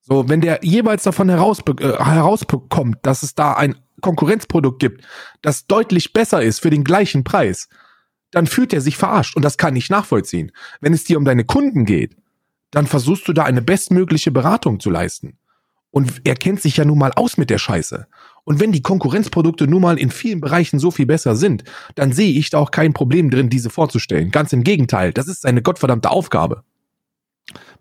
So, 0.09 0.29
wenn 0.29 0.41
der 0.41 0.61
jeweils 0.63 1.03
davon 1.03 1.29
herausbe 1.29 1.73
äh, 1.83 2.03
herausbekommt, 2.03 2.99
dass 3.03 3.25
es 3.25 3.35
da 3.35 3.55
ein 3.55 3.75
Konkurrenzprodukt 4.01 4.79
gibt, 4.79 5.05
das 5.43 5.67
deutlich 5.67 6.13
besser 6.13 6.43
ist 6.43 6.61
für 6.61 6.71
den 6.71 6.85
gleichen 6.85 7.25
Preis, 7.25 7.69
dann 8.31 8.47
fühlt 8.47 8.73
er 8.73 8.81
sich 8.81 8.97
verarscht 8.97 9.37
und 9.37 9.45
das 9.45 9.57
kann 9.57 9.77
ich 9.77 9.91
nachvollziehen. 9.91 10.53
Wenn 10.81 10.93
es 10.93 11.05
dir 11.05 11.19
um 11.19 11.25
deine 11.25 11.45
Kunden 11.45 11.85
geht, 11.85 12.17
dann 12.71 12.87
versuchst 12.87 13.27
du 13.29 13.33
da 13.33 13.45
eine 13.45 13.63
bestmögliche 13.63 14.31
Beratung 14.31 14.81
zu 14.81 14.91
leisten. 14.91 15.39
Und 15.91 16.21
er 16.25 16.35
kennt 16.35 16.61
sich 16.61 16.77
ja 16.77 16.85
nun 16.85 16.99
mal 16.99 17.13
aus 17.13 17.39
mit 17.39 17.49
der 17.49 17.59
Scheiße. 17.59 18.07
Und 18.45 18.61
wenn 18.61 18.73
die 18.73 18.83
Konkurrenzprodukte 18.83 19.67
nun 19.67 19.81
mal 19.81 19.99
in 19.99 20.11
vielen 20.11 20.41
Bereichen 20.41 20.79
so 20.79 20.91
viel 20.91 21.07
besser 21.07 21.37
sind, 21.37 21.65
dann 21.95 22.13
sehe 22.13 22.39
ich 22.39 22.51
da 22.51 22.59
auch 22.59 22.71
kein 22.71 22.93
Problem 22.93 23.31
drin, 23.31 23.49
diese 23.49 23.71
vorzustellen. 23.71 24.31
Ganz 24.31 24.53
im 24.53 24.63
Gegenteil, 24.63 25.13
das 25.13 25.27
ist 25.27 25.43
seine 25.43 25.63
gottverdammte 25.63 26.11
Aufgabe. 26.11 26.63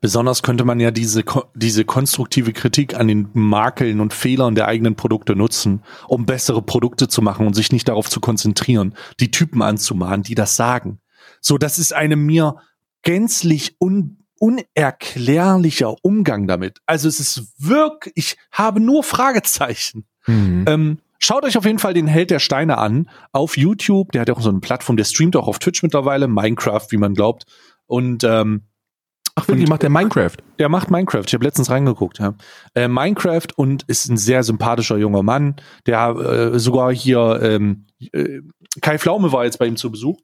Besonders 0.01 0.43
könnte 0.43 0.65
man 0.65 0.79
ja 0.79 0.91
diese, 0.91 1.23
diese 1.53 1.85
konstruktive 1.85 2.53
Kritik 2.53 2.95
an 2.95 3.07
den 3.07 3.29
Makeln 3.33 3.99
und 3.99 4.13
Fehlern 4.13 4.55
der 4.55 4.67
eigenen 4.67 4.95
Produkte 4.95 5.35
nutzen, 5.35 5.83
um 6.07 6.25
bessere 6.25 6.61
Produkte 6.61 7.07
zu 7.07 7.21
machen 7.21 7.47
und 7.47 7.53
sich 7.53 7.71
nicht 7.71 7.87
darauf 7.87 8.09
zu 8.09 8.19
konzentrieren, 8.19 8.95
die 9.19 9.31
Typen 9.31 9.61
anzumahnen, 9.61 10.23
die 10.23 10.35
das 10.35 10.55
sagen. 10.55 10.99
So, 11.41 11.57
das 11.57 11.79
ist 11.79 11.93
eine 11.93 12.15
mir 12.15 12.55
gänzlich 13.03 13.75
un 13.79 14.17
unerklärlicher 14.37 15.95
Umgang 16.03 16.45
damit. 16.45 16.79
Also 16.85 17.07
es 17.07 17.19
ist 17.19 17.53
wirklich, 17.57 18.13
ich 18.15 18.37
habe 18.51 18.79
nur 18.79 19.03
Fragezeichen. 19.03 20.05
Mhm. 20.27 20.65
Ähm, 20.67 20.97
schaut 21.19 21.45
euch 21.45 21.57
auf 21.57 21.65
jeden 21.65 21.79
Fall 21.79 21.93
den 21.93 22.07
Held 22.07 22.31
der 22.31 22.39
Steine 22.39 22.77
an 22.77 23.09
auf 23.31 23.57
YouTube. 23.57 24.11
Der 24.11 24.21
hat 24.21 24.27
ja 24.27 24.35
auch 24.35 24.41
so 24.41 24.49
eine 24.49 24.59
Plattform, 24.59 24.97
der 24.97 25.05
streamt 25.05 25.35
auch 25.35 25.47
auf 25.47 25.59
Twitch 25.59 25.83
mittlerweile, 25.83 26.27
Minecraft, 26.27 26.87
wie 26.89 26.97
man 26.97 27.13
glaubt. 27.13 27.45
Und 27.87 28.23
ähm, 28.23 28.63
Ach, 29.35 29.47
wirklich, 29.49 29.67
macht 29.67 29.83
der 29.83 29.89
Minecraft? 29.89 30.37
der 30.59 30.69
macht 30.69 30.89
Minecraft. 30.89 31.23
Ich 31.27 31.33
habe 31.33 31.43
letztens 31.43 31.69
reingeguckt. 31.69 32.19
Ja. 32.19 32.35
Äh, 32.73 32.87
Minecraft 32.87 33.47
und 33.55 33.83
ist 33.83 34.07
ein 34.07 34.17
sehr 34.17 34.43
sympathischer 34.43 34.97
junger 34.97 35.23
Mann. 35.23 35.57
Der 35.85 36.09
äh, 36.09 36.59
sogar 36.59 36.93
hier 36.93 37.39
ähm, 37.41 37.85
äh, 38.13 38.39
Kai 38.81 38.97
Pflaume 38.97 39.31
war 39.31 39.43
jetzt 39.43 39.59
bei 39.59 39.65
ihm 39.65 39.75
zu 39.75 39.91
Besuch 39.91 40.19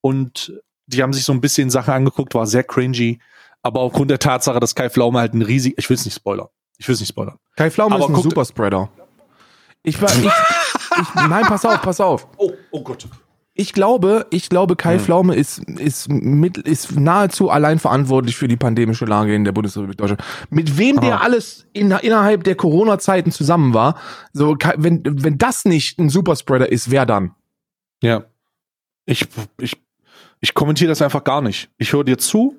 und 0.00 0.52
die 0.86 1.02
haben 1.02 1.12
sich 1.12 1.24
so 1.24 1.32
ein 1.32 1.40
bisschen 1.40 1.70
Sachen 1.70 1.92
angeguckt, 1.92 2.34
war 2.34 2.46
sehr 2.46 2.62
cringy. 2.62 3.18
Aber 3.62 3.80
aufgrund 3.80 4.10
der 4.10 4.18
Tatsache, 4.18 4.60
dass 4.60 4.74
Kai 4.74 4.90
Pflaume 4.90 5.18
halt 5.18 5.34
ein 5.34 5.42
riesig, 5.42 5.74
ich 5.76 5.88
will 5.88 5.96
es 5.96 6.04
nicht 6.04 6.14
spoilern. 6.14 6.48
Ich 6.78 6.86
will 6.86 6.94
es 6.94 7.00
nicht 7.00 7.08
spoilern. 7.08 7.38
Kai 7.56 7.70
Pflaume 7.70 7.94
Aber 7.94 8.04
ist 8.04 8.10
ein 8.10 8.22
Superspreader. 8.22 8.90
Ich 9.82 10.00
war, 10.00 10.10
ich, 10.10 10.24
ich, 10.24 11.14
nein, 11.14 11.44
pass 11.46 11.64
auf, 11.64 11.80
pass 11.82 12.00
auf. 12.00 12.26
Oh, 12.36 12.52
oh 12.70 12.82
Gott. 12.82 13.08
Ich 13.56 13.72
glaube, 13.72 14.26
ich 14.30 14.48
glaube, 14.48 14.74
Kai 14.74 14.98
Pflaume 14.98 15.36
ist, 15.36 15.60
ist 15.78 16.08
mit, 16.08 16.58
ist 16.58 16.98
nahezu 16.98 17.50
allein 17.50 17.78
verantwortlich 17.78 18.36
für 18.36 18.48
die 18.48 18.56
pandemische 18.56 19.04
Lage 19.04 19.32
in 19.32 19.44
der 19.44 19.52
Bundesrepublik 19.52 19.96
Deutschland. 19.96 20.24
Mit 20.50 20.76
wem 20.76 21.00
der 21.00 21.20
Ah. 21.20 21.24
alles 21.24 21.64
in, 21.72 21.92
innerhalb 21.92 22.42
der 22.42 22.56
Corona-Zeiten 22.56 23.30
zusammen 23.30 23.72
war, 23.72 23.96
so, 24.32 24.56
wenn, 24.76 25.02
wenn 25.04 25.38
das 25.38 25.64
nicht 25.66 26.00
ein 26.00 26.08
Superspreader 26.08 26.72
ist, 26.72 26.90
wer 26.90 27.06
dann? 27.06 27.30
Ja. 28.02 28.24
Ich, 29.06 29.24
ich, 29.60 29.76
ich 30.40 30.54
kommentiere 30.54 30.88
das 30.88 31.00
einfach 31.00 31.22
gar 31.22 31.40
nicht. 31.40 31.70
Ich 31.78 31.92
höre 31.92 32.02
dir 32.02 32.18
zu 32.18 32.56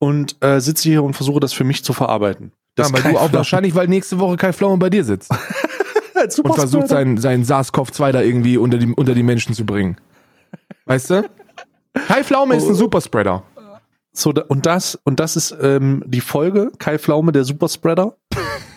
und 0.00 0.42
äh, 0.42 0.60
sitze 0.60 0.88
hier 0.88 1.04
und 1.04 1.14
versuche 1.14 1.38
das 1.38 1.52
für 1.52 1.62
mich 1.64 1.84
zu 1.84 1.92
verarbeiten. 1.92 2.50
Ja, 2.76 2.88
Das 2.88 2.92
weil 2.92 3.12
du 3.12 3.18
auch 3.18 3.32
wahrscheinlich, 3.32 3.76
weil 3.76 3.86
nächste 3.86 4.18
Woche 4.18 4.36
Kai 4.36 4.52
Pflaume 4.52 4.78
bei 4.78 4.90
dir 4.90 5.04
sitzt 5.04 5.30
und 6.42 6.54
versucht, 6.56 6.88
sein, 6.88 7.16
sein 7.18 7.44
SARS-CoV-2 7.44 8.10
da 8.10 8.22
irgendwie 8.22 8.56
unter 8.56 8.78
die, 8.78 8.92
unter 8.92 9.14
die 9.14 9.22
Menschen 9.22 9.54
zu 9.54 9.64
bringen. 9.64 9.98
Weißt 10.92 11.08
du? 11.08 11.30
Kai 12.06 12.22
Pflaume 12.22 12.54
ist 12.54 12.68
ein 12.68 12.74
Superspreader. 12.74 13.44
So, 14.12 14.34
und 14.48 14.66
das, 14.66 14.94
und 15.04 15.20
das 15.20 15.36
ist 15.36 15.56
ähm, 15.58 16.02
die 16.06 16.20
Folge, 16.20 16.70
Kai 16.78 16.98
Pflaume, 16.98 17.32
der 17.32 17.44
Superspreader. 17.44 18.14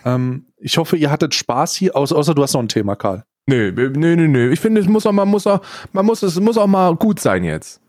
ähm, 0.06 0.46
ich 0.56 0.78
hoffe, 0.78 0.96
ihr 0.96 1.12
hattet 1.12 1.36
Spaß 1.36 1.76
hier, 1.76 1.94
außer, 1.94 2.16
außer 2.16 2.34
du 2.34 2.42
hast 2.42 2.54
noch 2.54 2.62
ein 2.62 2.70
Thema, 2.70 2.96
Karl. 2.96 3.26
Nö, 3.48 3.70
nö, 3.74 3.90
nö, 4.16 4.28
nö. 4.30 4.50
Ich 4.54 4.62
finde, 4.62 4.80
es 4.80 4.88
muss 4.88 5.06
auch 5.06 5.12
mal, 5.12 5.26
muss 5.26 5.46
auch, 5.46 5.60
man 5.92 6.06
muss, 6.06 6.24
es 6.24 6.40
muss 6.40 6.58
auch 6.58 6.68
mal 6.68 6.96
gut 6.96 7.20
sein 7.20 7.44
jetzt. 7.44 7.82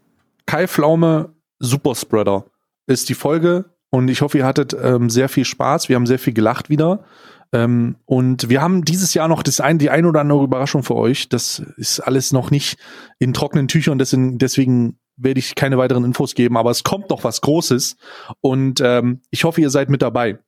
Kai 0.44 0.66
Pflaume, 0.66 1.32
Superspreader 1.60 2.46
ist 2.88 3.08
die 3.08 3.14
Folge 3.14 3.66
und 3.90 4.08
ich 4.08 4.22
hoffe, 4.22 4.38
ihr 4.38 4.44
hattet 4.44 4.76
ähm, 4.82 5.08
sehr 5.08 5.28
viel 5.28 5.44
Spaß. 5.44 5.88
Wir 5.88 5.94
haben 5.94 6.06
sehr 6.06 6.18
viel 6.18 6.32
gelacht 6.32 6.68
wieder. 6.68 7.04
Ähm, 7.52 7.96
und 8.04 8.48
wir 8.48 8.60
haben 8.60 8.84
dieses 8.84 9.14
Jahr 9.14 9.28
noch 9.28 9.42
das 9.42 9.60
ein, 9.60 9.78
die 9.78 9.90
ein 9.90 10.04
oder 10.06 10.20
andere 10.20 10.42
Überraschung 10.44 10.82
für 10.82 10.96
euch. 10.96 11.28
Das 11.28 11.60
ist 11.76 12.00
alles 12.00 12.32
noch 12.32 12.50
nicht 12.50 12.78
in 13.18 13.32
trockenen 13.32 13.68
Tüchern, 13.68 13.98
deswegen, 13.98 14.38
deswegen 14.38 14.98
werde 15.16 15.40
ich 15.40 15.54
keine 15.54 15.78
weiteren 15.78 16.04
Infos 16.04 16.34
geben, 16.34 16.56
aber 16.56 16.70
es 16.70 16.82
kommt 16.84 17.08
noch 17.10 17.24
was 17.24 17.40
Großes 17.40 17.96
und 18.40 18.80
ähm, 18.84 19.22
ich 19.30 19.44
hoffe, 19.44 19.60
ihr 19.62 19.70
seid 19.70 19.88
mit 19.88 20.02
dabei. 20.02 20.38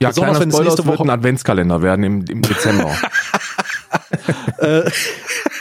Ja, 0.00 0.08
Besonders 0.08 0.14
kleiner 0.38 0.40
wenn 0.40 0.48
es 0.48 0.54
Spoiler, 0.54 0.64
nächste 0.70 0.82
es 0.82 0.88
wird 0.88 0.98
Woche- 1.00 1.08
ein 1.08 1.10
Adventskalender 1.10 1.82
werden 1.82 2.04
im, 2.04 2.24
im 2.26 2.42
Dezember. 2.42 2.90
Äh, 4.58 4.88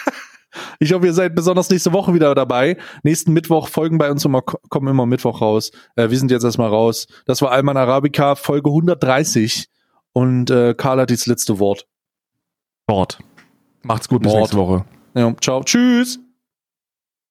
ich 0.80 0.94
hoffe, 0.94 1.06
ihr 1.06 1.14
seid 1.14 1.34
besonders 1.36 1.70
nächste 1.70 1.94
Woche 1.94 2.14
wieder 2.14 2.36
dabei. 2.36 2.78
Nächsten 3.04 3.34
Mittwoch 3.34 3.68
folgen 3.68 3.98
bei 3.98 4.12
uns 4.12 4.24
immer, 4.26 4.42
kommen 4.42 4.88
immer 4.88 5.06
Mittwoch 5.06 5.42
raus. 5.42 5.72
Äh, 5.96 6.10
wir 6.10 6.18
sind 6.20 6.32
jetzt 6.32 6.44
erstmal 6.44 6.70
raus. 6.70 7.08
Das 7.26 7.42
war 7.42 7.52
Alman 7.52 7.78
Arabica, 7.78 8.36
Folge 8.36 8.70
130. 8.70 9.68
Und 10.20 10.50
äh, 10.50 10.74
Karl 10.74 11.00
hat 11.00 11.12
das 11.12 11.28
letzte 11.28 11.60
Wort. 11.60 11.88
Wort. 12.90 13.20
Macht's 13.84 14.10
gut, 14.10 14.22
bis 14.22 14.34
Mord. 14.34 14.42
nächste 14.42 14.58
Woche. 14.58 14.86
Ja, 15.14 15.34
ciao. 15.40 15.64
Tschüss. 15.64 16.20